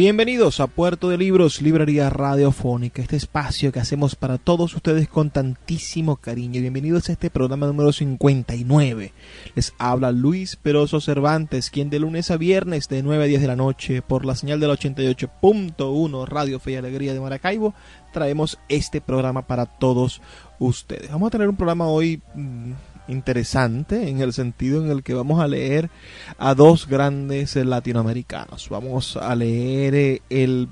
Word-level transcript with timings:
Bienvenidos 0.00 0.60
a 0.60 0.66
Puerto 0.66 1.10
de 1.10 1.18
Libros, 1.18 1.60
Librería 1.60 2.08
Radiofónica, 2.08 3.02
este 3.02 3.16
espacio 3.16 3.70
que 3.70 3.80
hacemos 3.80 4.16
para 4.16 4.38
todos 4.38 4.74
ustedes 4.74 5.10
con 5.10 5.28
tantísimo 5.28 6.16
cariño. 6.16 6.62
Bienvenidos 6.62 7.10
a 7.10 7.12
este 7.12 7.28
programa 7.28 7.66
número 7.66 7.92
59. 7.92 9.12
Les 9.54 9.74
habla 9.76 10.10
Luis 10.10 10.56
Peroso 10.56 11.02
Cervantes, 11.02 11.68
quien 11.68 11.90
de 11.90 11.98
lunes 11.98 12.30
a 12.30 12.38
viernes 12.38 12.88
de 12.88 13.02
9 13.02 13.24
a 13.24 13.26
10 13.26 13.42
de 13.42 13.46
la 13.46 13.56
noche 13.56 14.00
por 14.00 14.24
la 14.24 14.36
señal 14.36 14.58
del 14.58 14.70
88.1 14.70 16.26
Radio 16.26 16.58
Fe 16.60 16.72
y 16.72 16.76
Alegría 16.76 17.12
de 17.12 17.20
Maracaibo 17.20 17.74
traemos 18.10 18.58
este 18.70 19.02
programa 19.02 19.46
para 19.46 19.66
todos 19.66 20.22
ustedes. 20.58 21.10
Vamos 21.10 21.26
a 21.26 21.30
tener 21.30 21.48
un 21.50 21.56
programa 21.56 21.88
hoy 21.88 22.22
mm, 22.34 22.72
interesante 23.10 24.08
en 24.08 24.20
el 24.20 24.32
sentido 24.32 24.82
en 24.82 24.90
el 24.90 25.02
que 25.02 25.14
vamos 25.14 25.40
a 25.40 25.48
leer 25.48 25.90
a 26.38 26.54
dos 26.54 26.86
grandes 26.86 27.56
latinoamericanos. 27.56 28.68
Vamos 28.68 29.16
a 29.16 29.34
leer 29.34 29.94
eh, 29.94 30.22
el 30.30 30.68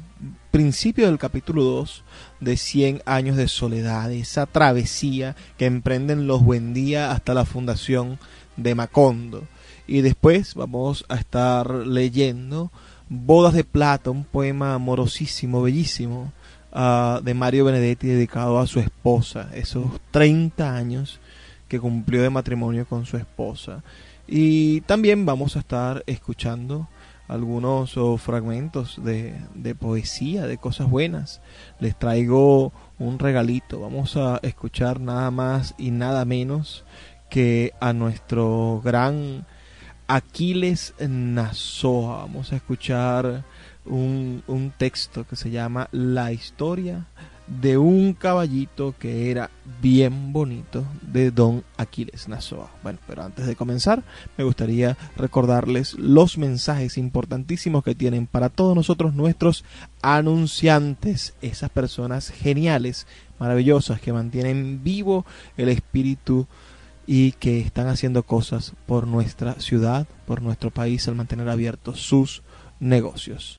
principio 0.50 1.06
del 1.06 1.18
capítulo 1.18 1.62
2 1.64 2.04
de 2.40 2.56
100 2.56 3.02
años 3.04 3.36
de 3.36 3.48
soledad, 3.48 4.10
esa 4.12 4.46
travesía 4.46 5.36
que 5.56 5.66
emprenden 5.66 6.26
los 6.26 6.42
Buendía 6.42 7.10
hasta 7.12 7.34
la 7.34 7.44
fundación 7.44 8.18
de 8.56 8.74
Macondo. 8.74 9.44
Y 9.86 10.00
después 10.00 10.54
vamos 10.54 11.04
a 11.08 11.16
estar 11.16 11.70
leyendo 11.70 12.70
Bodas 13.08 13.54
de 13.54 13.64
Plata, 13.64 14.10
un 14.10 14.24
poema 14.24 14.74
amorosísimo, 14.74 15.62
bellísimo, 15.62 16.32
uh, 16.72 17.22
de 17.22 17.34
Mario 17.34 17.64
Benedetti 17.64 18.06
dedicado 18.06 18.58
a 18.58 18.66
su 18.66 18.80
esposa, 18.80 19.48
esos 19.54 19.86
30 20.10 20.76
años 20.76 21.20
que 21.68 21.78
cumplió 21.78 22.22
de 22.22 22.30
matrimonio 22.30 22.86
con 22.86 23.06
su 23.06 23.16
esposa. 23.16 23.82
Y 24.26 24.80
también 24.82 25.24
vamos 25.24 25.56
a 25.56 25.60
estar 25.60 26.02
escuchando 26.06 26.88
algunos 27.28 27.96
oh, 27.96 28.16
fragmentos 28.16 29.00
de, 29.02 29.74
poesía, 29.78 30.46
de 30.46 30.58
cosas 30.58 30.90
buenas. 30.90 31.40
Les 31.78 31.96
traigo 31.96 32.72
un 32.98 33.18
regalito. 33.18 33.80
Vamos 33.80 34.16
a 34.16 34.40
escuchar 34.42 35.00
nada 35.00 35.30
más 35.30 35.74
y 35.78 35.90
nada 35.90 36.24
menos 36.24 36.84
que 37.30 37.72
a 37.80 37.92
nuestro 37.92 38.80
gran 38.82 39.46
Aquiles 40.08 40.94
Nazoa. 40.98 42.22
Vamos 42.22 42.52
a 42.52 42.56
escuchar 42.56 43.44
un, 43.84 44.42
un 44.46 44.70
texto 44.70 45.26
que 45.26 45.36
se 45.36 45.50
llama 45.50 45.88
La 45.92 46.32
historia 46.32 47.06
de 47.48 47.78
un 47.78 48.12
caballito 48.12 48.94
que 48.98 49.30
era 49.30 49.50
bien 49.80 50.32
bonito 50.32 50.84
de 51.02 51.30
Don 51.30 51.64
Aquiles 51.76 52.28
Nazoa. 52.28 52.70
Bueno, 52.82 52.98
pero 53.06 53.22
antes 53.22 53.46
de 53.46 53.56
comenzar, 53.56 54.02
me 54.36 54.44
gustaría 54.44 54.96
recordarles 55.16 55.94
los 55.94 56.36
mensajes 56.36 56.98
importantísimos 56.98 57.82
que 57.82 57.94
tienen 57.94 58.26
para 58.26 58.48
todos 58.48 58.74
nosotros 58.74 59.14
nuestros 59.14 59.64
anunciantes, 60.02 61.34
esas 61.40 61.70
personas 61.70 62.30
geniales, 62.30 63.06
maravillosas, 63.38 64.00
que 64.00 64.12
mantienen 64.12 64.82
vivo 64.82 65.24
el 65.56 65.68
espíritu 65.68 66.46
y 67.06 67.32
que 67.32 67.60
están 67.60 67.88
haciendo 67.88 68.22
cosas 68.22 68.74
por 68.86 69.06
nuestra 69.06 69.54
ciudad, 69.60 70.06
por 70.26 70.42
nuestro 70.42 70.70
país, 70.70 71.08
al 71.08 71.14
mantener 71.14 71.48
abiertos 71.48 72.00
sus 72.00 72.42
negocios. 72.80 73.58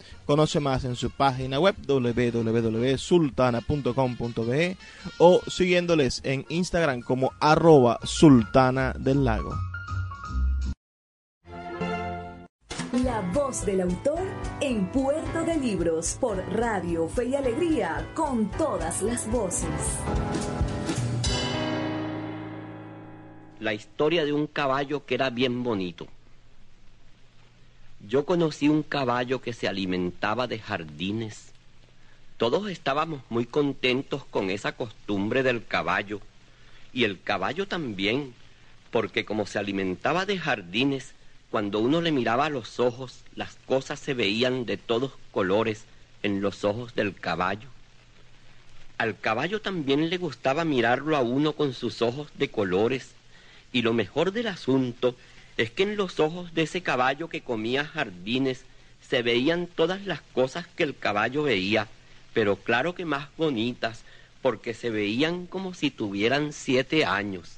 Conoce 0.31 0.61
más 0.61 0.85
en 0.85 0.95
su 0.95 1.11
página 1.11 1.59
web 1.59 1.75
www.sultana.com.be 1.85 4.77
o 5.17 5.41
siguiéndoles 5.45 6.21
en 6.23 6.45
Instagram 6.47 7.01
como 7.01 7.33
arroba 7.41 7.99
sultana 8.05 8.93
del 8.97 9.25
lago. 9.25 9.53
La 13.03 13.19
voz 13.33 13.65
del 13.65 13.81
autor 13.81 14.21
en 14.61 14.89
Puerto 14.93 15.43
de 15.43 15.57
Libros 15.57 16.15
por 16.17 16.37
Radio 16.37 17.09
Fe 17.09 17.25
y 17.25 17.35
Alegría 17.35 18.09
con 18.15 18.49
todas 18.51 19.01
las 19.01 19.29
voces. 19.29 19.67
La 23.59 23.73
historia 23.73 24.23
de 24.23 24.31
un 24.31 24.47
caballo 24.47 25.05
que 25.05 25.15
era 25.15 25.29
bien 25.29 25.61
bonito. 25.61 26.07
Yo 28.07 28.25
conocí 28.25 28.67
un 28.67 28.81
caballo 28.81 29.41
que 29.41 29.53
se 29.53 29.67
alimentaba 29.67 30.47
de 30.47 30.57
jardines. 30.57 31.51
Todos 32.37 32.69
estábamos 32.69 33.21
muy 33.29 33.45
contentos 33.45 34.25
con 34.25 34.49
esa 34.49 34.71
costumbre 34.71 35.43
del 35.43 35.65
caballo, 35.65 36.19
y 36.93 37.03
el 37.03 37.21
caballo 37.21 37.67
también, 37.67 38.33
porque 38.89 39.23
como 39.23 39.45
se 39.45 39.59
alimentaba 39.59 40.25
de 40.25 40.39
jardines, 40.39 41.13
cuando 41.51 41.79
uno 41.79 42.01
le 42.01 42.11
miraba 42.11 42.45
a 42.45 42.49
los 42.49 42.79
ojos, 42.79 43.19
las 43.35 43.55
cosas 43.67 43.99
se 43.99 44.15
veían 44.15 44.65
de 44.65 44.77
todos 44.77 45.13
colores 45.31 45.85
en 46.23 46.41
los 46.41 46.63
ojos 46.63 46.95
del 46.95 47.13
caballo. 47.13 47.67
Al 48.97 49.19
caballo 49.19 49.61
también 49.61 50.09
le 50.09 50.17
gustaba 50.17 50.65
mirarlo 50.65 51.15
a 51.17 51.21
uno 51.21 51.53
con 51.53 51.73
sus 51.73 52.01
ojos 52.01 52.29
de 52.33 52.49
colores, 52.49 53.11
y 53.71 53.83
lo 53.83 53.93
mejor 53.93 54.31
del 54.31 54.47
asunto 54.47 55.15
es 55.57 55.71
que 55.71 55.83
en 55.83 55.97
los 55.97 56.19
ojos 56.19 56.53
de 56.53 56.63
ese 56.63 56.81
caballo 56.81 57.29
que 57.29 57.41
comía 57.41 57.85
jardines 57.85 58.63
se 59.07 59.21
veían 59.21 59.67
todas 59.67 60.05
las 60.05 60.21
cosas 60.21 60.67
que 60.75 60.83
el 60.83 60.97
caballo 60.97 61.43
veía, 61.43 61.87
pero 62.33 62.55
claro 62.55 62.95
que 62.95 63.05
más 63.05 63.27
bonitas, 63.37 64.03
porque 64.41 64.73
se 64.73 64.89
veían 64.89 65.45
como 65.47 65.73
si 65.73 65.91
tuvieran 65.91 66.53
siete 66.53 67.05
años. 67.05 67.57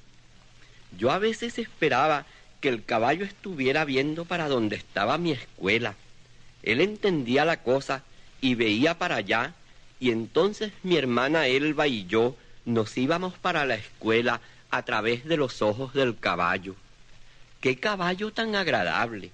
Yo 0.97 1.11
a 1.11 1.19
veces 1.19 1.59
esperaba 1.59 2.25
que 2.59 2.69
el 2.69 2.83
caballo 2.83 3.25
estuviera 3.25 3.85
viendo 3.85 4.25
para 4.25 4.47
donde 4.47 4.75
estaba 4.75 5.17
mi 5.17 5.31
escuela. 5.31 5.95
Él 6.63 6.81
entendía 6.81 7.45
la 7.45 7.57
cosa 7.57 8.03
y 8.41 8.55
veía 8.55 8.97
para 8.97 9.17
allá, 9.17 9.53
y 9.99 10.11
entonces 10.11 10.71
mi 10.81 10.97
hermana 10.97 11.47
Elba 11.47 11.87
y 11.87 12.05
yo 12.05 12.35
nos 12.65 12.97
íbamos 12.97 13.37
para 13.37 13.65
la 13.65 13.75
escuela 13.75 14.41
a 14.69 14.83
través 14.83 15.25
de 15.25 15.37
los 15.37 15.61
ojos 15.61 15.93
del 15.93 16.17
caballo. 16.17 16.75
¡Qué 17.63 17.77
caballo 17.77 18.33
tan 18.33 18.57
agradable! 18.57 19.31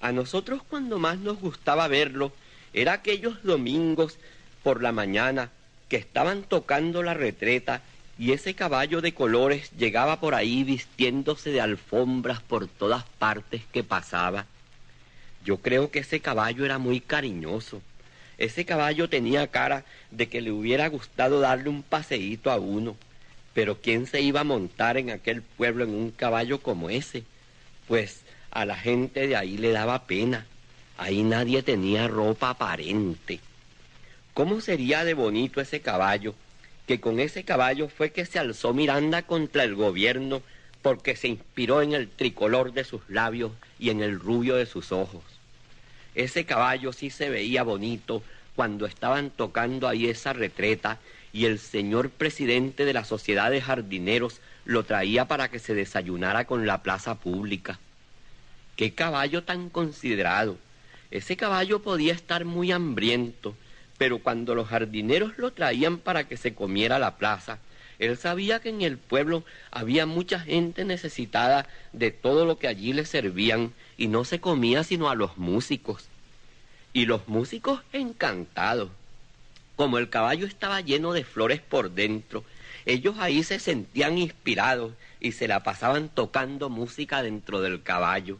A 0.00 0.10
nosotros 0.10 0.62
cuando 0.66 0.98
más 0.98 1.18
nos 1.18 1.38
gustaba 1.38 1.86
verlo 1.86 2.32
era 2.72 2.94
aquellos 2.94 3.42
domingos 3.42 4.16
por 4.62 4.82
la 4.82 4.90
mañana 4.90 5.50
que 5.90 5.96
estaban 5.96 6.44
tocando 6.44 7.02
la 7.02 7.12
retreta 7.12 7.82
y 8.18 8.32
ese 8.32 8.54
caballo 8.54 9.02
de 9.02 9.12
colores 9.12 9.70
llegaba 9.76 10.18
por 10.18 10.34
ahí 10.34 10.64
vistiéndose 10.64 11.50
de 11.50 11.60
alfombras 11.60 12.40
por 12.40 12.68
todas 12.68 13.04
partes 13.18 13.60
que 13.70 13.84
pasaba. 13.84 14.46
Yo 15.44 15.58
creo 15.58 15.90
que 15.90 15.98
ese 15.98 16.20
caballo 16.20 16.64
era 16.64 16.78
muy 16.78 17.00
cariñoso. 17.02 17.82
Ese 18.38 18.64
caballo 18.64 19.10
tenía 19.10 19.46
cara 19.48 19.84
de 20.10 20.26
que 20.30 20.40
le 20.40 20.52
hubiera 20.52 20.88
gustado 20.88 21.38
darle 21.40 21.68
un 21.68 21.82
paseíto 21.82 22.50
a 22.50 22.56
uno. 22.56 22.96
Pero 23.52 23.76
¿quién 23.82 24.06
se 24.06 24.22
iba 24.22 24.40
a 24.40 24.44
montar 24.44 24.96
en 24.96 25.10
aquel 25.10 25.42
pueblo 25.42 25.84
en 25.84 25.90
un 25.90 26.10
caballo 26.12 26.62
como 26.62 26.88
ese? 26.88 27.24
Pues 27.88 28.20
a 28.50 28.64
la 28.66 28.76
gente 28.76 29.26
de 29.26 29.34
ahí 29.34 29.56
le 29.56 29.72
daba 29.72 30.06
pena. 30.06 30.46
Ahí 30.98 31.22
nadie 31.22 31.62
tenía 31.62 32.06
ropa 32.06 32.50
aparente. 32.50 33.40
¿Cómo 34.34 34.60
sería 34.60 35.04
de 35.04 35.14
bonito 35.14 35.60
ese 35.60 35.80
caballo? 35.80 36.34
Que 36.86 37.00
con 37.00 37.18
ese 37.18 37.44
caballo 37.44 37.88
fue 37.88 38.12
que 38.12 38.26
se 38.26 38.38
alzó 38.38 38.72
Miranda 38.72 39.22
contra 39.22 39.64
el 39.64 39.74
gobierno 39.74 40.42
porque 40.82 41.16
se 41.16 41.28
inspiró 41.28 41.82
en 41.82 41.92
el 41.92 42.08
tricolor 42.08 42.72
de 42.72 42.84
sus 42.84 43.00
labios 43.08 43.52
y 43.78 43.90
en 43.90 44.02
el 44.02 44.20
rubio 44.20 44.56
de 44.56 44.66
sus 44.66 44.92
ojos. 44.92 45.24
Ese 46.14 46.44
caballo 46.44 46.92
sí 46.92 47.10
se 47.10 47.30
veía 47.30 47.62
bonito 47.62 48.22
cuando 48.54 48.86
estaban 48.86 49.30
tocando 49.30 49.88
ahí 49.88 50.06
esa 50.06 50.32
retreta 50.32 50.98
y 51.32 51.44
el 51.44 51.58
señor 51.58 52.10
presidente 52.10 52.84
de 52.84 52.92
la 52.92 53.04
sociedad 53.04 53.50
de 53.50 53.60
jardineros 53.60 54.40
lo 54.68 54.84
traía 54.84 55.26
para 55.26 55.48
que 55.48 55.58
se 55.58 55.74
desayunara 55.74 56.44
con 56.44 56.66
la 56.66 56.82
plaza 56.82 57.14
pública. 57.14 57.78
¡Qué 58.76 58.92
caballo 58.92 59.42
tan 59.42 59.70
considerado! 59.70 60.58
Ese 61.10 61.38
caballo 61.38 61.80
podía 61.80 62.12
estar 62.12 62.44
muy 62.44 62.70
hambriento, 62.70 63.56
pero 63.96 64.18
cuando 64.18 64.54
los 64.54 64.68
jardineros 64.68 65.38
lo 65.38 65.54
traían 65.54 65.96
para 65.96 66.28
que 66.28 66.36
se 66.36 66.54
comiera 66.54 66.98
la 66.98 67.16
plaza, 67.16 67.60
él 67.98 68.18
sabía 68.18 68.60
que 68.60 68.68
en 68.68 68.82
el 68.82 68.98
pueblo 68.98 69.42
había 69.70 70.04
mucha 70.04 70.38
gente 70.38 70.84
necesitada 70.84 71.66
de 71.94 72.10
todo 72.10 72.44
lo 72.44 72.58
que 72.58 72.68
allí 72.68 72.92
le 72.92 73.06
servían 73.06 73.72
y 73.96 74.08
no 74.08 74.26
se 74.26 74.38
comía 74.38 74.84
sino 74.84 75.08
a 75.08 75.14
los 75.14 75.38
músicos. 75.38 76.08
Y 76.92 77.06
los 77.06 77.26
músicos 77.26 77.80
encantados. 77.94 78.90
Como 79.76 79.96
el 79.96 80.10
caballo 80.10 80.46
estaba 80.46 80.82
lleno 80.82 81.14
de 81.14 81.24
flores 81.24 81.62
por 81.62 81.90
dentro, 81.92 82.44
ellos 82.88 83.16
ahí 83.18 83.42
se 83.42 83.58
sentían 83.58 84.16
inspirados 84.16 84.94
y 85.20 85.32
se 85.32 85.46
la 85.46 85.62
pasaban 85.62 86.08
tocando 86.08 86.70
música 86.70 87.22
dentro 87.22 87.60
del 87.60 87.82
caballo. 87.82 88.38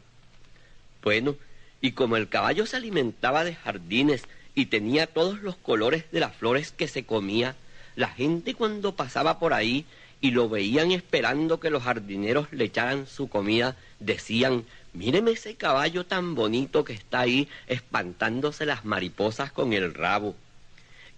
Bueno, 1.02 1.36
y 1.82 1.92
como 1.92 2.16
el 2.16 2.30
caballo 2.30 2.64
se 2.64 2.76
alimentaba 2.76 3.44
de 3.44 3.54
jardines 3.54 4.22
y 4.54 4.66
tenía 4.66 5.06
todos 5.06 5.42
los 5.42 5.56
colores 5.56 6.10
de 6.12 6.20
las 6.20 6.34
flores 6.34 6.72
que 6.72 6.88
se 6.88 7.04
comía, 7.04 7.56
la 7.94 8.08
gente 8.08 8.54
cuando 8.54 8.96
pasaba 8.96 9.38
por 9.38 9.52
ahí 9.52 9.84
y 10.22 10.30
lo 10.30 10.48
veían 10.48 10.92
esperando 10.92 11.60
que 11.60 11.68
los 11.68 11.82
jardineros 11.82 12.50
le 12.50 12.64
echaran 12.64 13.06
su 13.06 13.28
comida, 13.28 13.76
decían, 14.00 14.64
míreme 14.94 15.32
ese 15.32 15.56
caballo 15.56 16.06
tan 16.06 16.34
bonito 16.34 16.84
que 16.84 16.94
está 16.94 17.20
ahí 17.20 17.48
espantándose 17.66 18.64
las 18.64 18.86
mariposas 18.86 19.52
con 19.52 19.74
el 19.74 19.92
rabo. 19.92 20.34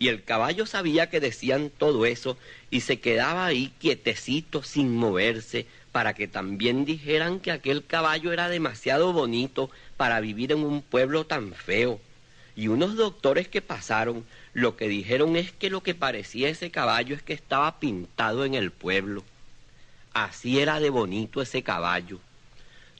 Y 0.01 0.09
el 0.09 0.25
caballo 0.25 0.65
sabía 0.65 1.11
que 1.11 1.21
decían 1.21 1.71
todo 1.71 2.07
eso 2.07 2.39
y 2.71 2.81
se 2.81 3.01
quedaba 3.01 3.45
ahí 3.45 3.71
quietecito 3.79 4.63
sin 4.63 4.97
moverse 4.97 5.67
para 5.93 6.15
que 6.15 6.27
también 6.27 6.87
dijeran 6.87 7.39
que 7.39 7.51
aquel 7.51 7.85
caballo 7.85 8.33
era 8.33 8.49
demasiado 8.49 9.13
bonito 9.13 9.71
para 9.99 10.21
vivir 10.21 10.53
en 10.53 10.65
un 10.65 10.81
pueblo 10.81 11.27
tan 11.27 11.53
feo. 11.53 12.01
Y 12.57 12.69
unos 12.69 12.97
doctores 12.97 13.47
que 13.49 13.61
pasaron 13.61 14.25
lo 14.55 14.75
que 14.75 14.89
dijeron 14.89 15.37
es 15.37 15.53
que 15.53 15.69
lo 15.69 15.83
que 15.83 15.95
parecía 15.95 16.49
ese 16.49 16.71
caballo 16.71 17.15
es 17.15 17.23
que 17.23 17.35
estaba 17.35 17.79
pintado 17.79 18.47
en 18.47 18.55
el 18.55 18.71
pueblo. 18.71 19.23
Así 20.15 20.61
era 20.61 20.81
de 20.81 20.89
bonito 20.89 21.43
ese 21.43 21.63
caballo. 21.63 22.21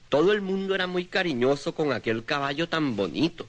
Todo 0.09 0.33
el 0.33 0.41
mundo 0.41 0.75
era 0.75 0.85
muy 0.85 1.05
cariñoso 1.05 1.73
con 1.73 1.93
aquel 1.93 2.25
caballo 2.25 2.69
tan 2.69 2.95
bonito, 2.95 3.47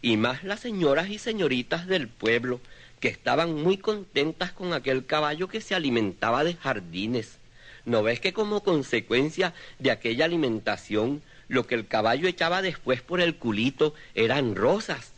y 0.00 0.16
más 0.16 0.44
las 0.44 0.60
señoras 0.60 1.10
y 1.10 1.18
señoritas 1.18 1.88
del 1.88 2.06
pueblo, 2.06 2.60
que 3.04 3.10
estaban 3.10 3.54
muy 3.54 3.76
contentas 3.76 4.52
con 4.52 4.72
aquel 4.72 5.04
caballo 5.04 5.46
que 5.46 5.60
se 5.60 5.74
alimentaba 5.74 6.42
de 6.42 6.54
jardines. 6.54 7.36
¿No 7.84 8.02
ves 8.02 8.18
que 8.18 8.32
como 8.32 8.62
consecuencia 8.62 9.52
de 9.78 9.90
aquella 9.90 10.24
alimentación, 10.24 11.20
lo 11.48 11.66
que 11.66 11.74
el 11.74 11.86
caballo 11.86 12.26
echaba 12.26 12.62
después 12.62 13.02
por 13.02 13.20
el 13.20 13.36
culito 13.36 13.92
eran 14.14 14.56
rosas? 14.56 15.12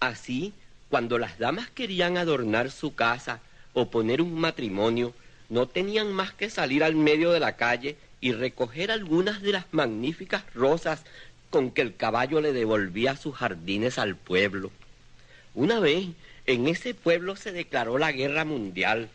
Así, 0.00 0.52
cuando 0.90 1.16
las 1.18 1.38
damas 1.38 1.70
querían 1.70 2.18
adornar 2.18 2.72
su 2.72 2.96
casa 2.96 3.38
o 3.72 3.88
poner 3.88 4.20
un 4.20 4.34
matrimonio, 4.40 5.14
no 5.48 5.68
tenían 5.68 6.12
más 6.12 6.32
que 6.32 6.50
salir 6.50 6.82
al 6.82 6.96
medio 6.96 7.30
de 7.30 7.38
la 7.38 7.54
calle 7.54 7.96
y 8.20 8.32
recoger 8.32 8.90
algunas 8.90 9.42
de 9.42 9.52
las 9.52 9.66
magníficas 9.70 10.42
rosas 10.56 11.04
con 11.50 11.70
que 11.70 11.82
el 11.82 11.94
caballo 11.94 12.40
le 12.40 12.52
devolvía 12.52 13.14
sus 13.14 13.36
jardines 13.36 13.96
al 13.96 14.16
pueblo. 14.16 14.72
Una 15.54 15.78
vez 15.78 16.08
en 16.46 16.68
ese 16.68 16.94
pueblo 16.94 17.36
se 17.36 17.52
declaró 17.52 17.98
la 17.98 18.12
guerra 18.12 18.44
mundial 18.44 19.08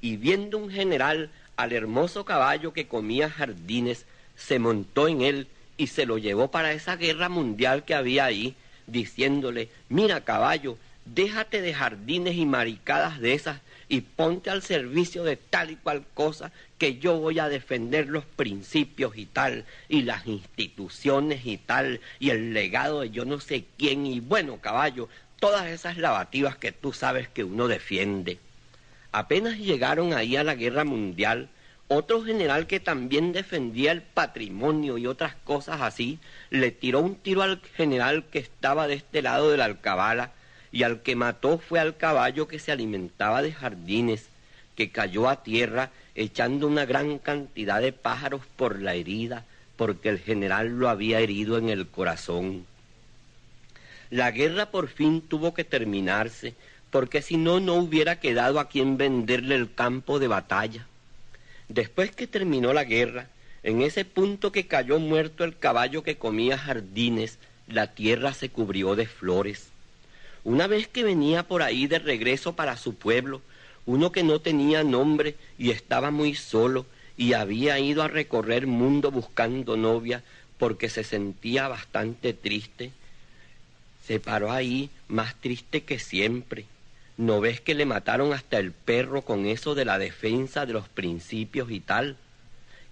y 0.00 0.16
viendo 0.16 0.58
un 0.58 0.70
general 0.70 1.30
al 1.56 1.72
hermoso 1.72 2.24
caballo 2.24 2.72
que 2.72 2.86
comía 2.86 3.30
jardines, 3.30 4.04
se 4.36 4.58
montó 4.58 5.08
en 5.08 5.22
él 5.22 5.46
y 5.76 5.86
se 5.88 6.06
lo 6.06 6.18
llevó 6.18 6.50
para 6.50 6.72
esa 6.72 6.96
guerra 6.96 7.28
mundial 7.28 7.84
que 7.84 7.94
había 7.94 8.26
ahí, 8.26 8.54
diciéndole, 8.86 9.68
mira 9.88 10.22
caballo, 10.22 10.76
déjate 11.06 11.62
de 11.62 11.74
jardines 11.74 12.34
y 12.36 12.44
maricadas 12.44 13.20
de 13.20 13.34
esas 13.34 13.60
y 13.88 14.00
ponte 14.00 14.50
al 14.50 14.62
servicio 14.62 15.24
de 15.24 15.36
tal 15.36 15.70
y 15.70 15.76
cual 15.76 16.04
cosa 16.14 16.52
que 16.78 16.98
yo 16.98 17.18
voy 17.18 17.38
a 17.38 17.48
defender 17.48 18.08
los 18.08 18.24
principios 18.24 19.16
y 19.16 19.26
tal, 19.26 19.64
y 19.88 20.02
las 20.02 20.26
instituciones 20.26 21.46
y 21.46 21.58
tal, 21.58 22.00
y 22.18 22.30
el 22.30 22.52
legado 22.52 23.00
de 23.00 23.10
yo 23.10 23.24
no 23.24 23.40
sé 23.40 23.64
quién, 23.78 24.06
y 24.06 24.20
bueno, 24.20 24.58
caballo, 24.58 25.08
todas 25.38 25.66
esas 25.66 25.96
lavativas 25.98 26.56
que 26.56 26.72
tú 26.72 26.92
sabes 26.92 27.28
que 27.28 27.44
uno 27.44 27.68
defiende. 27.68 28.38
Apenas 29.12 29.58
llegaron 29.58 30.12
ahí 30.12 30.36
a 30.36 30.44
la 30.44 30.54
guerra 30.54 30.84
mundial, 30.84 31.48
otro 31.88 32.22
general 32.24 32.66
que 32.66 32.80
también 32.80 33.32
defendía 33.32 33.92
el 33.92 34.02
patrimonio 34.02 34.98
y 34.98 35.06
otras 35.06 35.34
cosas 35.44 35.82
así, 35.82 36.18
le 36.50 36.70
tiró 36.70 37.00
un 37.00 37.16
tiro 37.16 37.42
al 37.42 37.60
general 37.76 38.24
que 38.24 38.38
estaba 38.38 38.86
de 38.88 38.94
este 38.94 39.22
lado 39.22 39.50
de 39.50 39.58
la 39.58 39.66
alcabala, 39.66 40.32
y 40.72 40.82
al 40.82 41.02
que 41.02 41.14
mató 41.14 41.58
fue 41.58 41.78
al 41.78 41.96
caballo 41.96 42.48
que 42.48 42.58
se 42.58 42.72
alimentaba 42.72 43.42
de 43.42 43.52
jardines, 43.52 44.28
que 44.74 44.90
cayó 44.90 45.28
a 45.28 45.42
tierra 45.42 45.90
echando 46.14 46.66
una 46.66 46.84
gran 46.84 47.18
cantidad 47.18 47.80
de 47.80 47.92
pájaros 47.92 48.42
por 48.56 48.80
la 48.80 48.94
herida, 48.94 49.44
porque 49.76 50.08
el 50.08 50.18
general 50.18 50.78
lo 50.78 50.88
había 50.88 51.20
herido 51.20 51.58
en 51.58 51.68
el 51.68 51.86
corazón. 51.86 52.66
La 54.14 54.30
guerra 54.30 54.70
por 54.70 54.86
fin 54.86 55.22
tuvo 55.22 55.54
que 55.54 55.64
terminarse, 55.64 56.54
porque 56.92 57.20
si 57.20 57.36
no, 57.36 57.58
no 57.58 57.74
hubiera 57.74 58.20
quedado 58.20 58.60
a 58.60 58.68
quien 58.68 58.96
venderle 58.96 59.56
el 59.56 59.74
campo 59.74 60.20
de 60.20 60.28
batalla. 60.28 60.86
Después 61.68 62.12
que 62.12 62.28
terminó 62.28 62.72
la 62.72 62.84
guerra, 62.84 63.26
en 63.64 63.82
ese 63.82 64.04
punto 64.04 64.52
que 64.52 64.68
cayó 64.68 65.00
muerto 65.00 65.42
el 65.42 65.58
caballo 65.58 66.04
que 66.04 66.16
comía 66.16 66.56
jardines, 66.56 67.40
la 67.66 67.88
tierra 67.88 68.34
se 68.34 68.50
cubrió 68.50 68.94
de 68.94 69.06
flores. 69.06 69.70
Una 70.44 70.68
vez 70.68 70.86
que 70.86 71.02
venía 71.02 71.48
por 71.48 71.62
ahí 71.64 71.88
de 71.88 71.98
regreso 71.98 72.54
para 72.54 72.76
su 72.76 72.94
pueblo, 72.94 73.42
uno 73.84 74.12
que 74.12 74.22
no 74.22 74.38
tenía 74.38 74.84
nombre 74.84 75.34
y 75.58 75.72
estaba 75.72 76.12
muy 76.12 76.36
solo 76.36 76.86
y 77.16 77.32
había 77.32 77.80
ido 77.80 78.04
a 78.04 78.06
recorrer 78.06 78.68
mundo 78.68 79.10
buscando 79.10 79.76
novia 79.76 80.22
porque 80.56 80.88
se 80.88 81.02
sentía 81.02 81.66
bastante 81.66 82.32
triste, 82.32 82.92
se 84.06 84.20
paró 84.20 84.52
ahí 84.52 84.90
más 85.08 85.34
triste 85.40 85.82
que 85.82 85.98
siempre. 85.98 86.66
¿No 87.16 87.40
ves 87.40 87.60
que 87.60 87.74
le 87.74 87.86
mataron 87.86 88.32
hasta 88.32 88.58
el 88.58 88.72
perro 88.72 89.22
con 89.22 89.46
eso 89.46 89.74
de 89.74 89.84
la 89.84 89.98
defensa 89.98 90.66
de 90.66 90.72
los 90.72 90.88
principios 90.88 91.70
y 91.70 91.80
tal? 91.80 92.16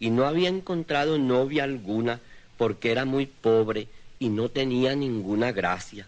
Y 0.00 0.10
no 0.10 0.26
había 0.26 0.48
encontrado 0.48 1.18
novia 1.18 1.64
alguna 1.64 2.20
porque 2.56 2.92
era 2.92 3.04
muy 3.04 3.26
pobre 3.26 3.88
y 4.18 4.28
no 4.28 4.48
tenía 4.48 4.94
ninguna 4.94 5.52
gracia. 5.52 6.06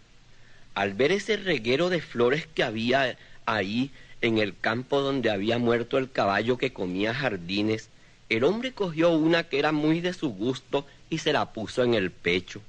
Al 0.74 0.94
ver 0.94 1.12
ese 1.12 1.36
reguero 1.36 1.90
de 1.90 2.00
flores 2.00 2.46
que 2.46 2.62
había 2.62 3.18
ahí 3.46 3.90
en 4.20 4.38
el 4.38 4.58
campo 4.58 5.00
donde 5.00 5.30
había 5.30 5.58
muerto 5.58 5.98
el 5.98 6.10
caballo 6.10 6.56
que 6.56 6.72
comía 6.72 7.12
jardines, 7.12 7.88
el 8.30 8.44
hombre 8.44 8.72
cogió 8.72 9.10
una 9.10 9.44
que 9.44 9.58
era 9.58 9.72
muy 9.72 10.00
de 10.00 10.14
su 10.14 10.30
gusto 10.30 10.86
y 11.10 11.18
se 11.18 11.32
la 11.32 11.52
puso 11.52 11.82
en 11.82 11.94
el 11.94 12.10
pecho. 12.10 12.62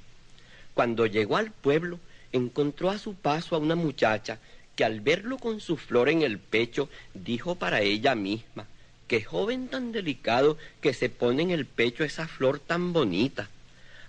Cuando 0.73 1.05
llegó 1.05 1.37
al 1.37 1.51
pueblo, 1.51 1.99
encontró 2.35 2.89
a 2.89 2.97
su 2.97 3.15
paso 3.15 3.55
a 3.55 3.59
una 3.59 3.75
muchacha 3.75 4.39
que 4.75 4.83
al 4.83 4.99
verlo 5.01 5.37
con 5.37 5.61
su 5.61 5.77
flor 5.77 6.09
en 6.09 6.21
el 6.21 6.37
pecho, 6.37 6.89
dijo 7.13 7.55
para 7.55 7.81
ella 7.81 8.13
misma, 8.13 8.67
qué 9.07 9.23
joven 9.23 9.67
tan 9.67 9.91
delicado 9.91 10.57
que 10.81 10.93
se 10.93 11.09
pone 11.09 11.43
en 11.43 11.51
el 11.51 11.65
pecho 11.65 12.03
esa 12.03 12.27
flor 12.27 12.59
tan 12.59 12.91
bonita. 12.91 13.49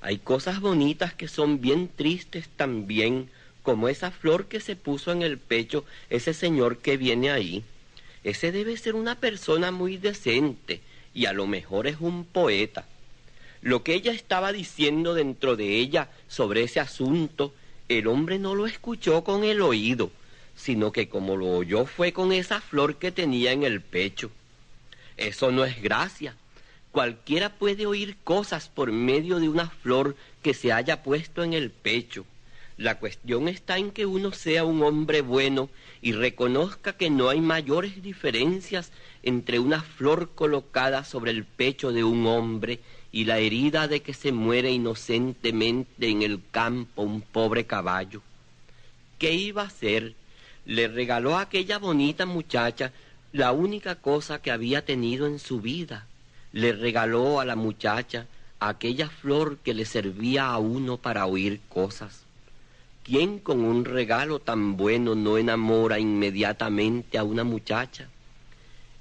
Hay 0.01 0.19
cosas 0.19 0.61
bonitas 0.61 1.15
que 1.15 1.29
son 1.29 1.61
bien 1.61 1.89
tristes 1.89 2.49
también, 2.57 3.31
como 3.63 3.89
esa 3.89 4.11
flor 4.11 4.47
que 4.47 4.61
se 4.61 4.77
puso 4.77 5.13
en 5.13 5.23
el 5.23 5.39
pecho 5.39 5.85
ese 6.11 6.35
señor 6.35 6.79
que 6.79 6.97
viene 6.97 7.31
ahí. 7.31 7.65
Ese 8.25 8.53
debe 8.53 8.77
ser 8.77 8.95
una 8.95 9.17
persona 9.17 9.71
muy 9.71 9.99
decente 9.99 10.81
y 11.15 11.27
a 11.27 11.33
lo 11.33 11.47
mejor 11.47 11.87
es 11.87 11.97
un 12.01 12.25
poeta. 12.25 12.87
Lo 13.63 13.83
que 13.83 13.95
ella 13.95 14.13
estaba 14.13 14.53
diciendo 14.53 15.15
dentro 15.15 15.57
de 15.57 15.79
ella 15.79 16.09
sobre 16.29 16.63
ese 16.63 16.79
asunto, 16.79 17.53
el 17.89 18.07
hombre 18.09 18.39
no 18.39 18.55
lo 18.55 18.67
escuchó 18.67 19.23
con 19.23 19.45
el 19.45 19.63
oído, 19.63 20.11
sino 20.57 20.91
que 20.93 21.09
como 21.09 21.37
lo 21.37 21.49
oyó 21.51 21.87
fue 21.87 22.13
con 22.13 22.33
esa 22.33 22.61
flor 22.61 22.97
que 22.97 23.13
tenía 23.13 23.53
en 23.53 23.63
el 23.63 23.81
pecho. 23.81 24.31
Eso 25.17 25.53
no 25.53 25.65
es 25.65 25.81
gracia. 25.81 26.35
Cualquiera 26.91 27.51
puede 27.51 27.87
oír 27.87 28.17
cosas 28.25 28.69
por 28.69 28.91
medio 28.91 29.39
de 29.39 29.49
una 29.49 29.69
flor 29.69 30.17
que 30.43 30.55
se 30.55 30.73
haya 30.73 31.03
puesto 31.03 31.43
en 31.45 31.53
el 31.53 31.71
pecho. 31.71 32.25
La 32.77 32.99
cuestión 32.99 33.49
está 33.49 33.79
en 33.79 33.91
que 33.91 34.05
uno 34.05 34.33
sea 34.33 34.65
un 34.65 34.83
hombre 34.83 35.23
bueno 35.23 35.71
y 36.03 36.13
reconozca 36.13 36.95
que 36.95 37.09
no 37.09 37.31
hay 37.31 37.41
mayores 37.41 38.03
diferencias 38.03 38.93
entre 39.23 39.59
una 39.59 39.81
flor 39.81 40.31
colocada 40.35 41.05
sobre 41.05 41.31
el 41.31 41.45
pecho 41.45 41.93
de 41.93 42.05
un 42.05 42.27
hombre 42.27 42.81
y 43.17 43.25
la 43.25 43.39
herida 43.39 43.89
de 43.89 44.03
que 44.03 44.13
se 44.13 44.31
muere 44.31 44.71
inocentemente 44.71 46.11
en 46.11 46.21
el 46.21 46.39
campo 46.51 47.01
un 47.01 47.23
pobre 47.23 47.65
caballo. 47.65 48.21
¿Qué 49.19 49.33
iba 49.33 49.63
a 49.63 49.69
hacer? 49.69 50.13
Le 50.67 50.87
regaló 50.87 51.39
a 51.39 51.41
aquella 51.41 51.79
bonita 51.79 52.27
muchacha 52.27 52.93
la 53.33 53.53
única 53.53 53.95
cosa 53.95 54.43
que 54.43 54.51
había 54.51 54.85
tenido 54.85 55.27
en 55.27 55.39
su 55.39 55.63
vida. 55.63 56.05
Le 56.53 56.73
regaló 56.73 57.41
a 57.41 57.47
la 57.47 57.57
muchacha 57.57 58.27
aquella 58.61 59.09
flor 59.09 59.57
que 59.65 59.73
le 59.73 59.87
servía 59.87 60.49
a 60.51 60.59
uno 60.59 60.99
para 60.99 61.25
oír 61.25 61.61
cosas. 61.71 62.25
¿Quién 63.03 63.39
con 63.39 63.61
un 63.65 63.87
regalo 63.87 64.41
tan 64.41 64.77
bueno 64.77 65.15
no 65.15 65.39
enamora 65.39 65.99
inmediatamente 65.99 67.17
a 67.17 67.25
una 67.25 67.45
muchacha? 67.45 68.09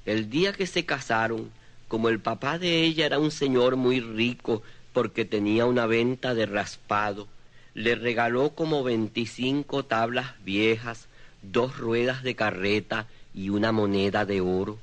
El 0.06 0.30
día 0.30 0.54
que 0.54 0.68
se 0.68 0.86
casaron, 0.86 1.52
como 1.88 2.10
el 2.10 2.20
papá 2.20 2.58
de 2.60 2.84
ella 2.84 3.06
era 3.06 3.20
un 3.20 3.32
señor 3.32 3.76
muy 3.76 4.00
rico 4.00 4.64
porque 4.94 5.26
tenía 5.26 5.66
una 5.66 5.86
venta 5.86 6.34
de 6.34 6.46
raspado, 6.46 7.28
le 7.74 7.96
regaló 7.96 8.52
como 8.52 8.84
veinticinco 8.84 9.84
tablas 9.84 10.34
viejas, 10.44 11.08
dos 11.42 11.78
ruedas 11.78 12.24
de 12.24 12.36
carreta 12.36 13.08
y 13.34 13.50
una 13.50 13.72
moneda 13.72 14.26
de 14.26 14.42
oro. 14.42 14.80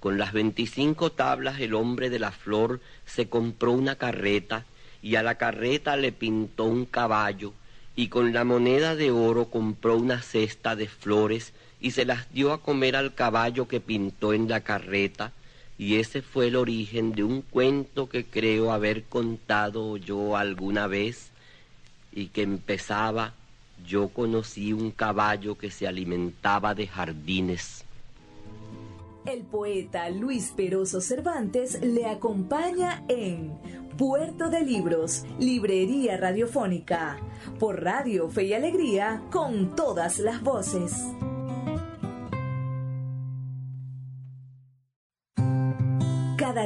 Con 0.00 0.18
las 0.18 0.32
veinticinco 0.32 1.10
tablas 1.10 1.60
el 1.60 1.74
hombre 1.74 2.10
de 2.10 2.20
la 2.20 2.30
flor 2.30 2.80
se 3.06 3.28
compró 3.28 3.72
una 3.72 3.96
carreta 3.96 4.64
y 5.02 5.16
a 5.16 5.22
la 5.22 5.34
carreta 5.36 5.96
le 5.96 6.12
pintó 6.12 6.64
un 6.64 6.86
caballo 6.86 7.52
y 7.96 8.08
con 8.08 8.32
la 8.32 8.44
moneda 8.44 8.94
de 8.94 9.10
oro 9.10 9.46
compró 9.46 9.96
una 9.96 10.22
cesta 10.22 10.76
de 10.76 10.86
flores 10.86 11.52
y 11.80 11.90
se 11.90 12.04
las 12.04 12.32
dio 12.32 12.52
a 12.52 12.60
comer 12.60 12.94
al 12.94 13.14
caballo 13.14 13.66
que 13.66 13.80
pintó 13.80 14.32
en 14.32 14.48
la 14.48 14.60
carreta, 14.60 15.32
y 15.78 15.96
ese 15.96 16.22
fue 16.22 16.48
el 16.48 16.56
origen 16.56 17.12
de 17.12 17.24
un 17.24 17.42
cuento 17.42 18.08
que 18.08 18.24
creo 18.24 18.72
haber 18.72 19.04
contado 19.04 19.96
yo 19.96 20.36
alguna 20.36 20.86
vez, 20.86 21.30
y 22.12 22.28
que 22.28 22.42
empezaba, 22.42 23.34
yo 23.86 24.08
conocí 24.08 24.72
un 24.72 24.90
caballo 24.90 25.58
que 25.58 25.70
se 25.70 25.86
alimentaba 25.86 26.74
de 26.74 26.86
jardines. 26.86 27.84
El 29.26 29.42
poeta 29.42 30.08
Luis 30.08 30.52
Peroso 30.56 31.00
Cervantes 31.00 31.82
le 31.82 32.06
acompaña 32.06 33.02
en 33.08 33.52
Puerto 33.98 34.48
de 34.50 34.60
Libros, 34.60 35.24
Librería 35.38 36.16
Radiofónica, 36.16 37.18
por 37.58 37.82
Radio 37.82 38.28
Fe 38.30 38.44
y 38.44 38.52
Alegría, 38.54 39.22
con 39.30 39.74
todas 39.74 40.20
las 40.20 40.42
voces. 40.42 40.92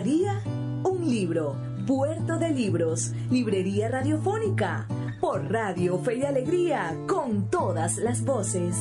Un 0.03 1.11
libro. 1.11 1.59
Puerto 1.87 2.39
de 2.39 2.49
Libros, 2.49 3.13
Librería 3.31 3.91
Radiofónica, 3.91 4.89
por 5.21 5.53
Radio 5.53 5.99
Fe 5.99 6.17
y 6.17 6.23
Alegría, 6.23 6.97
con 7.07 7.51
todas 7.51 7.99
las 7.99 8.25
voces. 8.25 8.79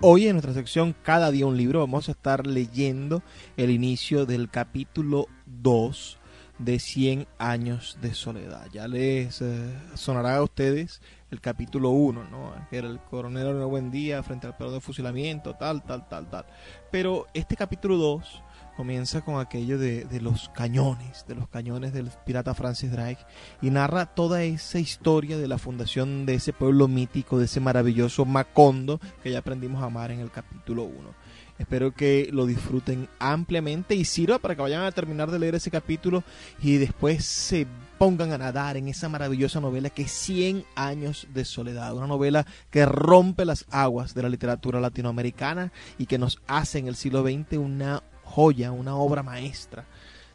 Hoy 0.00 0.26
en 0.26 0.32
nuestra 0.32 0.52
sección 0.52 0.96
Cada 1.04 1.30
día 1.30 1.46
un 1.46 1.56
libro 1.56 1.78
vamos 1.78 2.08
a 2.08 2.12
estar 2.12 2.44
leyendo 2.44 3.22
el 3.56 3.70
inicio 3.70 4.26
del 4.26 4.50
capítulo 4.50 5.28
2 5.46 6.18
de 6.58 6.78
100 6.80 7.26
años 7.38 7.98
de 8.00 8.14
soledad. 8.14 8.66
Ya 8.72 8.88
les 8.88 9.40
eh, 9.42 9.78
sonará 9.94 10.36
a 10.36 10.42
ustedes 10.42 11.00
el 11.34 11.40
capítulo 11.40 11.90
1, 11.90 12.24
¿no? 12.30 12.54
Que 12.70 12.78
era 12.78 12.88
el 12.88 13.00
coronel 13.00 13.58
de 13.58 13.64
buen 13.64 13.90
día 13.90 14.22
frente 14.22 14.46
al 14.46 14.56
perro 14.56 14.70
de 14.70 14.80
fusilamiento, 14.80 15.54
tal, 15.54 15.82
tal, 15.82 16.08
tal, 16.08 16.30
tal. 16.30 16.46
Pero 16.92 17.26
este 17.34 17.56
capítulo 17.56 17.96
2 17.96 18.42
comienza 18.76 19.22
con 19.22 19.40
aquello 19.40 19.76
de, 19.76 20.04
de, 20.04 20.20
los 20.20 20.48
cañones, 20.50 21.26
de 21.26 21.34
los 21.34 21.48
cañones 21.48 21.92
del 21.92 22.10
pirata 22.24 22.54
Francis 22.54 22.92
Drake, 22.92 23.24
y 23.60 23.70
narra 23.70 24.06
toda 24.06 24.44
esa 24.44 24.78
historia 24.78 25.36
de 25.36 25.48
la 25.48 25.58
fundación 25.58 26.24
de 26.24 26.34
ese 26.34 26.52
pueblo 26.52 26.86
mítico, 26.86 27.38
de 27.38 27.46
ese 27.46 27.60
maravilloso 27.60 28.24
Macondo 28.24 29.00
que 29.22 29.32
ya 29.32 29.40
aprendimos 29.40 29.82
a 29.82 29.86
amar 29.86 30.12
en 30.12 30.20
el 30.20 30.30
capítulo 30.30 30.84
1. 30.84 31.23
Espero 31.58 31.92
que 31.92 32.28
lo 32.32 32.46
disfruten 32.46 33.08
ampliamente 33.20 33.94
y 33.94 34.04
sirva 34.04 34.38
para 34.38 34.56
que 34.56 34.62
vayan 34.62 34.82
a 34.82 34.92
terminar 34.92 35.30
de 35.30 35.38
leer 35.38 35.54
ese 35.54 35.70
capítulo 35.70 36.24
y 36.60 36.78
después 36.78 37.24
se 37.24 37.66
pongan 37.96 38.32
a 38.32 38.38
nadar 38.38 38.76
en 38.76 38.88
esa 38.88 39.08
maravillosa 39.08 39.60
novela 39.60 39.88
que 39.88 40.02
es 40.02 40.10
100 40.10 40.64
años 40.74 41.28
de 41.32 41.44
soledad, 41.44 41.94
una 41.94 42.08
novela 42.08 42.44
que 42.70 42.84
rompe 42.86 43.44
las 43.44 43.66
aguas 43.70 44.14
de 44.14 44.22
la 44.22 44.28
literatura 44.28 44.80
latinoamericana 44.80 45.72
y 45.96 46.06
que 46.06 46.18
nos 46.18 46.40
hace 46.48 46.80
en 46.80 46.88
el 46.88 46.96
siglo 46.96 47.22
XX 47.22 47.58
una 47.58 48.02
joya, 48.24 48.72
una 48.72 48.96
obra 48.96 49.22
maestra 49.22 49.86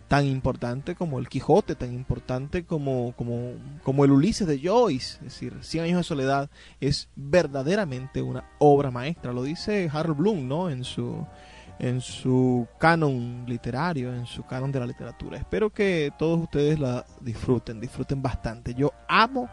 tan 0.09 0.25
importante 0.25 0.95
como 0.95 1.19
el 1.19 1.29
Quijote, 1.29 1.75
tan 1.75 1.93
importante 1.93 2.65
como, 2.65 3.13
como, 3.15 3.53
como 3.83 4.03
el 4.03 4.11
Ulises 4.11 4.47
de 4.47 4.59
Joyce. 4.59 5.17
Es 5.17 5.23
decir, 5.23 5.53
Cien 5.61 5.85
años 5.85 5.97
de 5.97 6.03
soledad 6.03 6.49
es 6.81 7.09
verdaderamente 7.15 8.23
una 8.23 8.43
obra 8.57 8.89
maestra. 8.89 9.31
Lo 9.31 9.43
dice 9.43 9.87
Harold 9.93 10.17
Bloom, 10.17 10.47
¿no? 10.47 10.71
En 10.71 10.83
su, 10.83 11.27
en 11.77 12.01
su 12.01 12.67
canon 12.79 13.45
literario, 13.47 14.11
en 14.11 14.25
su 14.25 14.43
canon 14.43 14.71
de 14.71 14.79
la 14.79 14.87
literatura. 14.87 15.37
Espero 15.37 15.69
que 15.69 16.11
todos 16.17 16.39
ustedes 16.39 16.79
la 16.79 17.05
disfruten, 17.21 17.79
disfruten 17.79 18.19
bastante. 18.19 18.73
Yo 18.73 18.91
amo 19.07 19.47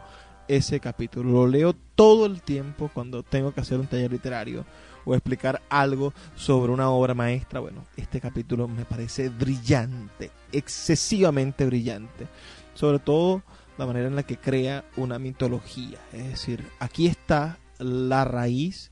ese 0.47 0.79
capítulo, 0.79 1.31
lo 1.31 1.47
leo 1.47 1.75
todo 1.93 2.25
el 2.25 2.41
tiempo 2.41 2.89
cuando 2.91 3.21
tengo 3.21 3.53
que 3.53 3.61
hacer 3.61 3.79
un 3.79 3.85
taller 3.85 4.11
literario 4.11 4.65
o 5.07 5.15
explicar 5.15 5.61
algo 5.69 6.13
sobre 6.35 6.73
una 6.73 6.89
obra 6.89 7.13
maestra, 7.13 7.61
bueno, 7.61 7.85
este 7.95 8.19
capítulo 8.19 8.67
me 8.67 8.83
parece 8.83 9.29
brillante, 9.29 10.31
excesivamente 10.51 11.65
brillante. 11.65 12.27
Sobre 12.73 12.99
todo 12.99 13.41
la 13.77 13.85
manera 13.85 14.07
en 14.07 14.17
la 14.17 14.23
que 14.23 14.37
crea 14.37 14.83
una 14.97 15.17
mitología. 15.17 15.97
Es 16.11 16.27
decir, 16.27 16.67
aquí 16.79 17.07
está 17.07 17.57
la 17.79 18.25
raíz 18.25 18.91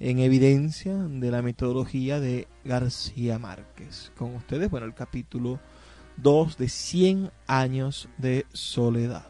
en 0.00 0.18
evidencia 0.18 0.94
de 0.94 1.30
la 1.30 1.40
mitología 1.40 2.20
de 2.20 2.46
García 2.64 3.38
Márquez. 3.38 4.12
Con 4.18 4.34
ustedes, 4.34 4.70
bueno, 4.70 4.86
el 4.86 4.94
capítulo 4.94 5.60
2 6.18 6.58
de 6.58 6.68
100 6.68 7.30
años 7.46 8.10
de 8.18 8.44
soledad. 8.52 9.28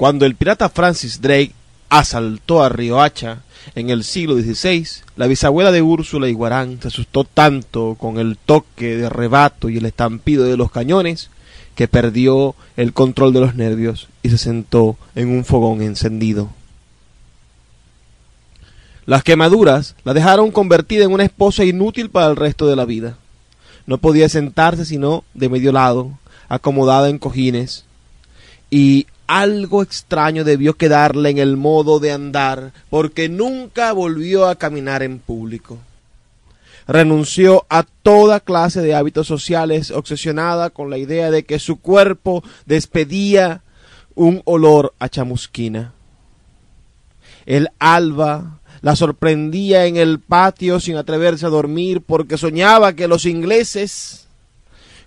Cuando 0.00 0.24
el 0.24 0.34
pirata 0.34 0.70
Francis 0.70 1.20
Drake 1.20 1.52
asaltó 1.90 2.62
a 2.62 2.70
Riohacha 2.70 3.42
en 3.74 3.90
el 3.90 4.02
siglo 4.02 4.34
XVI, 4.34 4.86
la 5.16 5.26
bisabuela 5.26 5.72
de 5.72 5.82
Úrsula 5.82 6.26
Iguarán 6.26 6.80
se 6.80 6.88
asustó 6.88 7.24
tanto 7.24 7.96
con 8.00 8.18
el 8.18 8.38
toque 8.38 8.96
de 8.96 9.10
rebato 9.10 9.68
y 9.68 9.76
el 9.76 9.84
estampido 9.84 10.44
de 10.44 10.56
los 10.56 10.70
cañones 10.70 11.28
que 11.74 11.86
perdió 11.86 12.54
el 12.78 12.94
control 12.94 13.34
de 13.34 13.40
los 13.40 13.56
nervios 13.56 14.08
y 14.22 14.30
se 14.30 14.38
sentó 14.38 14.96
en 15.14 15.28
un 15.28 15.44
fogón 15.44 15.82
encendido. 15.82 16.48
Las 19.04 19.22
quemaduras 19.22 19.96
la 20.04 20.14
dejaron 20.14 20.50
convertida 20.50 21.04
en 21.04 21.12
una 21.12 21.24
esposa 21.24 21.66
inútil 21.66 22.08
para 22.08 22.28
el 22.28 22.36
resto 22.36 22.66
de 22.66 22.76
la 22.76 22.86
vida. 22.86 23.18
No 23.84 23.98
podía 23.98 24.30
sentarse 24.30 24.86
sino 24.86 25.24
de 25.34 25.50
medio 25.50 25.72
lado, 25.72 26.18
acomodada 26.48 27.10
en 27.10 27.18
cojines, 27.18 27.84
y 28.70 29.06
algo 29.30 29.80
extraño 29.84 30.42
debió 30.42 30.76
quedarle 30.76 31.30
en 31.30 31.38
el 31.38 31.56
modo 31.56 32.00
de 32.00 32.10
andar, 32.10 32.72
porque 32.90 33.28
nunca 33.28 33.92
volvió 33.92 34.48
a 34.48 34.56
caminar 34.56 35.04
en 35.04 35.20
público. 35.20 35.78
Renunció 36.88 37.64
a 37.68 37.84
toda 37.84 38.40
clase 38.40 38.82
de 38.82 38.96
hábitos 38.96 39.28
sociales, 39.28 39.92
obsesionada 39.92 40.70
con 40.70 40.90
la 40.90 40.98
idea 40.98 41.30
de 41.30 41.44
que 41.44 41.60
su 41.60 41.76
cuerpo 41.76 42.42
despedía 42.66 43.62
un 44.16 44.42
olor 44.46 44.94
a 44.98 45.08
chamusquina. 45.08 45.92
El 47.46 47.68
alba 47.78 48.58
la 48.80 48.96
sorprendía 48.96 49.86
en 49.86 49.96
el 49.96 50.18
patio 50.18 50.80
sin 50.80 50.96
atreverse 50.96 51.46
a 51.46 51.50
dormir 51.50 52.00
porque 52.00 52.36
soñaba 52.36 52.94
que 52.94 53.06
los 53.06 53.26
ingleses, 53.26 54.26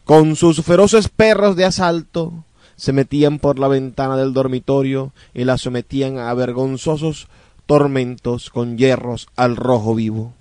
con 0.06 0.38
sus 0.38 0.64
feroces 0.64 1.10
perros 1.10 1.58
de 1.58 1.66
asalto, 1.66 2.46
se 2.76 2.94
metían 2.94 3.40
por 3.40 3.60
la 3.60 3.68
ventana 3.68 4.18
del 4.18 4.34
dormitorio 4.34 5.14
y 5.34 5.44
la 5.44 5.58
sometían 5.58 6.18
a 6.18 6.34
vergonzosos 6.34 7.28
tormentos 7.66 8.50
con 8.50 8.78
hierros 8.78 9.28
al 9.36 9.56
rojo 9.56 9.96
vivo. 9.96 10.34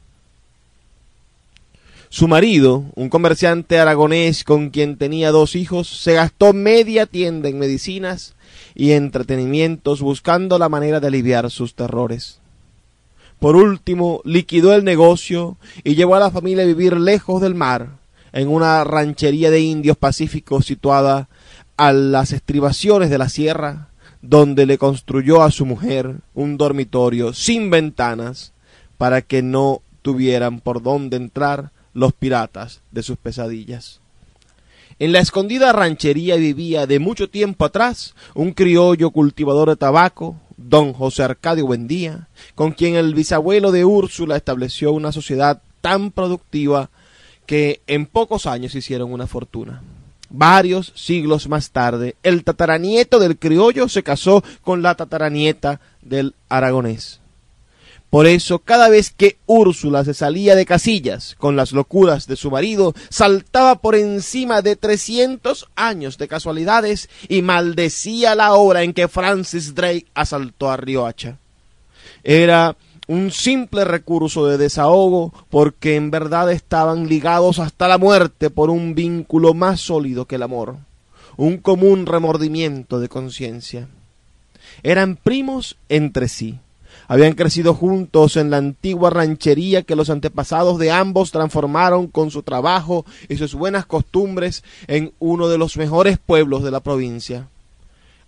Su 2.08 2.28
marido, 2.28 2.84
un 2.94 3.08
comerciante 3.08 3.78
aragonés 3.78 4.44
con 4.44 4.68
quien 4.68 4.98
tenía 4.98 5.30
dos 5.30 5.56
hijos, 5.56 5.88
se 5.88 6.12
gastó 6.12 6.52
media 6.52 7.06
tienda 7.06 7.48
en 7.48 7.58
medicinas 7.58 8.34
y 8.74 8.92
entretenimientos 8.92 10.02
buscando 10.02 10.58
la 10.58 10.68
manera 10.68 11.00
de 11.00 11.06
aliviar 11.06 11.50
sus 11.50 11.74
terrores. 11.74 12.38
Por 13.38 13.56
último, 13.56 14.20
liquidó 14.24 14.74
el 14.74 14.84
negocio 14.84 15.56
y 15.84 15.94
llevó 15.94 16.14
a 16.14 16.20
la 16.20 16.30
familia 16.30 16.64
a 16.64 16.66
vivir 16.66 16.98
lejos 16.98 17.40
del 17.40 17.54
mar, 17.54 17.98
en 18.32 18.48
una 18.48 18.84
ranchería 18.84 19.50
de 19.50 19.60
indios 19.60 19.96
pacíficos 19.96 20.66
situada 20.66 21.28
a 21.82 21.92
las 21.92 22.30
estribaciones 22.30 23.10
de 23.10 23.18
la 23.18 23.28
sierra, 23.28 23.88
donde 24.20 24.66
le 24.66 24.78
construyó 24.78 25.42
a 25.42 25.50
su 25.50 25.66
mujer 25.66 26.18
un 26.32 26.56
dormitorio 26.56 27.32
sin 27.32 27.70
ventanas 27.70 28.52
para 28.98 29.20
que 29.20 29.42
no 29.42 29.82
tuvieran 30.00 30.60
por 30.60 30.80
dónde 30.80 31.16
entrar 31.16 31.72
los 31.92 32.12
piratas 32.12 32.82
de 32.92 33.02
sus 33.02 33.16
pesadillas. 33.16 33.98
En 35.00 35.10
la 35.10 35.18
escondida 35.18 35.72
ranchería 35.72 36.36
vivía 36.36 36.86
de 36.86 37.00
mucho 37.00 37.28
tiempo 37.28 37.64
atrás 37.64 38.14
un 38.36 38.52
criollo 38.52 39.10
cultivador 39.10 39.70
de 39.70 39.76
tabaco, 39.76 40.36
don 40.56 40.92
José 40.92 41.24
Arcadio 41.24 41.66
Buendía, 41.66 42.28
con 42.54 42.70
quien 42.70 42.94
el 42.94 43.12
bisabuelo 43.12 43.72
de 43.72 43.84
Úrsula 43.84 44.36
estableció 44.36 44.92
una 44.92 45.10
sociedad 45.10 45.60
tan 45.80 46.12
productiva 46.12 46.90
que 47.44 47.80
en 47.88 48.06
pocos 48.06 48.46
años 48.46 48.76
hicieron 48.76 49.12
una 49.12 49.26
fortuna. 49.26 49.82
Varios 50.34 50.94
siglos 50.96 51.46
más 51.46 51.72
tarde, 51.72 52.16
el 52.22 52.42
tataranieto 52.42 53.18
del 53.18 53.38
criollo 53.38 53.86
se 53.90 54.02
casó 54.02 54.42
con 54.62 54.80
la 54.80 54.94
tataranieta 54.94 55.78
del 56.00 56.34
aragonés. 56.48 57.20
Por 58.08 58.26
eso, 58.26 58.58
cada 58.58 58.88
vez 58.88 59.10
que 59.10 59.36
Úrsula 59.44 60.04
se 60.04 60.14
salía 60.14 60.54
de 60.54 60.64
casillas 60.64 61.34
con 61.38 61.54
las 61.54 61.72
locuras 61.72 62.26
de 62.26 62.36
su 62.36 62.50
marido, 62.50 62.94
saltaba 63.10 63.76
por 63.76 63.94
encima 63.94 64.62
de 64.62 64.76
trescientos 64.76 65.68
años 65.76 66.16
de 66.16 66.28
casualidades 66.28 67.10
y 67.28 67.42
maldecía 67.42 68.34
la 68.34 68.54
hora 68.54 68.82
en 68.84 68.94
que 68.94 69.08
Francis 69.08 69.74
Drake 69.74 70.06
asaltó 70.14 70.70
a 70.70 70.78
Riohacha. 70.78 71.36
Era 72.24 72.76
un 73.08 73.30
simple 73.30 73.84
recurso 73.84 74.46
de 74.46 74.58
desahogo 74.58 75.32
porque 75.50 75.96
en 75.96 76.10
verdad 76.10 76.50
estaban 76.52 77.08
ligados 77.08 77.58
hasta 77.58 77.88
la 77.88 77.98
muerte 77.98 78.50
por 78.50 78.70
un 78.70 78.94
vínculo 78.94 79.54
más 79.54 79.80
sólido 79.80 80.26
que 80.26 80.36
el 80.36 80.42
amor, 80.42 80.76
un 81.36 81.58
común 81.58 82.06
remordimiento 82.06 83.00
de 83.00 83.08
conciencia. 83.08 83.88
Eran 84.82 85.16
primos 85.16 85.76
entre 85.88 86.28
sí 86.28 86.58
habían 87.08 87.34
crecido 87.34 87.74
juntos 87.74 88.36
en 88.36 88.50
la 88.50 88.56
antigua 88.56 89.10
ranchería 89.10 89.82
que 89.82 89.96
los 89.96 90.10
antepasados 90.10 90.78
de 90.78 90.90
ambos 90.90 91.30
transformaron 91.30 92.06
con 92.06 92.30
su 92.30 92.42
trabajo 92.42 93.04
y 93.28 93.36
sus 93.36 93.54
buenas 93.54 93.86
costumbres 93.86 94.62
en 94.86 95.12
uno 95.18 95.48
de 95.48 95.58
los 95.58 95.76
mejores 95.76 96.18
pueblos 96.18 96.62
de 96.62 96.70
la 96.70 96.80
provincia. 96.80 97.48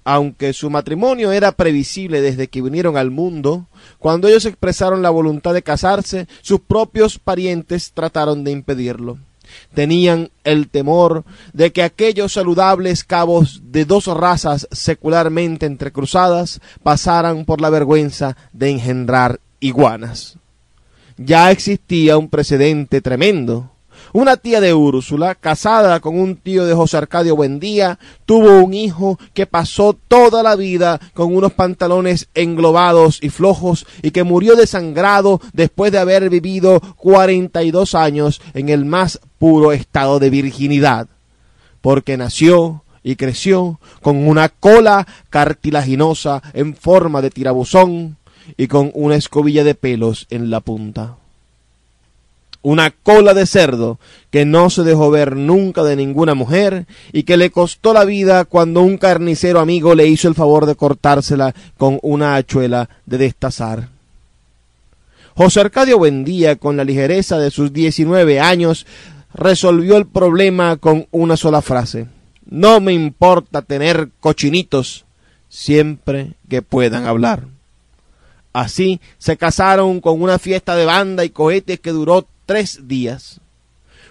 Aunque 0.05 0.53
su 0.53 0.69
matrimonio 0.69 1.33
era 1.33 1.53
previsible 1.53 2.21
desde 2.21 2.49
que 2.49 2.61
vinieron 2.61 2.97
al 2.97 3.11
mundo, 3.11 3.67
cuando 3.99 4.29
ellos 4.29 4.45
expresaron 4.45 5.03
la 5.03 5.11
voluntad 5.11 5.55
de 5.55 5.63
casarse, 5.63 6.29
sus 6.43 6.61
propios 6.61 7.19
parientes 7.19 7.93
trataron 7.93 8.45
de 8.45 8.51
impedirlo 8.51 9.19
tenían 9.75 10.31
el 10.45 10.69
temor 10.69 11.25
de 11.53 11.73
que 11.73 11.83
aquellos 11.83 12.33
saludables 12.33 13.05
cabos 13.05 13.63
de 13.65 13.85
dos 13.85 14.07
razas 14.07 14.69
secularmente 14.71 15.67
entrecruzadas 15.67 16.61
pasaran 16.83 17.45
por 17.45 17.61
la 17.61 17.71
vergüenza 17.71 18.37
de 18.53 18.71
engendrar 18.71 19.41
iguanas. 19.61 20.39
Ya 21.17 21.51
existía 21.51 22.19
un 22.19 22.29
precedente 22.29 23.01
tremendo. 23.01 23.71
Una 24.17 24.37
tía 24.37 24.61
de 24.61 24.73
Úrsula, 24.73 25.35
casada 25.35 25.99
con 25.99 26.17
un 26.17 26.37
tío 26.37 26.65
de 26.67 26.73
José 26.73 26.99
Arcadio 26.99 27.35
Buendía, 27.35 27.99
tuvo 28.25 28.63
un 28.63 28.73
hijo 28.73 29.19
que 29.33 29.45
pasó 29.45 29.93
toda 30.07 30.45
la 30.45 30.55
vida 30.55 31.01
con 31.15 31.35
unos 31.35 31.53
pantalones 31.53 32.29
englobados 32.33 33.19
y 33.21 33.31
flojos 33.31 33.89
y 34.03 34.13
que 34.13 34.23
murió 34.23 34.55
desangrado 34.55 35.41
después 35.53 35.91
de 35.91 35.99
haber 35.99 36.31
vivido 36.31 36.81
cuarenta 36.95 37.65
y 37.65 37.73
dos 37.73 37.97
años 37.97 38.41
en 38.55 38.69
el 38.69 38.85
más 38.85 39.19
puro 39.41 39.73
estado 39.73 40.21
de 40.21 40.31
virginidad, 40.31 41.09
porque 41.81 42.17
nació 42.17 42.85
y 43.03 43.17
creció 43.17 43.81
con 44.01 44.29
una 44.29 44.49
cola 44.49 45.09
cartilaginosa 45.29 46.41
en 46.53 46.77
forma 46.77 47.21
de 47.21 47.31
tirabuzón 47.31 48.17
y 48.57 48.69
con 48.69 48.93
una 48.95 49.17
escobilla 49.17 49.65
de 49.65 49.75
pelos 49.75 50.29
en 50.31 50.51
la 50.51 50.61
punta 50.61 51.17
una 52.65 52.91
cola 52.91 53.35
de 53.35 53.47
cerdo 53.47 53.99
que 54.31 54.47
no 54.47 54.71
se 54.71 54.83
dejó 54.85 55.11
ver 55.11 55.37
nunca 55.37 55.83
de 55.83 55.97
ninguna 55.97 56.35
mujer 56.35 56.87
y 57.13 57.25
que 57.25 57.37
le 57.37 57.51
costó 57.51 57.93
la 57.93 58.07
vida 58.07 58.47
cuando 58.47 58.81
un 58.81 58.97
carnicero 58.97 59.61
amigo 59.61 59.95
le 59.95 60.07
hizo 60.07 60.29
el 60.29 60.35
favor 60.35 60.65
de 60.65 60.75
cortársela 60.75 61.55
con 61.77 61.99
una 62.03 62.37
hachuela 62.37 62.89
de 63.05 63.19
destazar. 63.19 63.91
José 65.37 65.61
Arcadio 65.61 65.99
Buendía, 65.99 66.57
con 66.57 66.79
la 66.79 66.85
ligereza 66.85 67.39
de 67.39 67.51
sus 67.51 67.71
diecinueve 67.71 68.41
años, 68.41 68.87
resolvió 69.35 69.99
el 69.99 70.07
problema 70.07 70.79
con 70.79 71.07
una 71.11 71.37
sola 71.37 71.61
frase. 71.61 72.07
No 72.47 72.81
me 72.81 72.95
importa 72.95 73.61
tener 73.61 74.09
cochinitos 74.21 75.05
siempre 75.51 76.33
que 76.49 76.63
puedan 76.63 77.05
hablar. 77.05 77.45
Así 78.55 79.01
se 79.19 79.37
casaron 79.37 80.01
con 80.01 80.23
una 80.23 80.39
fiesta 80.39 80.77
de 80.77 80.87
banda 80.87 81.25
y 81.25 81.31
cohetes 81.31 81.81
que 81.81 81.91
duró 81.91 82.27
tres 82.47 82.87
días. 82.89 83.41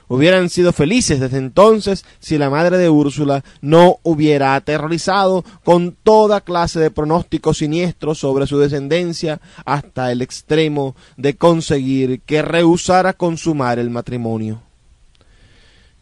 Hubieran 0.10 0.50
sido 0.50 0.74
felices 0.74 1.20
desde 1.20 1.38
entonces 1.38 2.06
si 2.20 2.38
la 2.38 2.50
madre 2.50 2.78
de 2.78 2.90
Úrsula 2.90 3.44
no 3.62 3.98
hubiera 4.04 4.56
aterrorizado 4.56 5.44
con 5.64 5.96
toda 6.04 6.42
clase 6.42 6.80
de 6.80 6.92
pronósticos 6.92 7.60
siniestros 7.60 8.20
sobre 8.20 8.46
su 8.46 8.60
descendencia 8.60 9.40
hasta 9.66 10.12
el 10.12 10.22
extremo 10.22 10.96
de 11.16 11.36
conseguir 11.36 12.22
que 12.22 12.42
rehusara 12.42 13.14
consumar 13.14 13.80
el 13.80 13.90
matrimonio. 13.90 14.62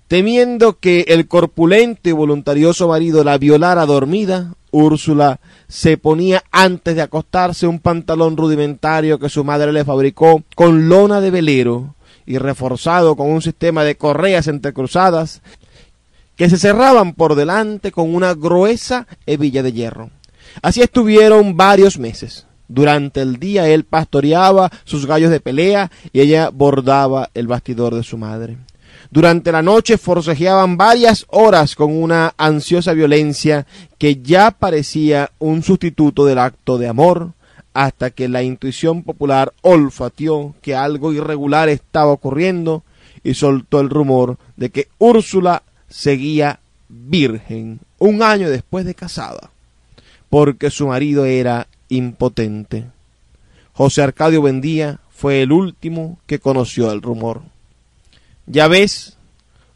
Temiendo 0.08 0.78
que 0.78 1.06
el 1.08 1.30
corpulento 1.30 2.10
y 2.10 2.12
voluntarioso 2.12 2.90
marido 2.90 3.24
la 3.24 3.38
violara 3.38 3.86
dormida, 3.86 4.56
Úrsula 4.72 5.40
se 5.70 5.96
ponía 5.98 6.44
antes 6.52 6.96
de 6.96 7.02
acostarse 7.02 7.66
un 7.66 7.80
pantalón 7.80 8.36
rudimentario 8.36 9.20
que 9.20 9.30
su 9.30 9.46
madre 9.46 9.72
le 9.72 9.86
fabricó 9.86 10.44
con 10.56 10.90
lona 10.90 11.22
de 11.22 11.32
velero 11.32 11.96
y 12.26 12.38
reforzado 12.38 13.16
con 13.16 13.30
un 13.30 13.42
sistema 13.42 13.84
de 13.84 13.96
correas 13.96 14.48
entrecruzadas 14.48 15.42
que 16.36 16.50
se 16.50 16.58
cerraban 16.58 17.14
por 17.14 17.36
delante 17.36 17.92
con 17.92 18.14
una 18.14 18.34
gruesa 18.34 19.08
hebilla 19.26 19.64
de 19.64 19.74
hierro. 19.74 20.10
Así 20.62 20.82
estuvieron 20.82 21.56
varios 21.56 22.00
meses. 22.00 22.48
Durante 22.68 23.22
el 23.22 23.38
día 23.38 23.68
él 23.68 23.84
pastoreaba 23.84 24.72
sus 24.86 25.06
gallos 25.06 25.30
de 25.30 25.40
pelea 25.40 25.92
y 26.14 26.22
ella 26.22 26.50
bordaba 26.50 27.30
el 27.34 27.48
bastidor 27.48 27.96
de 27.96 28.04
su 28.04 28.18
madre. 28.18 28.58
Durante 29.10 29.52
la 29.52 29.62
noche 29.62 29.98
forcejeaban 29.98 30.78
varias 30.78 31.26
horas 31.28 31.76
con 31.76 31.92
una 31.92 32.34
ansiosa 32.38 32.94
violencia 32.94 33.66
que 33.98 34.22
ya 34.22 34.52
parecía 34.52 35.32
un 35.38 35.64
sustituto 35.64 36.26
del 36.26 36.40
acto 36.40 36.78
de 36.78 36.88
amor, 36.88 37.34
hasta 37.74 38.12
que 38.12 38.28
la 38.28 38.44
intuición 38.44 39.04
popular 39.04 39.54
olfateó 39.62 40.56
que 40.62 40.76
algo 40.76 41.14
irregular 41.14 41.70
estaba 41.70 42.12
ocurriendo 42.12 42.84
y 43.24 43.34
soltó 43.34 43.80
el 43.80 43.90
rumor 43.90 44.38
de 44.58 44.70
que 44.70 44.88
Úrsula 44.98 45.64
seguía 45.88 46.60
virgen 46.90 47.80
un 47.98 48.24
año 48.24 48.50
después 48.50 48.86
de 48.86 48.96
casada, 48.96 49.52
porque 50.30 50.70
su 50.70 50.88
marido 50.88 51.26
era 51.26 51.68
impotente. 51.90 52.88
José 53.74 54.02
Arcadio 54.02 54.42
Bendía 54.42 55.00
fue 55.10 55.42
el 55.42 55.52
último 55.52 56.20
que 56.26 56.40
conoció 56.40 56.92
el 56.92 57.02
rumor. 57.02 57.42
Ya 58.48 58.68
ves, 58.68 59.18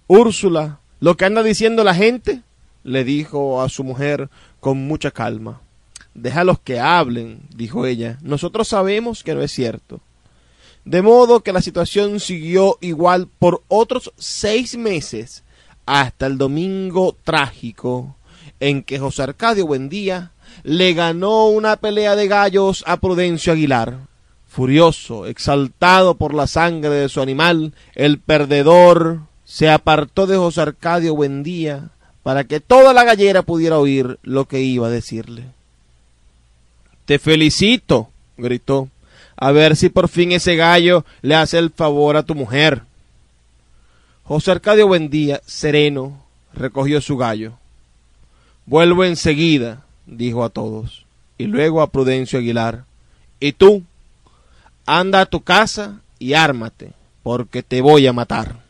Úrsula, 0.08 0.80
lo 1.00 1.16
que 1.16 1.26
anda 1.26 1.44
diciendo 1.44 1.84
la 1.84 1.96
gente, 1.96 2.42
le 2.84 3.04
dijo 3.04 3.62
a 3.62 3.70
su 3.70 3.84
mujer 3.84 4.30
con 4.60 4.88
mucha 4.88 5.12
calma. 5.12 5.62
Déjalos 6.16 6.60
que 6.60 6.80
hablen, 6.80 7.42
dijo 7.56 7.86
ella. 7.86 8.18
Nosotros 8.22 8.70
sabemos 8.70 9.24
que 9.24 9.36
no 9.36 9.42
es 9.42 9.52
cierto. 9.52 10.00
De 10.86 11.02
modo 11.02 11.42
que 11.42 11.52
la 11.54 11.62
situación 11.62 12.20
siguió 12.20 12.78
igual 12.80 13.28
por 13.40 13.64
otros 13.68 14.14
seis 14.18 14.78
meses 14.78 15.44
hasta 15.86 16.26
el 16.26 16.38
domingo 16.38 17.16
trágico 17.24 18.16
en 18.60 18.84
que 18.84 19.00
José 19.00 19.24
Arcadio 19.24 19.68
Buendía 19.68 20.32
le 20.64 20.94
ganó 20.94 21.48
una 21.48 21.76
pelea 21.76 22.16
de 22.16 22.28
gallos 22.28 22.84
a 22.88 22.98
Prudencio 22.98 23.54
Aguilar. 23.54 24.08
Furioso, 24.48 25.26
exaltado 25.26 26.16
por 26.16 26.34
la 26.34 26.48
sangre 26.48 26.92
de 26.92 27.10
su 27.10 27.20
animal, 27.20 27.74
el 27.94 28.20
perdedor 28.20 29.22
se 29.44 29.70
apartó 29.70 30.28
de 30.28 30.38
José 30.38 30.62
Arcadio 30.62 31.14
Buendía 31.14 31.90
para 32.24 32.46
que 32.46 32.60
toda 32.60 32.94
la 32.94 33.04
gallera 33.04 33.42
pudiera 33.42 33.80
oír 33.80 34.18
lo 34.24 34.46
que 34.46 34.62
iba 34.62 34.88
a 34.88 34.92
decirle. 34.92 35.55
Te 37.06 37.20
felicito, 37.20 38.10
gritó. 38.38 38.90
A 39.38 39.52
ver 39.52 39.76
si 39.76 39.90
por 39.90 40.08
fin 40.08 40.32
ese 40.32 40.56
gallo 40.56 41.06
le 41.22 41.36
hace 41.36 41.58
el 41.58 41.70
favor 41.70 42.18
a 42.18 42.24
tu 42.24 42.36
mujer. 42.36 42.84
José 44.24 44.52
Arcadio 44.52 44.88
Buendía, 44.88 45.42
sereno, 45.46 46.24
recogió 46.54 47.02
su 47.02 47.18
gallo. 47.18 47.54
Vuelvo 48.66 49.04
enseguida, 49.04 49.84
dijo 50.06 50.44
a 50.44 50.50
todos, 50.50 51.06
y 51.38 51.46
luego 51.46 51.82
a 51.82 51.92
Prudencio 51.92 52.40
Aguilar. 52.40 52.86
¿Y 53.40 53.52
tú? 53.52 53.84
anda 54.86 55.22
a 55.22 55.26
tu 55.26 55.42
casa 55.42 56.02
y 56.20 56.34
ármate, 56.34 56.94
porque 57.24 57.64
te 57.64 57.82
voy 57.82 58.08
a 58.08 58.14
matar. 58.14 58.64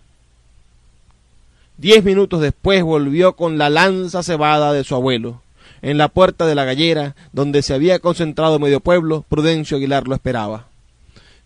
Diez 1.77 2.03
minutos 2.03 2.41
después 2.41 2.83
volvió 2.83 3.35
con 3.35 3.57
la 3.57 3.69
lanza 3.69 4.23
cebada 4.23 4.71
de 4.71 4.83
su 4.83 4.95
abuelo. 4.95 5.41
En 5.81 5.97
la 5.97 6.07
puerta 6.07 6.45
de 6.45 6.55
la 6.55 6.65
gallera, 6.65 7.15
donde 7.31 7.61
se 7.61 7.73
había 7.73 7.99
concentrado 7.99 8.59
medio 8.59 8.79
pueblo, 8.79 9.25
Prudencio 9.29 9.77
Aguilar 9.77 10.07
lo 10.07 10.15
esperaba. 10.15 10.67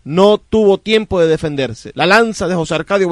No 0.02 0.38
tuvo 0.38 0.78
tiempo 0.78 1.20
de 1.20 1.26
defenderse. 1.26 1.92
La 1.94 2.06
lanza 2.06 2.48
de 2.48 2.54
José 2.54 2.74
Arcadio 2.74 3.10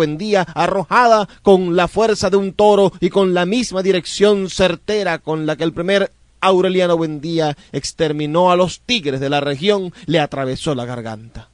arrojada 0.55 1.29
con 1.43 1.77
la 1.77 1.87
fuerza 1.87 2.31
de 2.31 2.39
un 2.39 2.53
toro 2.55 2.93
y 3.01 3.11
con 3.11 3.35
la 3.35 3.45
misma 3.45 3.83
dirección 3.83 4.49
certera 4.49 5.19
con 5.19 5.45
la 5.45 5.57
que 5.57 5.65
el 5.65 5.75
primer 5.75 6.11
Aureliano 6.41 6.97
Buendía 6.97 7.57
exterminó 7.73 8.51
a 8.51 8.57
los 8.57 8.81
tigres 8.81 9.21
de 9.21 9.29
la 9.29 9.41
región, 9.41 9.93
le 10.07 10.21
atravesó 10.21 10.75
la 10.75 10.87
garganta. 10.87 11.49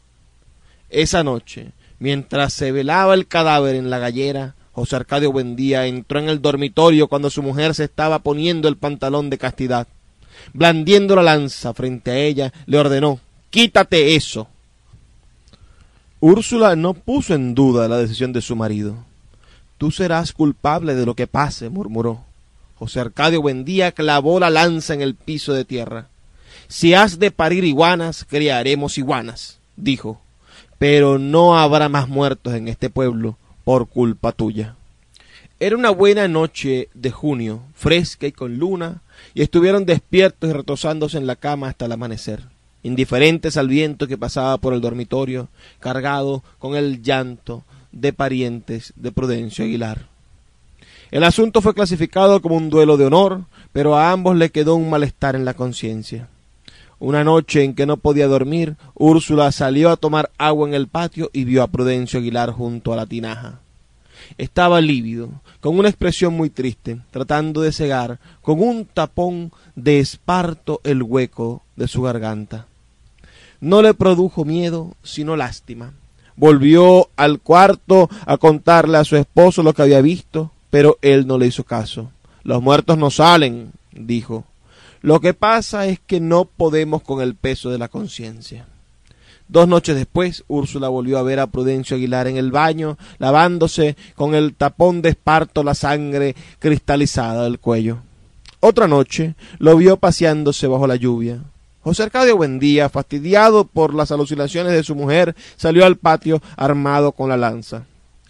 Esa 0.90 1.24
noche, 1.24 1.72
mientras 1.98 2.52
se 2.52 2.70
velaba 2.70 3.14
el 3.14 3.26
cadáver 3.26 3.74
en 3.74 3.90
la 3.90 3.98
gallera, 3.98 4.54
José 4.74 4.96
Arcadio 4.96 5.30
Buendía 5.30 5.86
entró 5.86 6.18
en 6.18 6.28
el 6.28 6.42
dormitorio 6.42 7.06
cuando 7.06 7.30
su 7.30 7.42
mujer 7.42 7.76
se 7.76 7.84
estaba 7.84 8.18
poniendo 8.18 8.66
el 8.68 8.76
pantalón 8.76 9.30
de 9.30 9.38
castidad. 9.38 9.86
Blandiendo 10.52 11.14
la 11.14 11.22
lanza 11.22 11.72
frente 11.74 12.10
a 12.10 12.18
ella, 12.18 12.52
le 12.66 12.78
ordenó 12.78 13.20
Quítate 13.50 14.16
eso. 14.16 14.48
Úrsula 16.18 16.74
no 16.74 16.94
puso 16.94 17.34
en 17.34 17.54
duda 17.54 17.86
la 17.86 17.98
decisión 17.98 18.32
de 18.32 18.40
su 18.40 18.56
marido. 18.56 18.96
Tú 19.78 19.92
serás 19.92 20.32
culpable 20.32 20.96
de 20.96 21.06
lo 21.06 21.14
que 21.14 21.28
pase, 21.28 21.68
murmuró. 21.68 22.24
José 22.74 22.98
Arcadio 22.98 23.42
Buendía 23.42 23.92
clavó 23.92 24.40
la 24.40 24.50
lanza 24.50 24.92
en 24.92 25.02
el 25.02 25.14
piso 25.14 25.52
de 25.52 25.64
tierra. 25.64 26.08
Si 26.66 26.94
has 26.94 27.20
de 27.20 27.30
parir 27.30 27.62
iguanas, 27.62 28.24
criaremos 28.24 28.98
iguanas, 28.98 29.60
dijo. 29.76 30.20
Pero 30.78 31.20
no 31.20 31.56
habrá 31.56 31.88
más 31.88 32.08
muertos 32.08 32.54
en 32.54 32.66
este 32.66 32.90
pueblo 32.90 33.36
por 33.64 33.88
culpa 33.88 34.32
tuya. 34.32 34.76
Era 35.58 35.76
una 35.76 35.90
buena 35.90 36.28
noche 36.28 36.88
de 36.94 37.10
junio, 37.10 37.62
fresca 37.74 38.26
y 38.26 38.32
con 38.32 38.58
luna, 38.58 39.02
y 39.34 39.42
estuvieron 39.42 39.86
despiertos 39.86 40.50
y 40.50 40.52
retozándose 40.52 41.16
en 41.16 41.26
la 41.26 41.36
cama 41.36 41.68
hasta 41.68 41.86
el 41.86 41.92
amanecer, 41.92 42.42
indiferentes 42.82 43.56
al 43.56 43.68
viento 43.68 44.06
que 44.06 44.18
pasaba 44.18 44.58
por 44.58 44.74
el 44.74 44.80
dormitorio, 44.80 45.48
cargado 45.80 46.42
con 46.58 46.76
el 46.76 47.02
llanto 47.02 47.64
de 47.92 48.12
parientes 48.12 48.92
de 48.96 49.12
Prudencio 49.12 49.64
Aguilar. 49.64 50.08
El 51.10 51.22
asunto 51.22 51.62
fue 51.62 51.74
clasificado 51.74 52.42
como 52.42 52.56
un 52.56 52.70
duelo 52.70 52.96
de 52.96 53.06
honor, 53.06 53.44
pero 53.72 53.96
a 53.96 54.10
ambos 54.10 54.36
le 54.36 54.50
quedó 54.50 54.74
un 54.74 54.90
malestar 54.90 55.36
en 55.36 55.44
la 55.44 55.54
conciencia. 55.54 56.28
Una 57.04 57.22
noche 57.22 57.62
en 57.62 57.74
que 57.74 57.84
no 57.84 57.98
podía 57.98 58.26
dormir, 58.26 58.76
Úrsula 58.94 59.52
salió 59.52 59.90
a 59.90 59.98
tomar 59.98 60.30
agua 60.38 60.66
en 60.66 60.72
el 60.72 60.88
patio 60.88 61.28
y 61.34 61.44
vio 61.44 61.62
a 61.62 61.66
Prudencio 61.66 62.18
Aguilar 62.18 62.50
junto 62.50 62.94
a 62.94 62.96
la 62.96 63.04
tinaja. 63.04 63.60
Estaba 64.38 64.80
lívido, 64.80 65.28
con 65.60 65.78
una 65.78 65.90
expresión 65.90 66.32
muy 66.32 66.48
triste, 66.48 67.00
tratando 67.10 67.60
de 67.60 67.72
cegar 67.72 68.20
con 68.40 68.62
un 68.62 68.86
tapón 68.86 69.52
de 69.76 70.00
esparto 70.00 70.80
el 70.82 71.02
hueco 71.02 71.60
de 71.76 71.88
su 71.88 72.00
garganta. 72.00 72.68
No 73.60 73.82
le 73.82 73.92
produjo 73.92 74.46
miedo, 74.46 74.94
sino 75.02 75.36
lástima. 75.36 75.92
Volvió 76.36 77.10
al 77.16 77.38
cuarto 77.38 78.08
a 78.24 78.38
contarle 78.38 78.96
a 78.96 79.04
su 79.04 79.16
esposo 79.16 79.62
lo 79.62 79.74
que 79.74 79.82
había 79.82 80.00
visto, 80.00 80.52
pero 80.70 80.96
él 81.02 81.26
no 81.26 81.36
le 81.36 81.48
hizo 81.48 81.64
caso. 81.64 82.10
Los 82.44 82.62
muertos 82.62 82.96
no 82.96 83.10
salen, 83.10 83.72
dijo. 83.92 84.46
Lo 85.04 85.20
que 85.20 85.34
pasa 85.34 85.84
es 85.86 86.00
que 86.00 86.18
no 86.18 86.46
podemos 86.46 87.02
con 87.02 87.20
el 87.20 87.34
peso 87.34 87.68
de 87.68 87.76
la 87.76 87.88
conciencia. 87.88 88.64
Dos 89.48 89.68
noches 89.68 89.96
después, 89.96 90.44
Úrsula 90.48 90.88
volvió 90.88 91.18
a 91.18 91.22
ver 91.22 91.40
a 91.40 91.46
Prudencio 91.46 91.98
Aguilar 91.98 92.26
en 92.26 92.38
el 92.38 92.50
baño, 92.50 92.96
lavándose 93.18 93.98
con 94.14 94.34
el 94.34 94.54
tapón 94.54 95.02
de 95.02 95.10
esparto 95.10 95.62
la 95.62 95.74
sangre 95.74 96.34
cristalizada 96.58 97.44
del 97.44 97.58
cuello. 97.58 97.98
Otra 98.60 98.88
noche 98.88 99.34
lo 99.58 99.76
vio 99.76 99.98
paseándose 99.98 100.68
bajo 100.68 100.86
la 100.86 100.96
lluvia. 100.96 101.38
José 101.82 102.04
Arcadio 102.04 102.38
Buendía, 102.38 102.88
fastidiado 102.88 103.66
por 103.66 103.92
las 103.92 104.10
alucinaciones 104.10 104.72
de 104.72 104.84
su 104.84 104.94
mujer, 104.94 105.36
salió 105.56 105.84
al 105.84 105.96
patio 105.96 106.40
armado 106.56 107.12
con 107.12 107.28
la 107.28 107.36
lanza. 107.36 107.84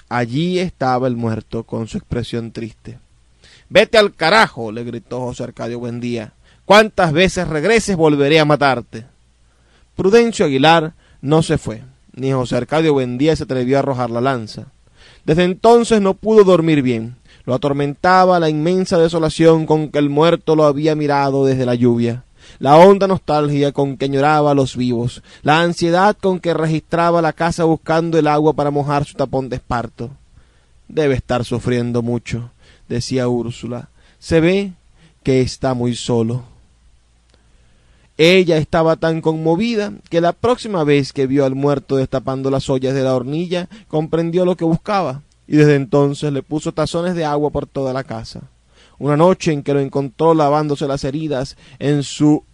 Allí 0.08 0.58
estaba 0.58 1.06
el 1.06 1.14
muerto 1.14 1.62
con 1.62 1.86
su 1.86 1.98
expresión 1.98 2.50
triste. 2.50 2.98
Vete 3.68 3.96
al 3.96 4.12
carajo, 4.12 4.72
le 4.72 4.82
gritó 4.82 5.20
José 5.20 5.44
Arcadio 5.44 5.78
Buendía. 5.78 6.33
Cuantas 6.64 7.12
veces 7.12 7.48
regreses 7.48 7.96
volveré 7.96 8.40
a 8.40 8.44
matarte. 8.44 9.06
Prudencio 9.96 10.46
Aguilar 10.46 10.94
no 11.20 11.42
se 11.42 11.58
fue, 11.58 11.82
ni 12.14 12.32
José 12.32 12.56
Arcadio 12.56 12.94
Buendía 12.94 13.36
se 13.36 13.44
atrevió 13.44 13.76
a 13.76 13.80
arrojar 13.80 14.10
la 14.10 14.20
lanza. 14.20 14.66
Desde 15.24 15.44
entonces 15.44 16.00
no 16.00 16.14
pudo 16.14 16.44
dormir 16.44 16.82
bien. 16.82 17.16
Lo 17.44 17.54
atormentaba 17.54 18.40
la 18.40 18.48
inmensa 18.48 18.98
desolación 18.98 19.66
con 19.66 19.90
que 19.90 19.98
el 19.98 20.08
muerto 20.08 20.56
lo 20.56 20.64
había 20.64 20.94
mirado 20.94 21.44
desde 21.44 21.66
la 21.66 21.74
lluvia 21.74 22.24
la 22.58 22.76
honda 22.76 23.06
nostalgia 23.06 23.72
con 23.72 23.96
que 23.96 24.06
añoraba 24.06 24.52
a 24.52 24.54
los 24.54 24.76
vivos, 24.76 25.22
la 25.42 25.60
ansiedad 25.60 26.16
con 26.16 26.40
que 26.40 26.54
registraba 26.54 27.22
la 27.22 27.32
casa 27.32 27.64
buscando 27.64 28.18
el 28.18 28.26
agua 28.26 28.52
para 28.52 28.70
mojar 28.70 29.04
su 29.04 29.14
tapón 29.14 29.48
de 29.48 29.56
esparto. 29.56 30.10
Debe 30.88 31.14
estar 31.14 31.44
sufriendo 31.44 32.02
mucho, 32.02 32.50
decía 32.88 33.28
Úrsula. 33.28 33.88
Se 34.18 34.40
ve 34.40 34.72
que 35.22 35.40
está 35.40 35.74
muy 35.74 35.94
solo. 35.94 36.44
Ella 38.16 38.58
estaba 38.58 38.96
tan 38.96 39.20
conmovida 39.20 39.92
que 40.08 40.20
la 40.20 40.32
próxima 40.32 40.84
vez 40.84 41.12
que 41.12 41.26
vio 41.26 41.44
al 41.44 41.54
muerto 41.54 41.96
destapando 41.96 42.50
las 42.50 42.70
ollas 42.70 42.94
de 42.94 43.02
la 43.02 43.14
hornilla 43.14 43.68
comprendió 43.88 44.44
lo 44.44 44.56
que 44.56 44.64
buscaba 44.64 45.22
y 45.48 45.56
desde 45.56 45.74
entonces 45.74 46.32
le 46.32 46.42
puso 46.42 46.72
tazones 46.72 47.14
de 47.14 47.24
agua 47.24 47.50
por 47.50 47.66
toda 47.66 47.92
la 47.92 48.04
casa 48.04 48.42
una 48.98 49.16
noche 49.16 49.52
en 49.52 49.62
que 49.62 49.74
lo 49.74 49.80
encontró 49.80 50.34
lavándose 50.34 50.86
las 50.86 51.04
heridas 51.04 51.56
en 51.78 52.02
su 52.02 52.44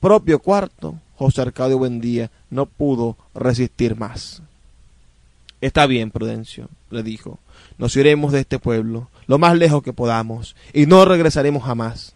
propio 0.00 0.38
cuarto, 0.40 0.96
José 1.16 1.42
Arcadio 1.42 1.78
Buendía 1.78 2.30
no 2.48 2.66
pudo 2.66 3.16
resistir 3.34 3.96
más. 3.96 4.42
Está 5.60 5.86
bien, 5.86 6.10
Prudencio, 6.10 6.68
le 6.90 7.02
dijo, 7.02 7.38
nos 7.76 7.94
iremos 7.96 8.32
de 8.32 8.40
este 8.40 8.58
pueblo, 8.58 9.08
lo 9.26 9.38
más 9.38 9.56
lejos 9.56 9.82
que 9.82 9.92
podamos, 9.92 10.56
y 10.72 10.86
no 10.86 11.04
regresaremos 11.04 11.62
jamás. 11.62 12.14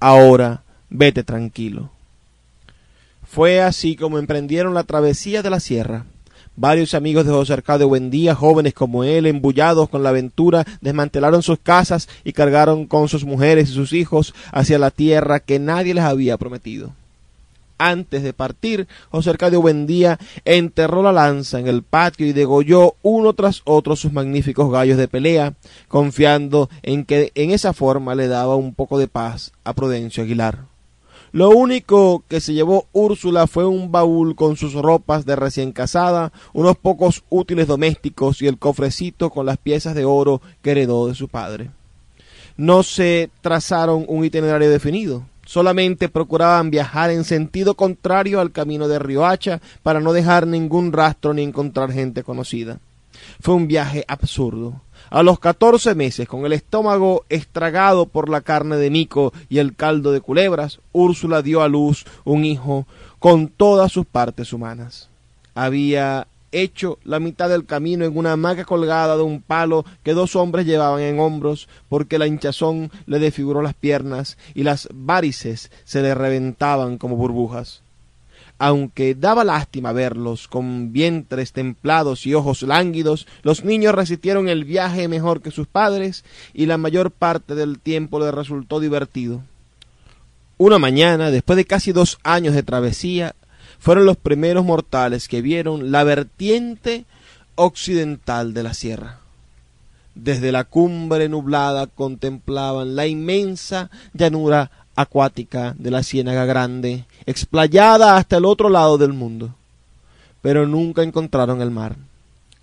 Ahora 0.00 0.62
vete 0.88 1.22
tranquilo. 1.22 1.90
Fue 3.30 3.60
así 3.60 3.94
como 3.94 4.18
emprendieron 4.18 4.72
la 4.72 4.84
travesía 4.84 5.42
de 5.42 5.50
la 5.50 5.60
sierra. 5.60 6.06
Varios 6.56 6.94
amigos 6.94 7.26
de 7.26 7.30
José 7.30 7.52
Arcadio 7.52 7.86
Buendía, 7.86 8.34
jóvenes 8.34 8.72
como 8.72 9.04
él, 9.04 9.26
embullados 9.26 9.90
con 9.90 10.02
la 10.02 10.08
aventura, 10.08 10.64
desmantelaron 10.80 11.42
sus 11.42 11.58
casas 11.58 12.08
y 12.24 12.32
cargaron 12.32 12.86
con 12.86 13.06
sus 13.08 13.24
mujeres 13.24 13.68
y 13.68 13.74
sus 13.74 13.92
hijos 13.92 14.34
hacia 14.50 14.78
la 14.78 14.90
tierra 14.90 15.40
que 15.40 15.58
nadie 15.58 15.92
les 15.92 16.04
había 16.04 16.38
prometido. 16.38 16.94
Antes 17.76 18.22
de 18.22 18.32
partir, 18.32 18.88
José 19.10 19.30
Arcadio 19.30 19.60
Buendía 19.60 20.18
enterró 20.46 21.02
la 21.02 21.12
lanza 21.12 21.60
en 21.60 21.68
el 21.68 21.82
patio 21.82 22.26
y 22.26 22.32
degolló 22.32 22.94
uno 23.02 23.34
tras 23.34 23.60
otro 23.64 23.94
sus 23.94 24.12
magníficos 24.12 24.72
gallos 24.72 24.96
de 24.96 25.06
pelea, 25.06 25.52
confiando 25.86 26.70
en 26.82 27.04
que 27.04 27.30
en 27.34 27.50
esa 27.50 27.74
forma 27.74 28.14
le 28.14 28.26
daba 28.26 28.56
un 28.56 28.74
poco 28.74 28.98
de 28.98 29.06
paz 29.06 29.52
a 29.64 29.74
Prudencio 29.74 30.24
Aguilar. 30.24 30.77
Lo 31.32 31.50
único 31.50 32.24
que 32.28 32.40
se 32.40 32.54
llevó 32.54 32.86
Úrsula 32.92 33.46
fue 33.46 33.66
un 33.66 33.92
baúl 33.92 34.34
con 34.34 34.56
sus 34.56 34.74
ropas 34.74 35.26
de 35.26 35.36
recién 35.36 35.72
casada, 35.72 36.32
unos 36.52 36.76
pocos 36.76 37.24
útiles 37.28 37.66
domésticos 37.66 38.40
y 38.40 38.46
el 38.46 38.58
cofrecito 38.58 39.30
con 39.30 39.46
las 39.46 39.58
piezas 39.58 39.94
de 39.94 40.04
oro 40.04 40.40
que 40.62 40.70
heredó 40.70 41.06
de 41.06 41.14
su 41.14 41.28
padre. 41.28 41.70
No 42.56 42.82
se 42.82 43.30
trazaron 43.40 44.04
un 44.08 44.24
itinerario 44.24 44.70
definido, 44.70 45.24
solamente 45.44 46.08
procuraban 46.08 46.70
viajar 46.70 47.10
en 47.10 47.24
sentido 47.24 47.74
contrario 47.74 48.40
al 48.40 48.52
camino 48.52 48.88
de 48.88 48.98
Riohacha 48.98 49.60
para 49.82 50.00
no 50.00 50.12
dejar 50.12 50.46
ningún 50.46 50.92
rastro 50.92 51.34
ni 51.34 51.42
encontrar 51.42 51.92
gente 51.92 52.22
conocida. 52.22 52.80
Fue 53.40 53.54
un 53.54 53.68
viaje 53.68 54.04
absurdo. 54.08 54.82
A 55.10 55.22
los 55.22 55.38
catorce 55.38 55.94
meses, 55.94 56.28
con 56.28 56.44
el 56.44 56.52
estómago 56.52 57.24
estragado 57.28 58.06
por 58.06 58.28
la 58.28 58.42
carne 58.42 58.76
de 58.76 58.90
mico 58.90 59.32
y 59.48 59.58
el 59.58 59.74
caldo 59.74 60.12
de 60.12 60.20
culebras, 60.20 60.80
Úrsula 60.92 61.42
dio 61.42 61.62
a 61.62 61.68
luz 61.68 62.04
un 62.24 62.44
hijo 62.44 62.86
con 63.18 63.48
todas 63.48 63.90
sus 63.92 64.06
partes 64.06 64.52
humanas. 64.52 65.08
Había 65.54 66.26
hecho 66.52 66.98
la 67.04 67.20
mitad 67.20 67.48
del 67.48 67.66
camino 67.66 68.04
en 68.04 68.16
una 68.16 68.32
hamaca 68.32 68.64
colgada 68.64 69.16
de 69.16 69.22
un 69.22 69.42
palo 69.42 69.84
que 70.02 70.14
dos 70.14 70.36
hombres 70.36 70.66
llevaban 70.66 71.00
en 71.00 71.20
hombros, 71.20 71.68
porque 71.88 72.18
la 72.18 72.26
hinchazón 72.26 72.90
le 73.06 73.18
desfiguró 73.18 73.62
las 73.62 73.74
piernas 73.74 74.38
y 74.54 74.62
las 74.62 74.88
varices 74.92 75.70
se 75.84 76.02
le 76.02 76.14
reventaban 76.14 76.98
como 76.98 77.16
burbujas 77.16 77.82
aunque 78.58 79.14
daba 79.14 79.44
lástima 79.44 79.92
verlos 79.92 80.48
con 80.48 80.92
vientres 80.92 81.52
templados 81.52 82.26
y 82.26 82.34
ojos 82.34 82.62
lánguidos, 82.62 83.26
los 83.42 83.64
niños 83.64 83.94
resistieron 83.94 84.48
el 84.48 84.64
viaje 84.64 85.06
mejor 85.06 85.40
que 85.40 85.52
sus 85.52 85.68
padres 85.68 86.24
y 86.52 86.66
la 86.66 86.76
mayor 86.76 87.12
parte 87.12 87.54
del 87.54 87.78
tiempo 87.78 88.18
les 88.18 88.34
resultó 88.34 88.80
divertido. 88.80 89.42
Una 90.56 90.78
mañana, 90.78 91.30
después 91.30 91.56
de 91.56 91.66
casi 91.66 91.92
dos 91.92 92.18
años 92.24 92.52
de 92.54 92.64
travesía, 92.64 93.36
fueron 93.78 94.06
los 94.06 94.16
primeros 94.16 94.64
mortales 94.64 95.28
que 95.28 95.40
vieron 95.40 95.92
la 95.92 96.02
vertiente 96.02 97.04
occidental 97.54 98.54
de 98.54 98.62
la 98.64 98.74
sierra. 98.74 99.20
Desde 100.16 100.50
la 100.50 100.64
cumbre 100.64 101.28
nublada 101.28 101.86
contemplaban 101.86 102.96
la 102.96 103.06
inmensa 103.06 103.88
llanura 104.14 104.72
acuática 104.98 105.76
de 105.78 105.92
la 105.92 106.02
Ciénaga 106.02 106.44
Grande, 106.44 107.04
explayada 107.24 108.16
hasta 108.16 108.38
el 108.38 108.44
otro 108.44 108.68
lado 108.68 108.98
del 108.98 109.12
mundo. 109.12 109.54
Pero 110.42 110.66
nunca 110.66 111.04
encontraron 111.04 111.62
el 111.62 111.70
mar. 111.70 111.94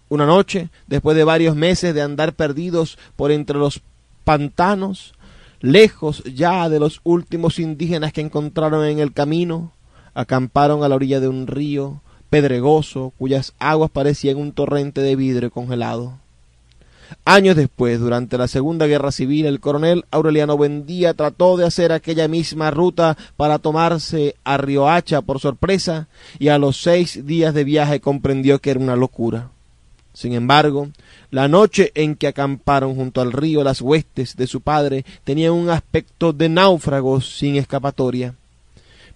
Una 0.09 0.25
noche, 0.25 0.67
después 0.85 1.15
de 1.15 1.23
varios 1.23 1.55
meses 1.55 1.95
de 1.95 2.01
andar 2.01 2.33
perdidos 2.33 2.97
por 3.15 3.31
entre 3.31 3.57
los 3.57 3.79
pantanos, 4.25 5.13
lejos 5.61 6.23
ya 6.25 6.67
de 6.67 6.79
los 6.79 6.99
últimos 7.05 7.57
indígenas 7.57 8.11
que 8.11 8.19
encontraron 8.19 8.85
en 8.85 8.99
el 8.99 9.13
camino, 9.13 9.71
acamparon 10.13 10.83
a 10.83 10.89
la 10.89 10.95
orilla 10.95 11.21
de 11.21 11.29
un 11.29 11.47
río 11.47 12.01
pedregoso 12.29 13.13
cuyas 13.17 13.53
aguas 13.59 13.91
parecían 13.91 14.35
un 14.35 14.51
torrente 14.51 14.99
de 14.99 15.15
vidrio 15.15 15.51
congelado. 15.51 16.17
Años 17.23 17.55
después, 17.55 17.99
durante 17.99 18.37
la 18.37 18.47
Segunda 18.47 18.87
Guerra 18.87 19.11
Civil, 19.11 19.45
el 19.45 19.59
coronel 19.59 20.05
Aureliano 20.11 20.57
Buendía 20.57 21.13
trató 21.13 21.57
de 21.57 21.65
hacer 21.65 21.91
aquella 21.91 22.27
misma 22.27 22.71
ruta 22.71 23.17
para 23.35 23.59
tomarse 23.59 24.35
a 24.43 24.57
Riohacha 24.57 25.21
por 25.21 25.39
sorpresa 25.39 26.07
y 26.39 26.49
a 26.49 26.57
los 26.57 26.81
seis 26.81 27.25
días 27.25 27.53
de 27.53 27.63
viaje 27.63 27.99
comprendió 27.99 28.59
que 28.59 28.71
era 28.71 28.79
una 28.79 28.95
locura. 28.95 29.49
Sin 30.13 30.33
embargo, 30.33 30.89
la 31.29 31.47
noche 31.47 31.91
en 31.93 32.15
que 32.15 32.27
acamparon 32.27 32.95
junto 32.95 33.19
al 33.19 33.33
río 33.33 33.63
las 33.63 33.81
huestes 33.81 34.37
de 34.37 34.47
su 34.47 34.61
padre 34.61 35.03
tenían 35.25 35.51
un 35.51 35.69
aspecto 35.69 36.31
de 36.31 36.47
náufragos 36.47 37.37
sin 37.37 37.57
escapatoria. 37.57 38.35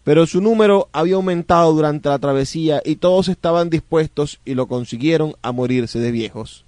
Pero 0.03 0.25
su 0.25 0.41
número 0.41 0.89
había 0.91 1.15
aumentado 1.15 1.71
durante 1.73 2.09
la 2.09 2.19
travesía 2.19 2.81
y 2.83 2.97
todos 2.97 3.29
estaban 3.29 3.69
dispuestos 3.69 4.39
y 4.43 4.55
lo 4.55 4.67
consiguieron 4.67 5.35
a 5.41 5.51
morirse 5.51 5.99
de 5.99 6.11
viejos. 6.11 6.65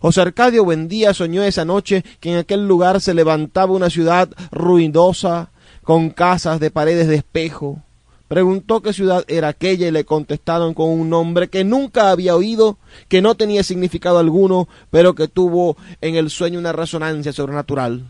José 0.00 0.20
Arcadio 0.20 0.64
Buendía 0.64 1.12
soñó 1.12 1.42
esa 1.42 1.64
noche 1.64 2.04
que 2.20 2.32
en 2.32 2.38
aquel 2.38 2.66
lugar 2.68 3.00
se 3.00 3.14
levantaba 3.14 3.72
una 3.72 3.90
ciudad 3.90 4.28
ruidosa, 4.50 5.50
con 5.82 6.10
casas 6.10 6.60
de 6.60 6.70
paredes 6.70 7.08
de 7.08 7.16
espejo. 7.16 7.82
Preguntó 8.28 8.82
qué 8.82 8.92
ciudad 8.92 9.24
era 9.26 9.48
aquella 9.48 9.88
y 9.88 9.90
le 9.90 10.04
contestaron 10.04 10.74
con 10.74 10.90
un 10.90 11.08
nombre 11.08 11.48
que 11.48 11.64
nunca 11.64 12.10
había 12.10 12.36
oído, 12.36 12.76
que 13.08 13.22
no 13.22 13.36
tenía 13.36 13.62
significado 13.62 14.18
alguno, 14.18 14.68
pero 14.90 15.14
que 15.14 15.28
tuvo 15.28 15.78
en 16.02 16.14
el 16.14 16.28
sueño 16.28 16.58
una 16.58 16.72
resonancia 16.72 17.32
sobrenatural. 17.32 18.04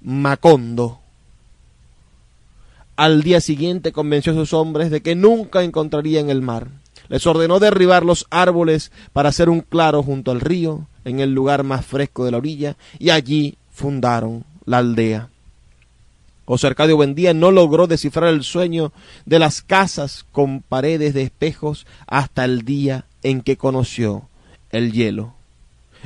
Macondo. 0.00 0.98
Al 2.96 3.22
día 3.22 3.40
siguiente 3.40 3.92
convenció 3.92 4.32
a 4.32 4.36
sus 4.36 4.52
hombres 4.52 4.90
de 4.90 5.00
que 5.00 5.14
nunca 5.14 5.62
encontrarían 5.62 6.28
el 6.28 6.42
mar. 6.42 6.66
Les 7.08 7.24
ordenó 7.24 7.60
derribar 7.60 8.04
los 8.04 8.26
árboles 8.30 8.90
para 9.12 9.28
hacer 9.28 9.48
un 9.48 9.60
claro 9.60 10.02
junto 10.02 10.32
al 10.32 10.40
río, 10.40 10.88
en 11.06 11.20
el 11.20 11.32
lugar 11.32 11.62
más 11.62 11.86
fresco 11.86 12.24
de 12.24 12.32
la 12.32 12.38
orilla, 12.38 12.76
y 12.98 13.10
allí 13.10 13.56
fundaron 13.70 14.44
la 14.64 14.78
aldea. 14.78 15.30
José 16.44 16.66
Arcadio 16.66 16.96
Buendía 16.96 17.32
no 17.32 17.50
logró 17.50 17.86
descifrar 17.86 18.32
el 18.32 18.42
sueño 18.42 18.92
de 19.24 19.38
las 19.38 19.62
casas 19.62 20.26
con 20.32 20.60
paredes 20.60 21.14
de 21.14 21.22
espejos 21.22 21.86
hasta 22.06 22.44
el 22.44 22.62
día 22.62 23.06
en 23.22 23.40
que 23.40 23.56
conoció 23.56 24.28
el 24.70 24.92
hielo. 24.92 25.34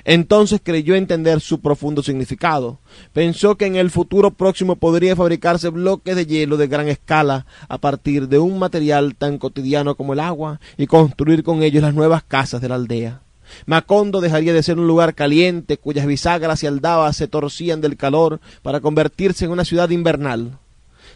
Entonces 0.05 0.61
creyó 0.63 0.95
entender 0.95 1.41
su 1.41 1.61
profundo 1.61 2.03
significado. 2.03 2.79
Pensó 3.13 3.57
que 3.57 3.67
en 3.67 3.77
el 3.77 3.91
futuro 3.91 4.31
próximo 4.31 4.77
podría 4.77 5.17
fabricarse 5.17 5.69
bloques 5.69 6.17
de 6.17 6.27
hielo 6.27 6.57
de 6.57 6.69
gran 6.69 6.89
escala 6.89 7.47
a 7.69 7.79
partir 7.79 8.29
de 8.29 8.39
un 8.39 8.59
material 8.59 9.15
tan 9.17 9.39
cotidiano 9.39 9.95
como 9.95 10.15
el 10.15 10.21
agua 10.21 10.61
y 10.79 10.87
construir 10.87 11.43
con 11.43 11.63
ellos 11.63 11.83
las 11.83 11.95
nuevas 11.95 12.23
casas 12.23 12.61
de 12.61 12.69
la 12.69 12.77
aldea. 12.77 13.21
Macondo 13.67 14.21
dejaría 14.21 14.53
de 14.53 14.63
ser 14.63 14.79
un 14.79 14.87
lugar 14.87 15.15
caliente 15.15 15.77
cuyas 15.77 16.07
bisagras 16.07 16.63
y 16.63 16.67
aldabas 16.67 17.17
se 17.17 17.29
torcían 17.29 17.81
del 17.81 17.97
calor 17.97 18.41
para 18.63 18.81
convertirse 18.81 19.45
en 19.45 19.51
una 19.51 19.65
ciudad 19.65 19.91
invernal. 19.91 20.59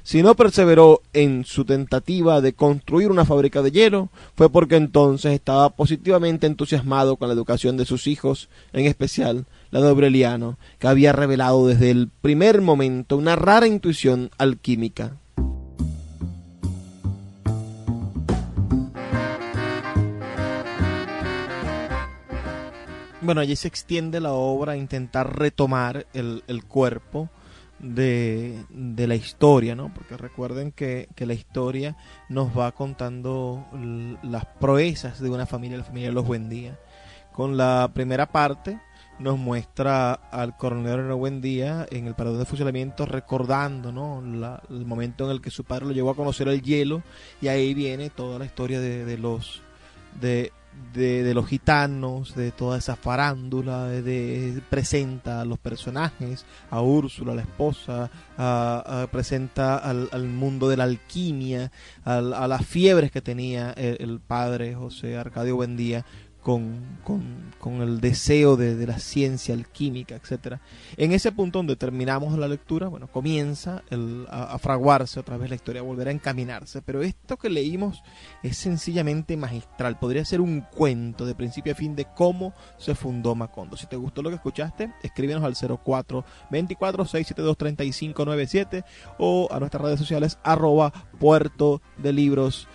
Si 0.02 0.22
no 0.22 0.34
perseveró 0.34 1.00
en 1.14 1.46
su 1.46 1.64
tentativa 1.64 2.42
de 2.42 2.52
construir 2.52 3.10
una 3.10 3.24
fábrica 3.24 3.62
de 3.62 3.70
hielo, 3.70 4.10
fue 4.36 4.50
porque 4.50 4.76
entonces 4.76 5.32
estaba 5.32 5.70
positivamente 5.70 6.46
entusiasmado 6.46 7.16
con 7.16 7.28
la 7.28 7.34
educación 7.34 7.78
de 7.78 7.86
sus 7.86 8.06
hijos, 8.06 8.50
en 8.74 8.84
especial 8.84 9.46
la 9.70 9.80
de 9.80 9.88
Aureliano, 9.88 10.58
que 10.78 10.88
había 10.88 11.12
revelado 11.12 11.66
desde 11.66 11.90
el 11.90 12.10
primer 12.20 12.60
momento 12.60 13.16
una 13.16 13.34
rara 13.34 13.66
intuición 13.66 14.30
alquímica. 14.36 15.16
Bueno, 23.24 23.40
allí 23.40 23.56
se 23.56 23.68
extiende 23.68 24.20
la 24.20 24.34
obra 24.34 24.72
a 24.72 24.76
intentar 24.76 25.38
retomar 25.38 26.06
el, 26.12 26.42
cuerpo 26.68 27.30
de, 27.78 28.66
la 28.70 29.14
historia, 29.14 29.74
¿no? 29.74 29.94
Porque 29.94 30.18
recuerden 30.18 30.72
que, 30.72 31.08
la 31.16 31.32
historia 31.32 31.96
nos 32.28 32.56
va 32.56 32.72
contando 32.72 33.66
las 34.22 34.44
proezas 34.44 35.20
de 35.20 35.30
una 35.30 35.46
familia, 35.46 35.78
la 35.78 35.84
familia 35.84 36.10
de 36.10 36.14
los 36.14 36.26
Buendía. 36.26 36.78
Con 37.32 37.56
la 37.56 37.90
primera 37.94 38.26
parte 38.26 38.78
nos 39.18 39.38
muestra 39.38 40.12
al 40.12 40.58
coronel 40.58 41.10
Buendía 41.14 41.86
en 41.90 42.06
el 42.06 42.14
parador 42.14 42.40
de 42.40 42.44
fusilamiento 42.44 43.06
recordando 43.06 43.90
¿no? 43.90 44.18
el 44.68 44.84
momento 44.84 45.24
en 45.24 45.30
el 45.30 45.40
que 45.40 45.50
su 45.50 45.64
padre 45.64 45.86
lo 45.86 45.92
llevó 45.92 46.10
a 46.10 46.16
conocer 46.16 46.48
el 46.48 46.60
hielo 46.60 47.02
y 47.40 47.48
ahí 47.48 47.72
viene 47.72 48.10
toda 48.10 48.38
la 48.38 48.44
historia 48.44 48.80
de, 48.80 49.06
de 49.06 49.16
los 49.16 49.62
de 50.20 50.52
de, 50.92 51.34
los 51.34 51.46
gitanos, 51.46 52.34
de 52.34 52.52
toda 52.52 52.78
esa 52.78 52.96
farándula, 52.96 53.88
de, 53.88 54.62
presenta 54.70 55.40
a 55.40 55.44
los 55.44 55.58
personajes, 55.58 56.46
a 56.70 56.80
Úrsula, 56.80 57.34
la 57.34 57.42
esposa, 57.42 58.10
presenta 59.10 59.76
al, 59.78 60.24
mundo 60.28 60.68
de 60.68 60.76
la 60.76 60.84
alquimia, 60.84 61.72
a, 62.04 62.20
las 62.20 62.64
fiebres 62.64 63.10
que 63.10 63.20
tenía 63.20 63.72
el, 63.72 63.96
el 64.00 64.20
padre 64.20 64.74
José 64.74 65.16
Arcadio 65.16 65.56
Buendía 65.56 66.04
con, 66.44 66.98
con, 67.58 67.80
el 67.80 68.02
deseo 68.02 68.56
de, 68.56 68.86
la 68.86 68.98
ciencia 68.98 69.54
alquímica, 69.54 70.14
etcétera. 70.14 70.60
En 70.98 71.12
ese 71.12 71.32
punto 71.32 71.58
donde 71.58 71.74
terminamos 71.74 72.38
la 72.38 72.46
lectura, 72.46 72.88
bueno, 72.88 73.06
comienza 73.06 73.82
a, 74.28 74.58
fraguarse 74.58 75.18
otra 75.18 75.38
vez 75.38 75.48
la 75.48 75.56
historia, 75.56 75.80
a 75.80 75.84
volver 75.84 76.08
a 76.08 76.10
encaminarse. 76.10 76.82
Pero 76.82 77.02
esto 77.02 77.38
que 77.38 77.48
leímos 77.48 78.02
es 78.42 78.58
sencillamente 78.58 79.38
magistral. 79.38 79.98
Podría 79.98 80.22
ser 80.26 80.42
un 80.42 80.60
cuento 80.60 81.24
de 81.24 81.34
principio 81.34 81.72
a 81.72 81.76
fin 81.76 81.96
de 81.96 82.04
cómo 82.14 82.52
se 82.76 82.94
fundó 82.94 83.34
Macondo. 83.34 83.78
Si 83.78 83.86
te 83.86 83.96
gustó 83.96 84.20
lo 84.20 84.28
que 84.28 84.36
escuchaste, 84.36 84.92
escríbenos 85.02 85.44
al 85.44 85.54
04 85.56 86.26
24 86.50 87.06
672 87.06 87.56
3597 87.56 88.84
o 89.16 89.48
a 89.50 89.58
nuestras 89.58 89.82
redes 89.82 89.98
sociales 89.98 90.38
arroba 90.42 90.92
puerto 91.18 91.80
de 91.96 92.12
libros 92.12 92.68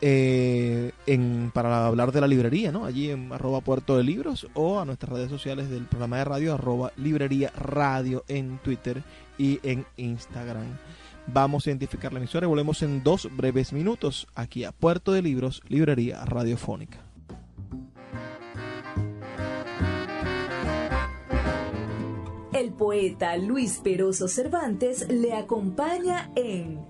eh, 0.00 0.92
en, 1.06 1.50
para 1.52 1.86
hablar 1.86 2.12
de 2.12 2.20
la 2.20 2.26
librería, 2.26 2.72
¿no? 2.72 2.84
Allí 2.84 3.10
en 3.10 3.32
arroba 3.32 3.60
puerto 3.60 3.96
de 3.96 4.04
libros 4.04 4.46
o 4.54 4.80
a 4.80 4.84
nuestras 4.84 5.12
redes 5.12 5.30
sociales 5.30 5.68
del 5.68 5.84
programa 5.84 6.18
de 6.18 6.24
radio 6.24 6.54
arroba 6.54 6.92
librería 6.96 7.50
radio 7.50 8.24
en 8.28 8.58
Twitter 8.58 9.02
y 9.36 9.60
en 9.62 9.84
Instagram. 9.96 10.78
Vamos 11.26 11.66
a 11.66 11.70
identificar 11.70 12.12
la 12.12 12.18
emisora 12.18 12.46
y 12.46 12.48
volvemos 12.48 12.82
en 12.82 13.02
dos 13.02 13.28
breves 13.36 13.72
minutos 13.72 14.26
aquí 14.34 14.64
a 14.64 14.72
Puerto 14.72 15.12
de 15.12 15.22
Libros, 15.22 15.62
Librería 15.68 16.24
Radiofónica. 16.24 16.98
El 22.52 22.72
poeta 22.72 23.36
Luis 23.36 23.80
Peroso 23.82 24.28
Cervantes 24.28 25.08
le 25.08 25.34
acompaña 25.34 26.30
en 26.34 26.89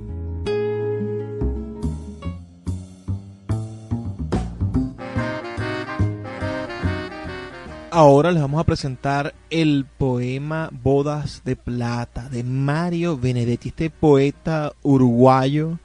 Ahora 7.93 8.31
les 8.31 8.41
vamos 8.41 8.61
a 8.61 8.63
presentar 8.63 9.33
el 9.49 9.85
poema 9.85 10.69
Bodas 10.71 11.41
de 11.43 11.57
Plata 11.57 12.29
de 12.29 12.41
Mario 12.41 13.17
Benedetti, 13.17 13.67
este 13.67 13.89
poeta 13.89 14.71
uruguayo 14.81 15.77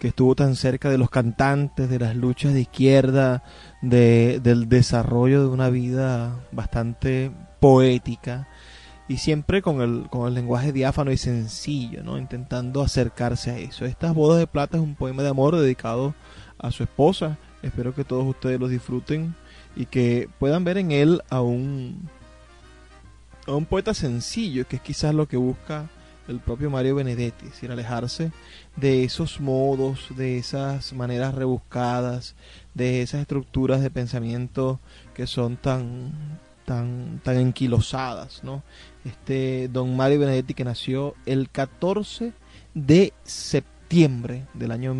que 0.00 0.08
estuvo 0.08 0.34
tan 0.34 0.56
cerca 0.56 0.90
de 0.90 0.98
los 0.98 1.08
cantantes, 1.08 1.88
de 1.88 2.00
las 2.00 2.16
luchas 2.16 2.52
de 2.52 2.62
izquierda, 2.62 3.44
de, 3.80 4.40
del 4.42 4.68
desarrollo 4.68 5.42
de 5.42 5.50
una 5.50 5.70
vida 5.70 6.34
bastante 6.50 7.30
poética 7.60 8.48
y 9.06 9.18
siempre 9.18 9.62
con 9.62 9.82
el, 9.82 10.08
con 10.10 10.26
el 10.26 10.34
lenguaje 10.34 10.72
diáfano 10.72 11.12
y 11.12 11.16
sencillo, 11.16 12.02
¿no? 12.02 12.18
intentando 12.18 12.82
acercarse 12.82 13.52
a 13.52 13.58
eso. 13.58 13.84
Estas 13.84 14.16
bodas 14.16 14.40
de 14.40 14.48
plata 14.48 14.78
es 14.78 14.82
un 14.82 14.96
poema 14.96 15.22
de 15.22 15.28
amor 15.28 15.54
dedicado 15.54 16.16
a 16.58 16.72
su 16.72 16.82
esposa. 16.82 17.38
Espero 17.62 17.94
que 17.94 18.02
todos 18.02 18.26
ustedes 18.26 18.58
lo 18.58 18.66
disfruten 18.66 19.36
y 19.76 19.86
que 19.86 20.28
puedan 20.38 20.64
ver 20.64 20.78
en 20.78 20.92
él 20.92 21.22
a 21.30 21.40
un, 21.40 22.08
a 23.46 23.52
un 23.52 23.66
poeta 23.66 23.94
sencillo, 23.94 24.66
que 24.66 24.76
es 24.76 24.82
quizás 24.82 25.14
lo 25.14 25.26
que 25.26 25.36
busca 25.36 25.88
el 26.28 26.38
propio 26.40 26.70
Mario 26.70 26.94
Benedetti, 26.94 27.46
decir, 27.46 27.70
alejarse 27.70 28.32
de 28.76 29.04
esos 29.04 29.40
modos, 29.40 30.06
de 30.16 30.38
esas 30.38 30.92
maneras 30.92 31.34
rebuscadas, 31.34 32.34
de 32.74 33.02
esas 33.02 33.22
estructuras 33.22 33.82
de 33.82 33.90
pensamiento 33.90 34.80
que 35.14 35.26
son 35.26 35.56
tan 35.56 36.12
tan 36.64 37.20
tan 37.24 37.38
enquilosadas, 37.38 38.44
¿no? 38.44 38.62
Este 39.04 39.68
don 39.68 39.96
Mario 39.96 40.20
Benedetti 40.20 40.54
que 40.54 40.64
nació 40.64 41.14
el 41.26 41.50
14 41.50 42.32
de 42.74 43.12
septiembre 43.24 44.46
del 44.54 44.70
año 44.70 44.94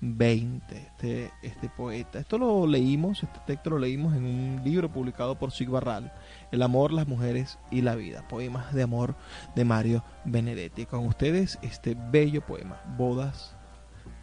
1920, 0.00 0.76
este, 0.76 1.30
este 1.42 1.68
poeta. 1.68 2.18
Esto 2.18 2.38
lo 2.38 2.66
leímos, 2.66 3.22
este 3.22 3.38
texto 3.46 3.70
lo 3.70 3.78
leímos 3.78 4.16
en 4.16 4.24
un 4.24 4.60
libro 4.64 4.90
publicado 4.90 5.38
por 5.38 5.52
Sig 5.52 5.68
Barral, 5.68 6.12
El 6.52 6.62
amor, 6.62 6.92
las 6.92 7.06
mujeres 7.06 7.58
y 7.70 7.82
la 7.82 7.94
vida, 7.94 8.26
poemas 8.28 8.72
de 8.74 8.82
amor 8.82 9.14
de 9.54 9.64
Mario 9.64 10.04
Benedetti. 10.24 10.86
Con 10.86 11.06
ustedes 11.06 11.58
este 11.62 11.96
bello 12.10 12.40
poema, 12.40 12.80
Bodas 12.96 13.54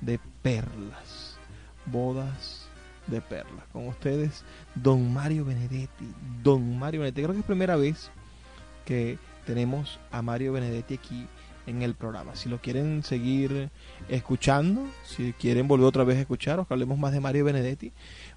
de 0.02 0.20
Perlas, 0.42 1.38
Bodas 1.86 2.68
de 3.08 3.22
perlas. 3.22 3.66
Con 3.72 3.88
ustedes, 3.88 4.44
don 4.76 5.14
Mario 5.14 5.46
Benedetti. 5.46 6.14
Don 6.44 6.78
Mario 6.78 7.02
Benedetti. 7.02 7.22
Creo 7.22 7.34
que 7.34 7.40
es 7.40 7.46
primera 7.46 7.76
vez 7.76 8.12
que 8.86 9.18
tenemos 9.46 10.00
a 10.12 10.22
Mario 10.22 10.54
Benedetti 10.54 10.96
aquí 10.96 11.28
en 11.68 11.84
el 11.84 11.94
programa. 11.94 12.36
Si 12.36 12.50
lo 12.50 12.60
quieren 12.60 13.04
seguir 13.04 13.70
escuchando, 14.10 14.88
si 15.06 15.34
quieren 15.34 15.68
volver 15.68 15.86
otra 15.86 16.04
vez 16.04 16.18
a 16.18 16.22
escuchar 16.22 16.60
o 16.60 16.66
que 16.66 16.74
hablemos 16.74 16.98
más 16.98 17.12
de 17.12 17.20
Mario 17.20 17.46
Benedetti, 17.46 17.92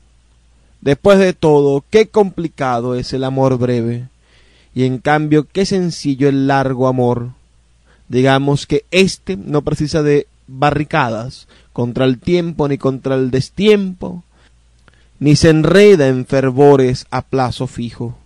Después 0.84 1.18
de 1.18 1.32
todo, 1.32 1.82
qué 1.88 2.08
complicado 2.08 2.94
es 2.94 3.14
el 3.14 3.24
amor 3.24 3.56
breve, 3.56 4.08
y 4.74 4.84
en 4.84 4.98
cambio 4.98 5.48
qué 5.50 5.64
sencillo 5.64 6.28
el 6.28 6.46
largo 6.46 6.88
amor. 6.88 7.30
Digamos 8.10 8.66
que 8.66 8.84
éste 8.90 9.38
no 9.38 9.62
precisa 9.62 10.02
de 10.02 10.26
barricadas 10.46 11.48
contra 11.72 12.04
el 12.04 12.18
tiempo 12.18 12.68
ni 12.68 12.76
contra 12.76 13.14
el 13.14 13.30
destiempo, 13.30 14.24
ni 15.18 15.36
se 15.36 15.48
enreda 15.48 16.08
en 16.08 16.26
fervores 16.26 17.06
a 17.10 17.22
plazo 17.22 17.66
fijo. 17.66 18.18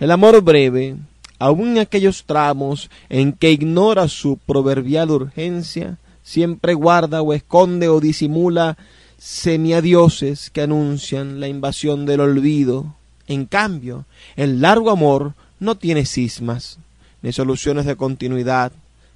El 0.00 0.12
amor 0.12 0.40
breve, 0.40 0.96
aun 1.38 1.72
en 1.72 1.78
aquellos 1.78 2.24
tramos 2.24 2.88
en 3.10 3.34
que 3.34 3.52
ignora 3.52 4.08
su 4.08 4.38
proverbial 4.38 5.10
urgencia, 5.10 5.98
siempre 6.22 6.72
guarda 6.72 7.20
o 7.20 7.34
esconde 7.34 7.90
o 7.90 8.00
disimula 8.00 8.78
semiadioses 9.18 10.50
que 10.50 10.62
anuncian 10.62 11.40
la 11.40 11.48
invasión 11.48 12.06
del 12.06 12.20
olvido. 12.20 12.94
En 13.26 13.46
cambio, 13.46 14.04
el 14.36 14.60
largo 14.60 14.90
amor 14.90 15.34
no 15.60 15.76
tiene 15.76 16.04
cismas, 16.04 16.78
ni 17.22 17.32
soluciones 17.32 17.86
de 17.86 17.96
continuidad, 17.96 18.72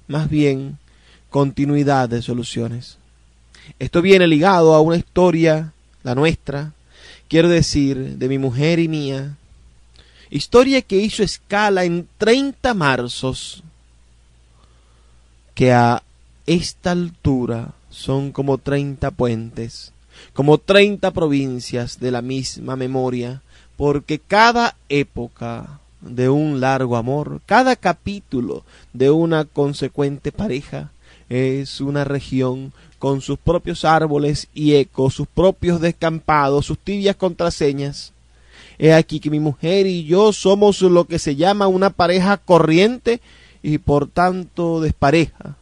más 0.07 0.29
bien 0.29 0.77
continuidad 1.29 2.09
de 2.09 2.21
soluciones. 2.21 2.97
Esto 3.77 4.01
viene 4.01 4.27
ligado 4.27 4.73
a 4.73 4.81
una 4.81 4.97
historia, 4.97 5.73
la 6.03 6.15
nuestra, 6.15 6.73
quiero 7.27 7.49
decir, 7.49 8.17
de 8.17 8.27
mi 8.27 8.39
mujer 8.39 8.79
y 8.79 8.87
mía, 8.87 9.37
historia 10.31 10.81
que 10.81 10.97
hizo 10.97 11.21
escala 11.21 11.83
en 11.83 12.07
treinta 12.17 12.73
marzos, 12.73 13.63
que 15.53 15.71
a 15.71 16.01
esta 16.47 16.91
altura 16.91 17.73
son 17.99 18.31
como 18.31 18.57
treinta 18.57 19.11
puentes, 19.11 19.91
como 20.33 20.57
treinta 20.57 21.11
provincias 21.11 21.99
de 21.99 22.11
la 22.11 22.21
misma 22.21 22.77
memoria, 22.77 23.41
porque 23.75 24.19
cada 24.19 24.77
época 24.87 25.81
de 25.99 26.29
un 26.29 26.61
largo 26.61 26.95
amor, 26.95 27.41
cada 27.45 27.75
capítulo 27.75 28.63
de 28.93 29.09
una 29.09 29.43
consecuente 29.43 30.31
pareja, 30.31 30.91
es 31.27 31.81
una 31.81 32.05
región 32.05 32.71
con 32.99 33.19
sus 33.19 33.37
propios 33.37 33.83
árboles 33.83 34.47
y 34.53 34.75
ecos, 34.75 35.13
sus 35.13 35.27
propios 35.27 35.81
descampados, 35.81 36.67
sus 36.67 36.79
tibias 36.79 37.17
contraseñas. 37.17 38.13
He 38.77 38.93
aquí 38.93 39.19
que 39.19 39.29
mi 39.29 39.41
mujer 39.41 39.87
y 39.87 40.05
yo 40.05 40.31
somos 40.31 40.81
lo 40.81 41.03
que 41.03 41.19
se 41.19 41.35
llama 41.35 41.67
una 41.67 41.89
pareja 41.89 42.37
corriente 42.37 43.19
y 43.61 43.77
por 43.77 44.07
tanto 44.07 44.79
despareja 44.79 45.58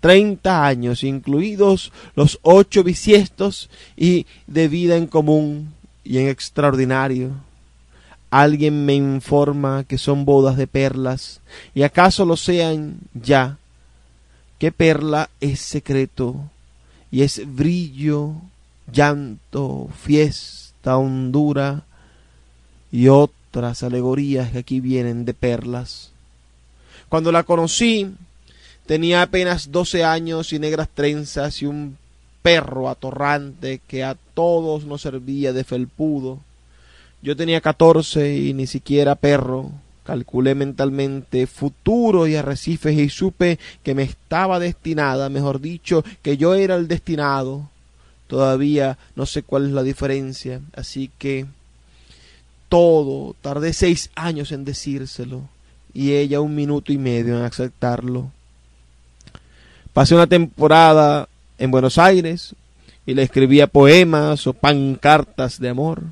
treinta 0.00 0.66
años, 0.66 1.02
incluidos 1.04 1.92
los 2.14 2.38
ocho 2.42 2.84
bisiestos 2.84 3.70
y 3.96 4.26
de 4.46 4.68
vida 4.68 4.96
en 4.96 5.06
común 5.06 5.72
y 6.04 6.18
en 6.18 6.28
extraordinario. 6.28 7.32
Alguien 8.30 8.84
me 8.84 8.94
informa 8.94 9.84
que 9.84 9.98
son 9.98 10.24
bodas 10.24 10.56
de 10.56 10.66
perlas, 10.66 11.40
y 11.74 11.82
acaso 11.82 12.24
lo 12.24 12.36
sean 12.36 12.98
ya. 13.14 13.58
¿Qué 14.58 14.72
perla 14.72 15.30
es 15.40 15.60
secreto? 15.60 16.36
Y 17.10 17.22
es 17.22 17.42
brillo, 17.46 18.32
llanto, 18.92 19.88
fiesta, 20.02 20.96
hondura 20.96 21.84
y 22.90 23.08
otras 23.08 23.82
alegorías 23.82 24.50
que 24.50 24.58
aquí 24.58 24.80
vienen 24.80 25.24
de 25.24 25.34
perlas. 25.34 26.10
Cuando 27.08 27.30
la 27.32 27.44
conocí, 27.44 28.14
Tenía 28.86 29.22
apenas 29.22 29.72
doce 29.72 30.04
años 30.04 30.52
y 30.52 30.60
negras 30.60 30.88
trenzas 30.92 31.60
y 31.60 31.66
un 31.66 31.98
perro 32.40 32.88
atorrante 32.88 33.80
que 33.88 34.04
a 34.04 34.16
todos 34.34 34.84
nos 34.84 35.02
servía 35.02 35.52
de 35.52 35.64
felpudo. 35.64 36.38
Yo 37.20 37.34
tenía 37.34 37.60
catorce 37.60 38.36
y 38.36 38.54
ni 38.54 38.68
siquiera 38.68 39.16
perro. 39.16 39.72
Calculé 40.04 40.54
mentalmente 40.54 41.48
futuro 41.48 42.28
y 42.28 42.36
arrecifes 42.36 42.96
y 42.96 43.08
supe 43.08 43.58
que 43.82 43.96
me 43.96 44.04
estaba 44.04 44.60
destinada, 44.60 45.28
mejor 45.28 45.60
dicho, 45.60 46.04
que 46.22 46.36
yo 46.36 46.54
era 46.54 46.76
el 46.76 46.86
destinado. 46.86 47.68
Todavía 48.28 48.98
no 49.16 49.26
sé 49.26 49.42
cuál 49.42 49.66
es 49.66 49.72
la 49.72 49.82
diferencia, 49.82 50.60
así 50.72 51.10
que 51.18 51.46
todo, 52.68 53.34
tardé 53.42 53.72
seis 53.72 54.10
años 54.14 54.52
en 54.52 54.64
decírselo 54.64 55.48
y 55.92 56.12
ella 56.12 56.40
un 56.40 56.54
minuto 56.54 56.92
y 56.92 56.98
medio 56.98 57.36
en 57.36 57.42
aceptarlo. 57.42 58.30
Pasé 59.96 60.14
una 60.14 60.26
temporada 60.26 61.26
en 61.56 61.70
Buenos 61.70 61.96
Aires 61.96 62.54
y 63.06 63.14
le 63.14 63.22
escribía 63.22 63.66
poemas 63.66 64.46
o 64.46 64.52
pancartas 64.52 65.58
de 65.58 65.70
amor 65.70 66.02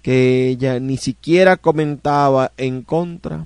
que 0.00 0.48
ella 0.48 0.80
ni 0.80 0.96
siquiera 0.96 1.58
comentaba 1.58 2.52
en 2.56 2.80
contra. 2.80 3.44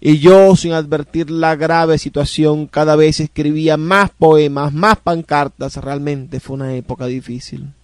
Y 0.00 0.18
yo, 0.20 0.56
sin 0.56 0.72
advertir 0.72 1.30
la 1.30 1.56
grave 1.56 1.98
situación, 1.98 2.66
cada 2.68 2.96
vez 2.96 3.20
escribía 3.20 3.76
más 3.76 4.08
poemas, 4.18 4.72
más 4.72 4.96
pancartas. 4.96 5.76
Realmente 5.76 6.40
fue 6.40 6.54
una 6.54 6.74
época 6.74 7.04
difícil. 7.04 7.74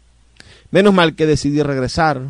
Menos 0.71 0.95
mal 0.95 1.15
que 1.15 1.27
decidí 1.27 1.63
regresar, 1.63 2.23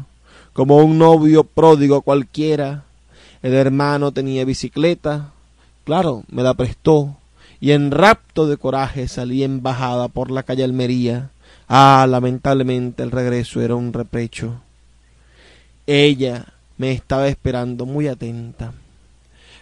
como 0.52 0.78
un 0.78 0.98
novio 0.98 1.44
pródigo 1.44 2.02
cualquiera. 2.02 2.82
El 3.44 3.54
hermano 3.54 4.10
tenía 4.10 4.44
bicicleta. 4.44 5.30
Claro, 5.84 6.24
me 6.28 6.42
la 6.42 6.54
prestó 6.54 7.16
y 7.62 7.70
en 7.70 7.92
rapto 7.92 8.48
de 8.48 8.56
coraje 8.56 9.06
salí 9.06 9.44
embajada 9.44 10.08
por 10.08 10.32
la 10.32 10.42
calle 10.42 10.64
Almería. 10.64 11.30
Ah, 11.68 12.04
lamentablemente 12.10 13.04
el 13.04 13.12
regreso 13.12 13.60
era 13.60 13.76
un 13.76 13.92
reprocho. 13.92 14.60
Ella 15.86 16.54
me 16.76 16.90
estaba 16.90 17.28
esperando 17.28 17.86
muy 17.86 18.08
atenta. 18.08 18.72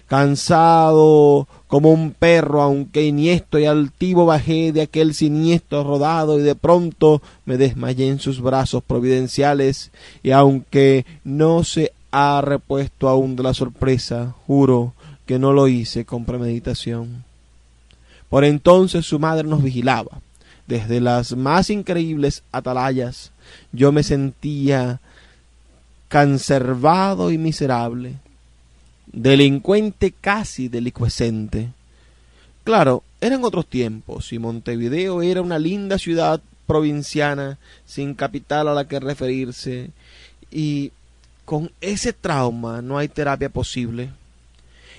Cansado 0.07 1.46
como 1.66 1.92
un 1.92 2.12
perro, 2.12 2.62
aunque 2.62 3.05
iniesto 3.05 3.59
y 3.59 3.66
altivo, 3.66 4.24
bajé 4.24 4.72
de 4.72 4.80
aquel 4.80 5.12
siniestro 5.12 5.84
rodado 5.84 6.40
y 6.40 6.42
de 6.42 6.55
pronto 6.55 7.20
me 7.44 7.59
desmayé 7.59 8.09
en 8.09 8.18
sus 8.18 8.40
brazos 8.40 8.82
providenciales 8.82 9.90
y 10.22 10.30
aunque 10.30 11.05
no 11.22 11.64
se 11.64 11.92
ha 12.12 12.40
repuesto 12.40 13.11
aún 13.11 13.36
de 13.36 13.42
la 13.42 13.53
sorpresa, 13.53 14.34
juro 14.46 14.94
que 15.26 15.38
no 15.38 15.53
lo 15.53 15.68
hice 15.68 16.07
con 16.07 16.24
premeditación. 16.24 17.28
Por 18.31 18.45
entonces 18.45 19.05
su 19.05 19.18
madre 19.18 19.47
nos 19.47 19.62
vigilaba. 19.62 20.22
desde 20.66 21.01
las 21.01 21.37
más 21.37 21.68
increíbles 21.68 22.45
atalayas, 22.53 23.33
yo 23.72 23.91
me 23.91 24.05
sentía 24.05 25.01
cancervado 26.07 27.33
y 27.33 27.39
miserable, 27.39 28.18
delincuente 29.12 30.12
casi 30.12 30.68
delicuescente. 30.68 31.70
Claro, 32.62 33.03
eran 33.20 33.43
otros 33.43 33.66
tiempos 33.66 34.33
y 34.33 34.39
Montevideo 34.39 35.22
era 35.22 35.43
una 35.43 35.59
linda 35.59 35.99
ciudad 35.99 36.41
provinciana 36.66 37.59
sin 37.85 38.14
capital 38.14 38.68
a 38.68 38.74
la 38.74 38.87
que 38.87 39.01
referirse 39.01 39.91
y 40.53 40.93
con 41.45 41.72
ese 41.81 42.12
trauma 42.12 42.81
no 42.81 42.97
hay 42.97 43.09
terapia 43.09 43.49
posible. 43.49 44.11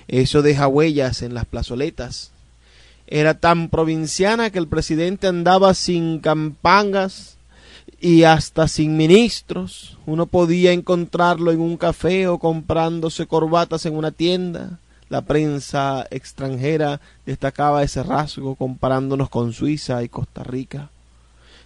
Eso 0.06 0.42
deja 0.42 0.68
huellas 0.68 1.22
en 1.22 1.32
las 1.32 1.46
plazoletas. 1.46 2.31
Era 3.06 3.34
tan 3.34 3.68
provinciana 3.68 4.50
que 4.50 4.58
el 4.58 4.68
presidente 4.68 5.26
andaba 5.26 5.74
sin 5.74 6.18
campangas 6.20 7.36
y 8.00 8.24
hasta 8.24 8.68
sin 8.68 8.96
ministros. 8.96 9.98
Uno 10.06 10.26
podía 10.26 10.72
encontrarlo 10.72 11.52
en 11.52 11.60
un 11.60 11.76
café 11.76 12.26
o 12.28 12.38
comprándose 12.38 13.26
corbatas 13.26 13.86
en 13.86 13.96
una 13.96 14.10
tienda. 14.10 14.78
La 15.08 15.22
prensa 15.22 16.06
extranjera 16.10 17.00
destacaba 17.26 17.82
ese 17.82 18.02
rasgo 18.02 18.54
comparándonos 18.54 19.28
con 19.28 19.52
Suiza 19.52 20.02
y 20.02 20.08
Costa 20.08 20.42
Rica. 20.42 20.90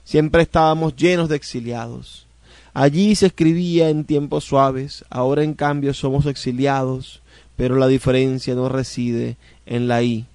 Siempre 0.05 0.43
estábamos 0.43 0.97
llenos 0.97 1.29
de 1.29 1.37
exiliados. 1.37 2.27
Allí 2.75 3.15
se 3.15 3.27
escribía 3.27 3.89
en 3.89 4.05
tiempos 4.05 4.45
suaves, 4.45 5.05
ahora 5.09 5.43
en 5.43 5.55
cambio 5.55 5.95
somos 5.95 6.27
exiliados, 6.27 7.23
pero 7.57 7.77
la 7.77 7.87
diferencia 7.87 8.55
no 8.55 8.69
reside 8.69 9.37
en 9.65 9.89
la 9.89 10.03
I. 10.03 10.27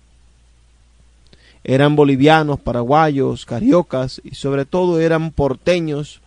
Eran 1.64 1.96
bolivianos, 1.96 2.60
paraguayos, 2.60 3.46
cariocas 3.46 4.22
y 4.24 4.36
sobre 4.36 4.66
todo 4.66 5.00
eran 5.00 5.32
porteños. 5.32 6.22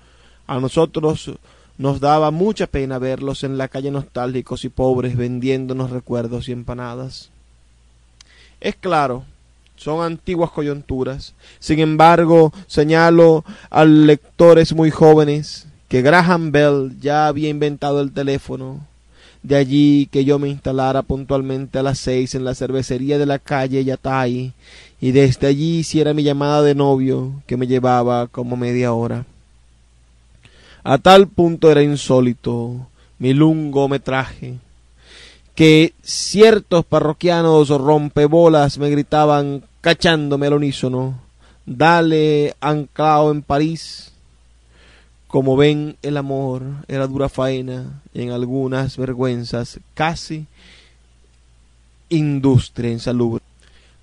A 0.46 0.60
nosotros 0.60 1.32
nos 1.78 2.00
daba 2.00 2.30
mucha 2.30 2.66
pena 2.66 2.98
verlos 2.98 3.44
en 3.44 3.58
la 3.58 3.68
calle 3.68 3.90
nostálgicos 3.90 4.64
y 4.64 4.68
pobres 4.68 5.16
vendiéndonos 5.16 5.90
recuerdos 5.90 6.48
y 6.48 6.52
empanadas. 6.52 7.30
Es 8.60 8.76
claro 8.76 9.24
son 9.76 10.04
antiguas 10.04 10.50
coyunturas. 10.50 11.34
Sin 11.58 11.78
embargo, 11.78 12.52
señalo 12.66 13.44
a 13.70 13.84
lectores 13.84 14.72
muy 14.72 14.90
jóvenes 14.90 15.66
que 15.88 16.02
Graham 16.02 16.52
Bell 16.52 16.96
ya 17.00 17.26
había 17.26 17.48
inventado 17.48 18.00
el 18.00 18.12
teléfono. 18.12 18.86
De 19.42 19.56
allí 19.56 20.08
que 20.10 20.24
yo 20.24 20.38
me 20.38 20.48
instalara 20.48 21.02
puntualmente 21.02 21.78
a 21.78 21.82
las 21.82 21.98
seis 21.98 22.34
en 22.34 22.44
la 22.44 22.54
cervecería 22.54 23.18
de 23.18 23.26
la 23.26 23.38
calle 23.38 23.84
Yatay 23.84 24.52
y 25.04 25.12
desde 25.12 25.48
allí 25.48 25.80
hiciera 25.80 26.14
mi 26.14 26.22
llamada 26.22 26.62
de 26.62 26.74
novio 26.74 27.42
que 27.46 27.58
me 27.58 27.66
llevaba 27.66 28.26
como 28.26 28.56
media 28.56 28.94
hora. 28.94 29.26
A 30.82 30.96
tal 30.96 31.28
punto 31.28 31.70
era 31.70 31.82
insólito 31.82 32.86
mi 33.18 33.34
lungometraje 33.34 34.54
que 35.54 35.92
ciertos 36.02 36.86
parroquianos 36.86 37.68
rompebolas 37.68 38.78
me 38.78 38.88
gritaban 38.88 39.64
cachándome 39.82 40.46
al 40.46 40.54
unísono, 40.54 41.20
dale 41.66 42.56
anclado 42.62 43.30
en 43.30 43.42
París. 43.42 44.10
Como 45.26 45.54
ven, 45.54 45.98
el 46.00 46.16
amor 46.16 46.62
era 46.88 47.06
dura 47.06 47.28
faena, 47.28 48.00
en 48.14 48.30
algunas 48.30 48.96
vergüenzas 48.96 49.80
casi 49.92 50.46
industria 52.08 52.90
insalubre. 52.90 53.42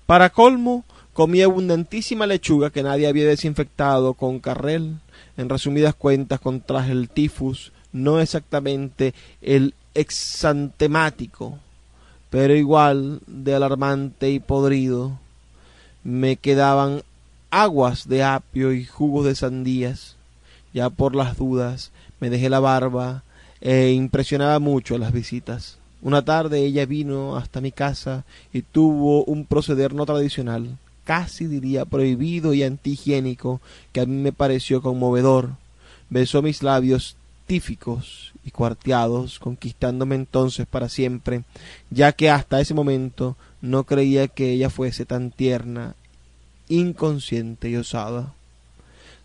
Para 0.06 0.30
colmo, 0.30 0.84
comí 1.12 1.42
abundantísima 1.42 2.26
lechuga 2.26 2.70
que 2.70 2.82
nadie 2.82 3.06
había 3.06 3.26
desinfectado 3.26 4.14
con 4.14 4.40
carrel. 4.40 4.98
En 5.36 5.48
resumidas 5.48 5.94
cuentas, 5.94 6.40
contraje 6.40 6.92
el 6.92 7.08
tifus, 7.08 7.72
no 7.92 8.20
exactamente 8.20 9.14
el 9.40 9.74
exantemático, 9.94 11.58
pero 12.30 12.54
igual 12.54 13.20
de 13.26 13.54
alarmante 13.54 14.30
y 14.30 14.40
podrido. 14.40 15.18
Me 16.04 16.36
quedaban 16.36 17.02
aguas 17.50 18.08
de 18.08 18.24
apio 18.24 18.72
y 18.72 18.84
jugos 18.84 19.26
de 19.26 19.34
sandías. 19.34 20.16
Ya 20.72 20.88
por 20.88 21.14
las 21.14 21.36
dudas 21.36 21.92
me 22.18 22.30
dejé 22.30 22.48
la 22.48 22.60
barba 22.60 23.22
e 23.60 23.92
impresionaba 23.92 24.58
mucho 24.58 24.98
las 24.98 25.12
visitas. 25.12 25.78
Una 26.00 26.24
tarde 26.24 26.64
ella 26.64 26.84
vino 26.84 27.36
hasta 27.36 27.60
mi 27.60 27.70
casa 27.70 28.24
y 28.52 28.62
tuvo 28.62 29.24
un 29.24 29.44
proceder 29.44 29.94
no 29.94 30.04
tradicional, 30.04 30.78
casi 31.04 31.46
diría 31.46 31.84
prohibido 31.84 32.54
y 32.54 32.62
antihigiénico, 32.62 33.60
que 33.92 34.00
a 34.00 34.06
mí 34.06 34.16
me 34.16 34.32
pareció 34.32 34.82
conmovedor. 34.82 35.50
Besó 36.10 36.42
mis 36.42 36.62
labios 36.62 37.16
tíficos 37.46 38.32
y 38.44 38.50
cuarteados, 38.50 39.38
conquistándome 39.38 40.14
entonces 40.14 40.66
para 40.66 40.88
siempre, 40.88 41.44
ya 41.90 42.12
que 42.12 42.30
hasta 42.30 42.60
ese 42.60 42.74
momento 42.74 43.36
no 43.60 43.84
creía 43.84 44.28
que 44.28 44.52
ella 44.52 44.70
fuese 44.70 45.04
tan 45.04 45.30
tierna, 45.30 45.94
inconsciente 46.68 47.70
y 47.70 47.76
osada. 47.76 48.34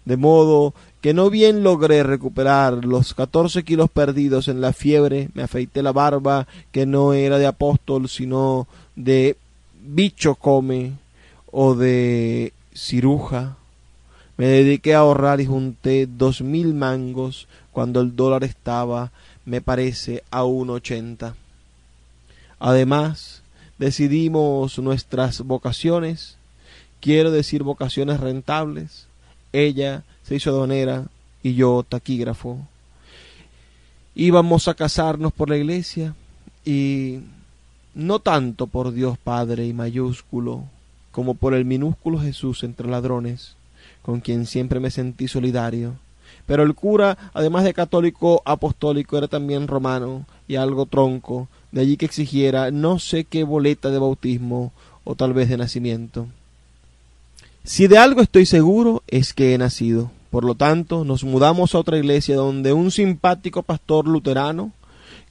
De 0.06 0.18
modo 0.18 0.74
que 1.02 1.14
no 1.14 1.30
bien 1.30 1.64
logré 1.64 2.04
recuperar 2.04 2.86
los 2.86 3.14
catorce 3.14 3.64
kilos 3.64 3.90
perdidos 3.90 4.48
en 4.48 4.62
la 4.62 4.72
fiebre, 4.72 5.30
me 5.34 5.44
afeité 5.44 5.82
la 5.82 5.92
barba, 5.92 6.48
que 6.72 6.86
no 6.86 7.14
era 7.14 7.38
de 7.38 7.46
apóstol, 7.46 8.08
sino 8.08 8.68
de 8.96 9.36
bicho 9.82 10.36
come 10.36 10.94
o 11.60 11.74
de 11.74 12.54
ciruja. 12.76 13.58
Me 14.38 14.46
dediqué 14.46 14.94
a 14.94 15.00
ahorrar 15.00 15.42
y 15.42 15.48
junté 15.48 16.06
dos 16.06 16.42
mil 16.42 16.76
mangos 16.76 17.48
cuando 17.72 18.00
el 18.00 18.16
dólar 18.16 18.44
estaba, 18.44 19.12
me 19.44 19.60
parece, 19.60 20.24
a 20.30 20.44
un 20.44 20.70
ochenta. 20.70 21.36
Además, 22.60 23.42
decidimos 23.80 24.78
nuestras 24.78 25.42
vocaciones, 25.42 26.38
quiero 27.02 27.32
decir 27.32 27.64
vocaciones 27.64 28.20
rentables. 28.20 29.08
Ella 29.52 30.04
se 30.22 30.36
hizo 30.36 30.52
donera 30.52 31.08
y 31.42 31.56
yo 31.56 31.84
taquígrafo. 31.90 32.60
Íbamos 34.14 34.68
a 34.68 34.76
casarnos 34.76 35.34
por 35.34 35.50
la 35.50 35.58
iglesia 35.58 36.14
y 36.64 37.22
no 37.96 38.20
tanto 38.20 38.68
por 38.68 38.92
Dios 38.94 39.18
Padre 39.18 39.66
y 39.66 39.74
mayúsculo, 39.74 40.66
como 41.18 41.34
por 41.34 41.56
el 41.56 41.66
minúsculo 41.66 42.20
Jesús 42.20 42.62
entre 42.62 42.88
ladrones, 42.88 43.56
con 44.04 44.20
quien 44.20 44.46
siempre 44.46 44.80
me 44.80 44.92
sentí 44.92 45.28
solidario 45.28 45.96
pero 46.46 46.62
el 46.62 46.76
cura, 46.76 47.18
además 47.34 47.64
de 47.64 47.74
católico 47.74 48.44
apostólico, 48.46 49.18
era 49.18 49.28
también 49.28 49.68
romano 49.68 50.28
y 50.48 50.58
algo 50.58 50.86
tronco, 50.86 51.48
de 51.72 51.82
allí 51.82 51.98
que 51.98 52.06
exigiera 52.06 52.70
no 52.70 53.00
sé 53.00 53.24
qué 53.24 53.44
boleta 53.44 53.90
de 53.90 53.98
bautismo 53.98 54.72
o 55.04 55.16
tal 55.16 55.34
vez 55.34 55.50
de 55.50 55.58
nacimiento. 55.58 56.28
Si 57.64 57.88
de 57.88 57.98
algo 57.98 58.22
estoy 58.22 58.46
seguro 58.46 59.02
es 59.08 59.34
que 59.34 59.54
he 59.54 59.58
nacido. 59.58 60.12
Por 60.30 60.46
lo 60.46 60.54
tanto, 60.54 61.04
nos 61.04 61.24
mudamos 61.24 61.74
a 61.74 61.80
otra 61.80 61.98
iglesia 61.98 62.36
donde 62.36 62.74
un 62.74 62.92
simpático 62.92 63.64
pastor 63.64 64.08
luterano, 64.08 64.72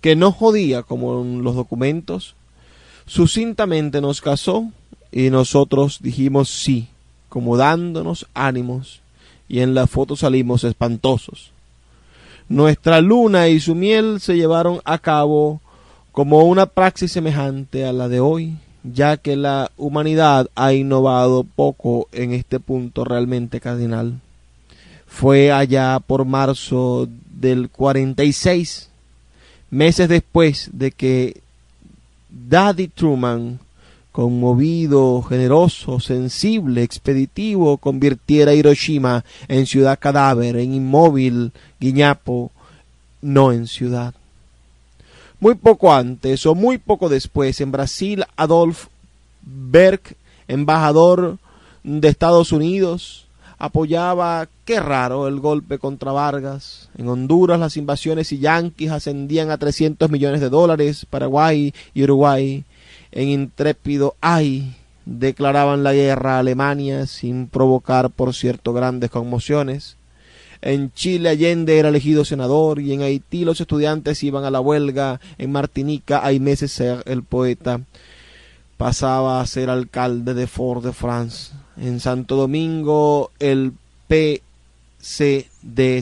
que 0.01 0.17
no 0.17 0.33
jodía 0.33 0.83
como 0.83 1.23
los 1.25 1.55
documentos, 1.55 2.35
sucintamente 3.07 4.01
nos 4.01 4.21
casó 4.21 4.71
y 5.13 5.31
nosotros 5.31 5.99
dijimos 6.01 6.51
sí, 6.51 6.89
como 7.29 7.57
dándonos 7.57 8.27
ánimos 8.35 9.01
y 9.49 9.61
en 9.61 9.75
la 9.75 9.87
foto 9.87 10.17
salimos 10.17 10.65
espantosos. 10.65 11.51
Nuestra 12.49 13.01
luna 13.01 13.49
y 13.49 13.61
su 13.61 13.75
miel 13.75 14.21
se 14.21 14.37
llevaron 14.37 14.81
a 14.85 14.99
cabo 14.99 15.61
como 16.13 16.45
una 16.45 16.67
praxis 16.67 17.13
semejante 17.13 17.85
a 17.85 17.93
la 17.93 18.09
de 18.09 18.21
hoy, 18.21 18.57
ya 18.85 19.17
que 19.17 19.37
la 19.37 19.71
humanidad 19.77 20.49
ha 20.55 20.73
innovado 20.73 21.45
poco 21.45 22.09
en 22.13 22.33
este 22.33 22.61
punto 22.61 23.05
realmente 23.05 23.61
cardinal. 23.61 24.21
Fue 25.07 25.53
allá 25.53 26.01
por 26.01 26.25
marzo 26.25 27.09
del 27.31 27.69
46, 27.69 28.89
meses 29.71 30.09
después 30.09 30.71
de 30.73 30.93
que 30.93 31.41
Daddy 32.31 32.89
Truman 32.89 33.59
conmovido, 34.17 35.21
generoso, 35.21 36.01
sensible, 36.01 36.83
expeditivo, 36.83 37.77
convirtiera 37.77 38.55
Hiroshima 38.55 39.27
en 39.47 39.67
ciudad 39.67 39.99
cadáver, 39.99 40.57
en 40.57 40.73
inmóvil, 40.73 41.53
guiñapo, 41.79 42.51
no 43.21 43.53
en 43.53 43.67
ciudad. 43.67 44.15
Muy 45.39 45.55
poco 45.55 45.93
antes 45.93 46.47
o 46.47 46.55
muy 46.55 46.79
poco 46.79 47.11
después, 47.11 47.61
en 47.61 47.73
Brasil, 47.73 48.25
Adolf 48.37 48.87
Berg, 49.43 50.01
embajador 50.49 51.37
de 51.85 52.09
Estados 52.09 52.53
Unidos, 52.53 53.27
apoyaba, 53.59 54.49
qué 54.65 54.81
raro, 54.81 55.29
el 55.29 55.41
golpe 55.41 55.79
contra 55.79 56.13
Vargas. 56.13 56.89
En 56.97 57.07
Honduras 57.11 57.61
las 57.61 57.77
invasiones 57.77 58.33
y 58.33 58.39
yanquis 58.39 58.93
ascendían 58.93 59.51
a 59.51 59.59
300 59.59 60.11
millones 60.11 60.41
de 60.41 60.49
dólares, 60.49 61.05
Paraguay 61.05 61.75
y 61.93 62.03
Uruguay 62.03 62.65
en 63.17 63.29
intrépido 63.31 64.15
ay 64.21 64.77
declaraban 65.07 65.83
la 65.83 65.95
guerra 65.95 66.37
a 66.37 66.41
Alemania 66.41 67.07
sin 67.07 67.47
provocar, 67.49 68.11
por 68.11 68.35
cierto, 68.35 68.75
grandes 68.75 69.11
conmociones. 69.11 69.97
En 70.61 70.93
Chile 70.93 71.31
Allende 71.31 71.79
era 71.79 71.89
elegido 71.89 72.27
senador 72.27 72.79
y 72.79 72.93
en 72.93 73.01
Haití 73.01 73.47
los 73.47 73.61
estudiantes 73.61 74.23
iban 74.23 74.45
a 74.45 74.51
la 74.51 74.61
huelga. 74.61 75.21
En 75.39 75.51
Martinica 75.51 76.25
hay 76.25 76.41
meses 76.41 76.79
el 76.81 77.23
poeta 77.23 77.81
pasaba 78.77 79.41
a 79.41 79.47
ser 79.47 79.71
alcalde 79.71 80.35
de 80.35 80.47
Fort-de-France. 80.47 81.53
En 81.79 82.01
Santo 82.01 82.37
Domingo 82.37 83.31
el 83.39 83.73
PCD 84.09 84.43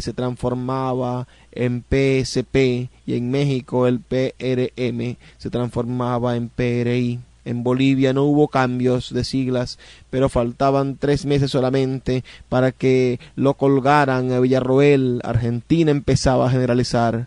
se 0.00 0.12
transformaba 0.14 1.28
en 1.54 1.82
PSP 1.82 2.88
y 3.06 3.14
en 3.16 3.30
México 3.30 3.86
el 3.86 4.00
PRM 4.00 5.16
se 5.38 5.50
transformaba 5.50 6.36
en 6.36 6.48
PRI. 6.48 7.20
En 7.44 7.62
Bolivia 7.62 8.14
no 8.14 8.24
hubo 8.24 8.48
cambios 8.48 9.12
de 9.12 9.22
siglas, 9.22 9.78
pero 10.08 10.28
faltaban 10.30 10.96
tres 10.96 11.26
meses 11.26 11.50
solamente 11.50 12.24
para 12.48 12.72
que 12.72 13.20
lo 13.36 13.54
colgaran 13.54 14.32
a 14.32 14.40
Villarroel. 14.40 15.20
Argentina 15.22 15.90
empezaba 15.90 16.46
a 16.46 16.50
generalizar 16.50 17.26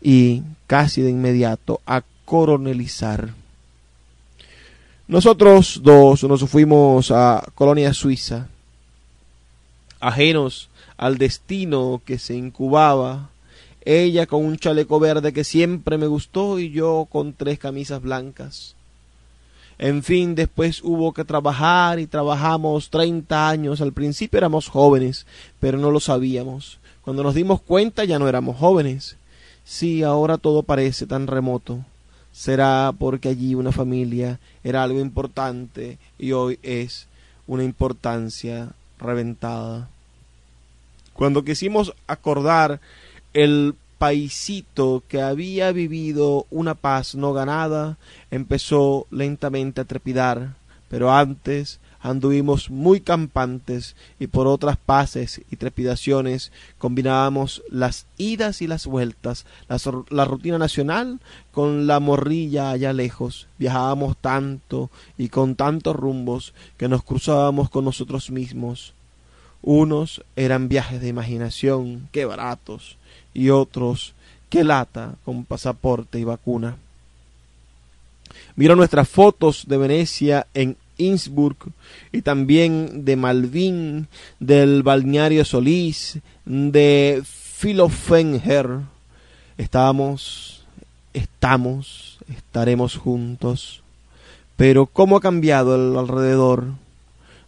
y 0.00 0.42
casi 0.66 1.02
de 1.02 1.10
inmediato 1.10 1.80
a 1.86 2.02
coronelizar. 2.24 3.34
Nosotros 5.06 5.80
dos 5.82 6.24
nos 6.24 6.48
fuimos 6.48 7.10
a 7.10 7.44
Colonia 7.54 7.92
Suiza, 7.92 8.48
ajenos 10.00 10.70
al 10.96 11.18
destino 11.18 12.00
que 12.04 12.18
se 12.18 12.34
incubaba, 12.34 13.28
ella 13.84 14.26
con 14.26 14.44
un 14.44 14.56
chaleco 14.56 15.00
verde 15.00 15.32
que 15.32 15.44
siempre 15.44 15.98
me 15.98 16.06
gustó 16.06 16.58
y 16.58 16.70
yo 16.70 17.06
con 17.10 17.32
tres 17.32 17.58
camisas 17.58 18.00
blancas. 18.02 18.74
En 19.78 20.02
fin, 20.02 20.34
después 20.34 20.80
hubo 20.84 21.12
que 21.12 21.24
trabajar 21.24 21.98
y 21.98 22.06
trabajamos 22.06 22.90
treinta 22.90 23.48
años. 23.48 23.80
Al 23.80 23.92
principio 23.92 24.38
éramos 24.38 24.68
jóvenes, 24.68 25.26
pero 25.58 25.78
no 25.78 25.90
lo 25.90 25.98
sabíamos. 25.98 26.78
Cuando 27.02 27.22
nos 27.22 27.34
dimos 27.34 27.60
cuenta 27.60 28.04
ya 28.04 28.18
no 28.18 28.28
éramos 28.28 28.56
jóvenes. 28.56 29.16
Sí, 29.64 30.02
ahora 30.02 30.38
todo 30.38 30.62
parece 30.62 31.06
tan 31.06 31.26
remoto. 31.26 31.84
Será 32.32 32.94
porque 32.96 33.28
allí 33.28 33.54
una 33.54 33.72
familia 33.72 34.38
era 34.62 34.82
algo 34.82 35.00
importante 35.00 35.98
y 36.18 36.32
hoy 36.32 36.58
es 36.62 37.08
una 37.46 37.64
importancia 37.64 38.70
reventada. 38.98 39.88
Cuando 41.12 41.44
quisimos 41.44 41.92
acordar 42.06 42.80
el 43.34 43.74
paisito 43.98 45.02
que 45.08 45.22
había 45.22 45.70
vivido 45.72 46.46
una 46.50 46.74
paz 46.74 47.14
no 47.14 47.32
ganada 47.32 47.98
empezó 48.30 49.06
lentamente 49.10 49.80
a 49.80 49.84
trepidar, 49.84 50.56
pero 50.88 51.12
antes 51.12 51.78
anduvimos 52.02 52.68
muy 52.68 53.00
campantes 53.00 53.94
y 54.18 54.26
por 54.26 54.46
otras 54.48 54.76
paces 54.76 55.40
y 55.50 55.56
trepidaciones 55.56 56.50
combinábamos 56.78 57.62
las 57.70 58.06
idas 58.18 58.60
y 58.60 58.66
las 58.66 58.86
vueltas, 58.86 59.46
la, 60.10 60.24
rutina 60.24 60.58
nacional 60.58 61.20
con 61.52 61.86
la 61.86 62.00
morrilla 62.00 62.70
allá 62.70 62.92
lejos. 62.92 63.46
Viajábamos 63.58 64.16
tanto 64.16 64.90
y 65.16 65.28
con 65.28 65.54
tantos 65.54 65.94
rumbos 65.94 66.54
que 66.76 66.88
nos 66.88 67.04
cruzábamos 67.04 67.70
con 67.70 67.84
nosotros 67.84 68.30
mismos. 68.30 68.94
Unos 69.62 70.24
eran 70.34 70.68
viajes 70.68 71.00
de 71.00 71.06
imaginación, 71.06 72.08
qué 72.10 72.24
baratos, 72.24 72.96
y 73.34 73.50
otros 73.50 74.14
que 74.48 74.64
lata 74.64 75.14
con 75.24 75.44
pasaporte 75.44 76.18
y 76.18 76.24
vacuna. 76.24 76.76
Mira 78.54 78.76
nuestras 78.76 79.08
fotos 79.08 79.64
de 79.66 79.78
Venecia 79.78 80.46
en 80.52 80.76
Innsbruck 80.98 81.68
y 82.12 82.22
también 82.22 83.04
de 83.04 83.16
Malvin, 83.16 84.08
del 84.40 84.82
balneario 84.82 85.44
Solís, 85.44 86.18
de 86.44 87.22
Filofenger. 87.24 88.80
Estamos, 89.56 90.64
estamos, 91.12 92.18
estaremos 92.28 92.96
juntos. 92.96 93.82
Pero 94.56 94.86
¿cómo 94.86 95.16
ha 95.16 95.20
cambiado 95.20 95.74
el 95.74 95.96
alrededor? 95.96 96.66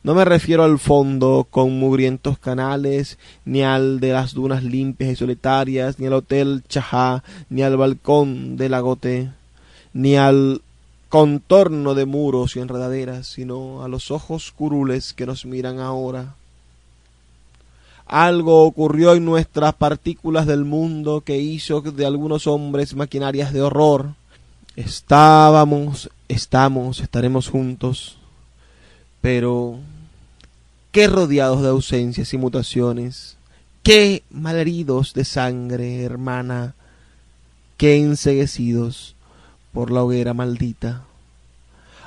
No 0.04 0.14
me 0.14 0.26
refiero 0.26 0.64
al 0.64 0.78
fondo 0.78 1.46
con 1.48 1.78
mugrientos 1.78 2.38
canales, 2.38 3.18
ni 3.46 3.62
al 3.62 4.00
de 4.00 4.12
las 4.12 4.34
dunas 4.34 4.62
limpias 4.62 5.10
y 5.10 5.16
solitarias, 5.16 5.98
ni 5.98 6.06
al 6.06 6.12
hotel 6.12 6.62
Chajá, 6.68 7.24
ni 7.48 7.62
al 7.62 7.78
balcón 7.78 8.58
de 8.58 8.68
la 8.68 8.80
Gote, 8.80 9.30
ni 9.94 10.16
al 10.16 10.60
contorno 11.08 11.94
de 11.94 12.04
muros 12.04 12.54
y 12.54 12.60
enredaderas, 12.60 13.28
sino 13.28 13.82
a 13.82 13.88
los 13.88 14.10
ojos 14.10 14.52
curules 14.52 15.14
que 15.14 15.24
nos 15.24 15.46
miran 15.46 15.80
ahora. 15.80 16.34
Algo 18.04 18.64
ocurrió 18.64 19.14
en 19.14 19.24
nuestras 19.24 19.72
partículas 19.72 20.44
del 20.44 20.66
mundo 20.66 21.22
que 21.22 21.38
hizo 21.38 21.80
de 21.80 22.04
algunos 22.04 22.46
hombres 22.46 22.94
maquinarias 22.94 23.54
de 23.54 23.62
horror. 23.62 24.16
Estábamos, 24.76 26.10
estamos, 26.28 27.00
estaremos 27.00 27.48
juntos, 27.48 28.18
pero 29.22 29.78
qué 30.94 31.08
rodeados 31.08 31.60
de 31.60 31.70
ausencias 31.70 32.32
y 32.34 32.38
mutaciones, 32.38 33.36
qué 33.82 34.22
malheridos 34.30 35.12
de 35.12 35.24
sangre, 35.24 36.04
hermana, 36.04 36.76
qué 37.76 37.96
enseguecidos 37.96 39.16
por 39.72 39.90
la 39.90 40.04
hoguera 40.04 40.34
maldita. 40.34 41.02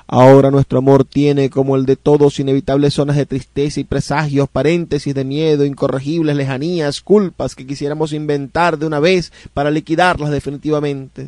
Ahora 0.07 0.51
nuestro 0.51 0.77
amor 0.77 1.03
tiene, 1.03 1.49
como 1.49 1.75
el 1.75 1.85
de 1.85 1.97
todos, 1.97 2.39
inevitables 2.39 2.93
zonas 2.93 3.17
de 3.17 3.25
tristeza 3.25 3.81
y 3.81 3.83
presagios, 3.83 4.47
paréntesis 4.47 5.13
de 5.13 5.25
miedo, 5.25 5.65
incorregibles 5.65 6.37
lejanías, 6.37 7.01
culpas 7.01 7.55
que 7.55 7.67
quisiéramos 7.67 8.13
inventar 8.13 8.77
de 8.77 8.85
una 8.85 9.01
vez 9.01 9.33
para 9.53 9.69
liquidarlas 9.69 10.31
definitivamente. 10.31 11.27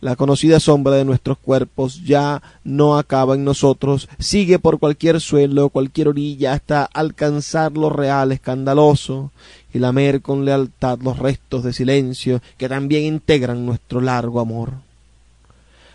La 0.00 0.14
conocida 0.14 0.60
sombra 0.60 0.94
de 0.94 1.04
nuestros 1.04 1.38
cuerpos 1.38 2.04
ya 2.04 2.42
no 2.64 2.98
acaba 2.98 3.34
en 3.34 3.44
nosotros, 3.44 4.08
sigue 4.18 4.58
por 4.58 4.78
cualquier 4.78 5.20
suelo, 5.20 5.70
cualquier 5.70 6.08
orilla, 6.08 6.52
hasta 6.52 6.84
alcanzar 6.84 7.72
lo 7.72 7.88
real 7.88 8.32
escandaloso 8.32 9.32
y 9.72 9.78
lamer 9.78 10.20
con 10.20 10.44
lealtad 10.44 10.98
los 11.00 11.18
restos 11.18 11.64
de 11.64 11.72
silencio 11.72 12.42
que 12.58 12.68
también 12.68 13.04
integran 13.04 13.64
nuestro 13.64 14.00
largo 14.00 14.40
amor. 14.40 14.72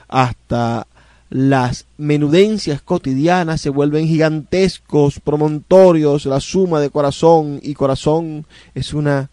Hasta 0.08 0.88
las 1.30 1.86
menudencias 1.97 2.82
cotidianas 2.82 3.62
se 3.62 3.70
vuelven 3.70 4.08
gigantescos 4.08 5.20
promontorios, 5.20 6.26
la 6.26 6.39
suma 6.41 6.82
de 6.82 6.89
corazón 6.89 7.60
y 7.64 7.74
corazón 7.76 8.45
es 8.76 8.93
una 8.93 9.30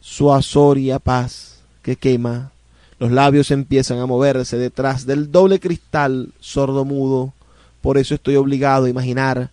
suasoria 0.00 0.98
paz 0.98 1.60
que 1.82 1.96
quema 1.96 2.52
los 3.00 3.10
labios 3.10 3.50
empiezan 3.50 3.98
a 3.98 4.06
moverse 4.06 4.58
detrás 4.58 5.06
del 5.06 5.32
doble 5.32 5.58
cristal 5.58 6.28
sordo-mudo. 6.38 7.32
Por 7.80 7.96
eso 7.96 8.14
estoy 8.14 8.36
obligado 8.36 8.84
a 8.84 8.90
imaginar 8.90 9.50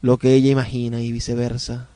lo 0.00 0.16
que 0.16 0.32
ella 0.32 0.50
imagina 0.50 1.02
y 1.02 1.12
viceversa. 1.12 1.88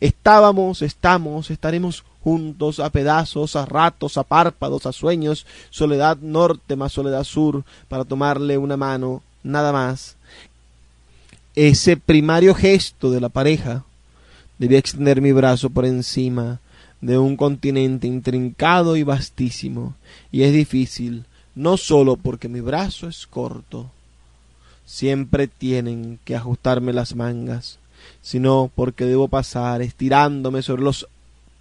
Estábamos, 0.00 0.80
estamos, 0.80 1.50
estaremos 1.50 2.04
juntos 2.24 2.80
a 2.80 2.88
pedazos, 2.88 3.54
a 3.54 3.66
ratos, 3.66 4.16
a 4.16 4.22
párpados, 4.22 4.86
a 4.86 4.92
sueños, 4.92 5.44
soledad 5.68 6.16
norte 6.16 6.74
más 6.74 6.92
soledad 6.92 7.24
sur, 7.24 7.62
para 7.88 8.06
tomarle 8.06 8.56
una 8.56 8.78
mano, 8.78 9.22
nada 9.42 9.72
más. 9.72 10.16
Ese 11.54 11.98
primario 11.98 12.54
gesto 12.54 13.10
de 13.10 13.20
la 13.20 13.28
pareja 13.28 13.84
debía 14.58 14.78
extender 14.78 15.20
mi 15.20 15.32
brazo 15.32 15.68
por 15.68 15.84
encima 15.84 16.60
de 17.00 17.18
un 17.18 17.36
continente 17.36 18.06
intrincado 18.06 18.96
y 18.96 19.02
vastísimo, 19.02 19.94
y 20.30 20.42
es 20.42 20.52
difícil, 20.52 21.24
no 21.54 21.76
sólo 21.76 22.16
porque 22.16 22.48
mi 22.48 22.60
brazo 22.60 23.08
es 23.08 23.26
corto, 23.26 23.90
siempre 24.84 25.46
tienen 25.48 26.18
que 26.24 26.36
ajustarme 26.36 26.92
las 26.92 27.14
mangas, 27.14 27.78
sino 28.22 28.70
porque 28.74 29.04
debo 29.04 29.28
pasar 29.28 29.82
estirándome 29.82 30.62
sobre 30.62 30.82
los 30.82 31.06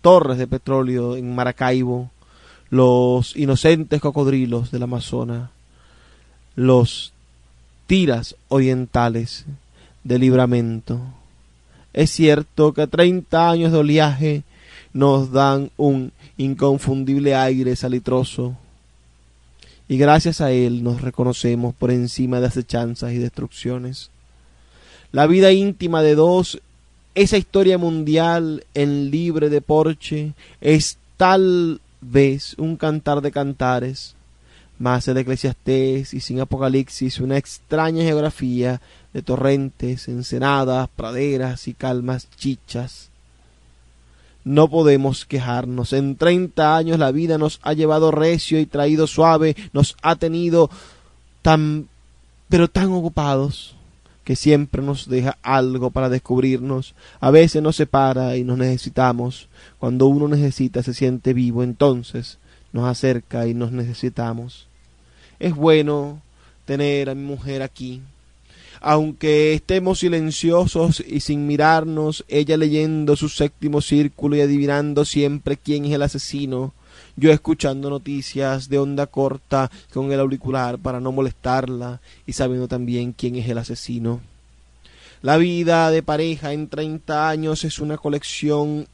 torres 0.02 0.38
de 0.38 0.48
petróleo 0.48 1.16
en 1.16 1.36
Maracaibo, 1.36 2.10
los 2.70 3.36
inocentes 3.36 4.02
cocodrilos 4.02 4.72
del 4.72 4.84
Amazonas, 4.84 5.50
los 6.56 7.14
tiras 7.88 8.36
orientales 8.48 9.46
de 10.04 10.20
libramento. 10.20 11.00
Es 11.94 12.12
cierto 12.12 12.74
que 12.74 12.88
treinta 12.88 13.50
años 13.50 13.72
de 13.72 13.78
oleaje 13.80 14.44
nos 14.94 15.32
dan 15.32 15.72
un 15.78 16.12
inconfundible 16.38 17.36
aire 17.36 17.76
salitroso 17.76 18.56
y 19.90 19.98
gracias 19.98 20.40
a 20.40 20.52
él 20.52 20.84
nos 20.84 21.02
reconocemos 21.02 21.74
por 21.74 21.90
encima 21.90 22.40
de 22.40 22.46
acechanzas 22.46 23.12
y 23.12 23.18
destrucciones. 23.18 24.12
La 25.12 25.26
vida 25.26 25.52
íntima 25.52 26.04
de 26.04 26.14
dos, 26.14 26.62
esa 27.16 27.38
historia 27.38 27.80
mundial 27.80 28.66
en 28.76 29.10
libre 29.10 29.50
de 29.50 29.62
porche, 29.62 30.34
es 30.62 31.00
tal 31.18 31.82
vez 32.02 32.54
un 32.60 32.78
cantar 32.78 33.22
de 33.22 33.32
cantares, 33.32 34.16
más 34.78 35.08
el 35.08 35.18
Eclesiastés 35.18 36.14
y 36.14 36.22
sin 36.22 36.40
Apocalipsis 36.40 37.20
una 37.20 37.38
extraña 37.38 38.04
geografía 38.04 38.80
de 39.12 39.24
torrentes, 39.24 40.08
ensenadas, 40.08 40.88
praderas 40.96 41.68
y 41.68 41.74
calmas 41.74 42.30
chichas. 42.38 43.10
No 44.44 44.70
podemos 44.70 45.26
quejarnos. 45.26 45.94
En 45.94 46.16
treinta 46.16 46.78
años 46.78 46.98
la 47.00 47.12
vida 47.12 47.38
nos 47.38 47.60
ha 47.64 47.74
llevado 47.74 48.12
recio 48.12 48.60
y 48.60 48.66
traído 48.66 49.08
suave, 49.08 49.56
nos 49.74 49.96
ha 50.02 50.16
tenido 50.16 50.70
tan 51.42 51.88
pero 52.50 52.68
tan 52.68 52.92
ocupados 52.92 53.76
que 54.24 54.36
siempre 54.36 54.82
nos 54.82 55.08
deja 55.08 55.38
algo 55.42 55.92
para 55.92 56.10
descubrirnos. 56.10 56.94
A 57.20 57.32
veces 57.32 57.62
nos 57.62 57.78
separa 57.78 58.38
y 58.38 58.44
nos 58.44 58.58
necesitamos. 58.58 59.48
Cuando 59.80 60.08
uno 60.08 60.28
necesita 60.28 60.84
se 60.84 60.94
siente 60.94 61.34
vivo, 61.34 61.64
entonces 61.64 62.38
nos 62.74 62.86
acerca 62.86 63.48
y 63.48 63.54
nos 63.54 63.72
necesitamos. 63.72 64.68
Es 65.40 65.56
bueno 65.56 66.22
tener 66.66 67.10
a 67.10 67.16
mi 67.16 67.24
mujer 67.24 67.62
aquí. 67.62 68.02
Aunque 68.82 69.54
estemos 69.54 70.00
silenciosos 70.00 71.04
y 71.06 71.20
sin 71.20 71.46
mirarnos, 71.48 72.24
ella 72.28 72.56
leyendo 72.56 73.16
su 73.16 73.28
séptimo 73.28 73.82
círculo 73.82 74.38
y 74.38 74.42
adivinando 74.42 75.04
siempre 75.04 75.58
quién 75.58 75.86
es 75.86 75.92
el 75.92 76.02
asesino, 76.02 76.74
yo 77.16 77.32
escuchando 77.32 77.90
noticias 77.90 78.70
de 78.70 78.80
onda 78.80 79.06
corta 79.06 79.70
con 79.94 80.12
el 80.12 80.20
auricular 80.20 80.78
para 80.80 81.02
no 81.02 81.12
molestarla 81.12 82.00
y 82.26 82.34
sabiendo 82.34 82.70
también 82.70 83.12
quién 83.12 83.36
es 83.36 83.50
el 83.50 83.58
asesino. 83.58 84.22
La 85.22 85.36
vida 85.36 85.92
de 85.92 86.02
pareja 86.02 86.54
en 86.54 86.70
treinta 86.70 87.28
años 87.28 87.66
es 87.66 87.80
una 87.80 87.98
colección 87.98 88.88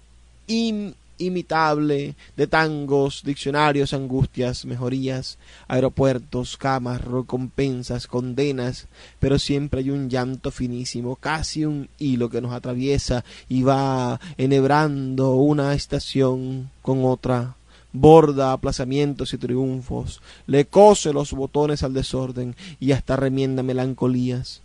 inimitable 1.18 2.16
de 2.36 2.48
tangos, 2.48 3.24
diccionarios, 3.24 3.94
angustias, 3.94 4.66
mejorías, 4.66 5.38
aeropuertos, 5.68 6.58
camas, 6.58 7.02
recompensas, 7.02 8.08
condenas, 8.08 8.88
pero 9.20 9.40
siempre 9.40 9.82
hay 9.82 9.90
un 9.90 10.10
llanto 10.10 10.52
finísimo, 10.52 11.16
casi 11.16 11.66
un 11.66 11.90
hilo 12.00 12.30
que 12.30 12.42
nos 12.42 12.54
atraviesa 12.54 13.24
y 13.50 13.64
va 13.64 14.20
enhebrando 14.38 15.36
una 15.36 15.74
estación 15.74 16.70
con 16.82 17.06
otra 17.06 17.56
borda 17.96 18.52
aplazamientos 18.52 19.34
y 19.34 19.38
triunfos, 19.38 20.22
le 20.48 20.66
cose 20.66 21.14
los 21.14 21.32
botones 21.32 21.82
al 21.82 21.94
desorden 21.94 22.56
y 22.80 22.92
hasta 22.92 23.16
remienda 23.16 23.64
melancolías. 23.64 24.65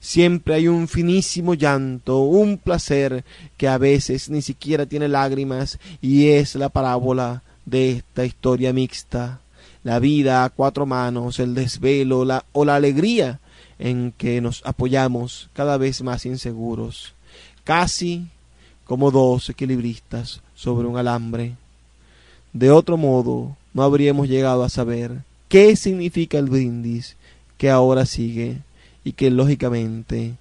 Siempre 0.00 0.54
hay 0.54 0.68
un 0.68 0.88
finísimo 0.88 1.54
llanto, 1.54 2.20
un 2.20 2.58
placer 2.58 3.24
que 3.56 3.68
a 3.68 3.78
veces 3.78 4.30
ni 4.30 4.42
siquiera 4.42 4.86
tiene 4.86 5.08
lágrimas 5.08 5.78
y 6.00 6.28
es 6.28 6.54
la 6.54 6.68
parábola 6.68 7.42
de 7.64 7.92
esta 7.92 8.24
historia 8.24 8.72
mixta, 8.72 9.40
la 9.84 9.98
vida 9.98 10.44
a 10.44 10.50
cuatro 10.50 10.86
manos, 10.86 11.38
el 11.38 11.54
desvelo 11.54 12.24
la, 12.24 12.44
o 12.52 12.64
la 12.64 12.76
alegría 12.76 13.40
en 13.78 14.12
que 14.16 14.40
nos 14.40 14.62
apoyamos 14.64 15.48
cada 15.52 15.76
vez 15.76 16.02
más 16.02 16.24
inseguros, 16.26 17.14
casi 17.64 18.26
como 18.84 19.10
dos 19.10 19.48
equilibristas 19.50 20.40
sobre 20.54 20.86
un 20.86 20.96
alambre. 20.96 21.56
De 22.52 22.70
otro 22.70 22.96
modo, 22.96 23.56
no 23.72 23.82
habríamos 23.82 24.28
llegado 24.28 24.62
a 24.62 24.68
saber 24.68 25.22
qué 25.48 25.74
significa 25.76 26.38
el 26.38 26.46
brindis 26.46 27.16
que 27.56 27.70
ahora 27.70 28.06
sigue 28.06 28.58
y 29.04 29.12
que 29.12 29.30
lógicamente 29.30 30.36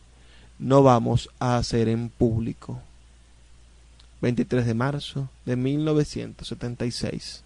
no 0.60 0.84
vamos 0.84 1.30
a 1.40 1.58
hacer 1.58 1.90
en 1.90 2.10
público. 2.10 2.80
23 4.22 4.66
de 4.66 4.74
marzo 4.74 5.30
de 5.46 5.56
1976. 5.56 7.44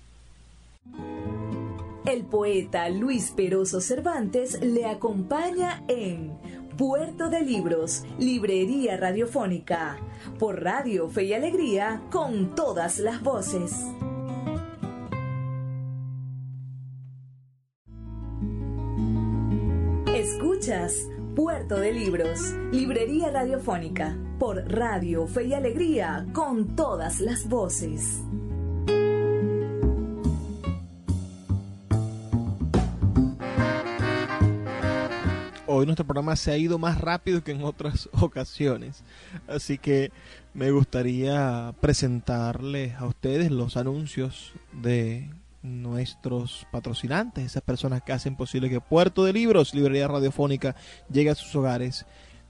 El 2.06 2.24
poeta 2.26 2.90
Luis 2.90 3.32
Peroso 3.32 3.82
Cervantes 3.82 4.62
le 4.62 4.86
acompaña 4.86 5.84
en 5.88 6.34
Puerto 6.78 7.30
de 7.30 7.42
Libros, 7.42 8.04
Librería 8.20 8.98
Radiofónica, 8.98 9.98
por 10.38 10.62
Radio 10.62 11.10
Fe 11.10 11.24
y 11.24 11.34
Alegría, 11.34 12.04
con 12.12 12.54
todas 12.54 13.00
las 13.00 13.24
voces. 13.24 13.86
Escuchas 20.26 21.08
Puerto 21.36 21.80
de 21.80 21.94
Libros, 21.94 22.40
Librería 22.72 23.30
Radiofónica, 23.30 24.18
por 24.40 24.58
Radio 24.68 25.28
Fe 25.28 25.46
y 25.46 25.54
Alegría, 25.54 26.26
con 26.34 26.76
todas 26.76 27.20
las 27.20 27.48
voces. 27.48 28.24
Hoy 35.68 35.86
nuestro 35.86 36.08
programa 36.08 36.36
se 36.36 36.52
ha 36.52 36.58
ido 36.58 36.80
más 36.80 37.00
rápido 37.00 37.44
que 37.44 37.52
en 37.52 37.64
otras 37.64 38.10
ocasiones, 38.20 39.04
así 39.48 39.78
que 39.78 40.12
me 40.56 40.72
gustaría 40.72 41.76
presentarles 41.82 42.96
a 42.96 43.06
ustedes 43.06 43.52
los 43.52 43.78
anuncios 43.78 44.54
de 44.74 45.30
nuestros 45.66 46.68
patrocinantes, 46.72 47.46
esas 47.46 47.64
personas 47.64 48.02
que 48.04 48.14
hacen 48.14 48.36
posible 48.36 48.70
que 48.70 48.82
Puerto 48.82 49.26
de 49.26 49.34
Libros, 49.34 49.74
Librería 49.74 50.08
Radiofónica, 50.08 50.76
llegue 51.12 51.32
a 51.32 51.36
sus 51.36 51.56
hogares 51.56 52.06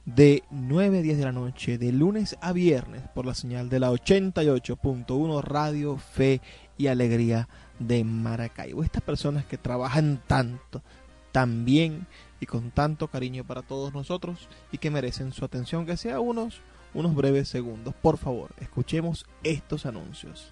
de 0.05 0.43
9 0.51 0.99
a 0.99 1.01
10 1.01 1.17
de 1.17 1.23
la 1.23 1.31
noche, 1.31 1.77
de 1.77 1.91
lunes 1.91 2.37
a 2.41 2.53
viernes, 2.53 3.01
por 3.13 3.25
la 3.25 3.33
señal 3.33 3.69
de 3.69 3.79
la 3.79 3.91
88.1 3.91 5.41
Radio 5.41 5.97
Fe 5.97 6.41
y 6.77 6.87
Alegría 6.87 7.49
de 7.79 8.03
Maracaibo. 8.03 8.83
Estas 8.83 9.01
personas 9.01 9.45
que 9.45 9.57
trabajan 9.57 10.21
tanto, 10.27 10.83
tan 11.31 11.65
bien 11.65 12.07
y 12.39 12.45
con 12.45 12.71
tanto 12.71 13.07
cariño 13.07 13.43
para 13.43 13.63
todos 13.63 13.93
nosotros 13.93 14.47
y 14.71 14.77
que 14.77 14.91
merecen 14.91 15.33
su 15.33 15.43
atención, 15.43 15.85
que 15.85 15.97
sea 15.97 16.19
unos, 16.19 16.61
unos 16.93 17.15
breves 17.15 17.49
segundos. 17.49 17.95
Por 17.95 18.17
favor, 18.17 18.51
escuchemos 18.59 19.25
estos 19.43 19.85
anuncios. 19.85 20.51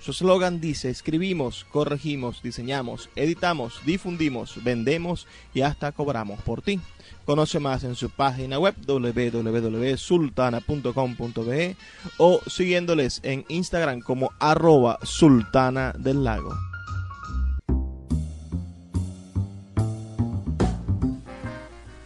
su 0.00 0.12
eslogan 0.12 0.60
dice, 0.60 0.88
escribimos, 0.88 1.66
corregimos, 1.70 2.40
diseñamos, 2.42 3.10
editamos, 3.16 3.80
difundimos, 3.84 4.64
vendemos 4.64 5.26
y 5.52 5.60
hasta 5.60 5.92
cobramos 5.92 6.40
por 6.40 6.62
ti. 6.62 6.80
Conoce 7.26 7.60
más 7.60 7.84
en 7.84 7.94
su 7.94 8.08
página 8.08 8.58
web 8.58 8.74
www.sultana.com.be 8.86 11.76
o 12.16 12.40
siguiéndoles 12.46 13.20
en 13.22 13.44
Instagram 13.48 14.00
como 14.00 14.32
arroba 14.38 14.98
sultana 15.02 15.92
del 15.98 16.24
lago. 16.24 16.56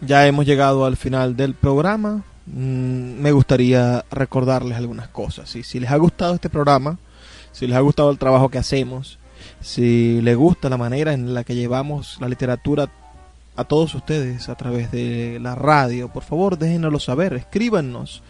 Ya 0.01 0.27
hemos 0.27 0.45
llegado 0.45 0.83
al 0.85 0.97
final 0.97 1.35
del 1.35 1.55
programa. 1.55 2.23
Mm, 2.45 3.21
me 3.21 3.31
gustaría 3.31 4.05
recordarles 4.11 4.77
algunas 4.77 5.07
cosas. 5.07 5.55
Y 5.55 5.63
si 5.63 5.79
les 5.79 5.89
ha 5.89 5.97
gustado 5.97 6.35
este 6.35 6.49
programa, 6.49 6.99
si 7.55 7.65
les 7.67 7.77
ha 7.77 7.79
gustado 7.79 8.11
el 8.11 8.17
trabajo 8.17 8.49
que 8.49 8.57
hacemos, 8.57 9.17
si 9.61 10.19
les 10.21 10.35
gusta 10.35 10.67
la 10.67 10.75
manera 10.75 11.13
en 11.13 11.33
la 11.33 11.45
que 11.45 11.55
llevamos 11.55 12.17
la 12.19 12.27
literatura 12.27 12.89
a 13.55 13.63
todos 13.63 13.95
ustedes 13.95 14.49
a 14.49 14.55
través 14.55 14.91
de 14.91 15.39
la 15.41 15.55
radio. 15.55 16.09
Por 16.09 16.23
favor, 16.23 16.57
déjenoslo 16.57 16.99
saber, 16.99 17.33
escríbanos 17.33 18.23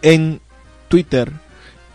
en 0.01 0.41
Twitter 0.87 1.33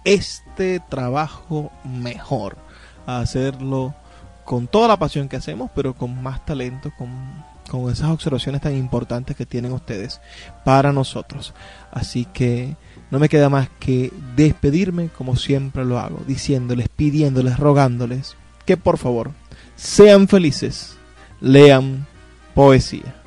este 0.04 0.80
trabajo 0.90 1.70
mejor 1.84 2.56
a 3.06 3.20
hacerlo 3.20 3.94
con 4.52 4.66
toda 4.66 4.86
la 4.86 4.98
pasión 4.98 5.30
que 5.30 5.36
hacemos, 5.36 5.70
pero 5.74 5.94
con 5.94 6.22
más 6.22 6.44
talento, 6.44 6.92
con, 6.98 7.08
con 7.70 7.90
esas 7.90 8.10
observaciones 8.10 8.60
tan 8.60 8.76
importantes 8.76 9.34
que 9.34 9.46
tienen 9.46 9.72
ustedes 9.72 10.20
para 10.62 10.92
nosotros. 10.92 11.54
Así 11.90 12.26
que 12.26 12.76
no 13.10 13.18
me 13.18 13.30
queda 13.30 13.48
más 13.48 13.70
que 13.80 14.12
despedirme 14.36 15.08
como 15.08 15.36
siempre 15.36 15.86
lo 15.86 15.98
hago, 15.98 16.20
diciéndoles, 16.26 16.90
pidiéndoles, 16.90 17.58
rogándoles 17.58 18.36
que 18.66 18.76
por 18.76 18.98
favor 18.98 19.30
sean 19.74 20.28
felices, 20.28 20.98
lean 21.40 22.06
poesía. 22.54 23.21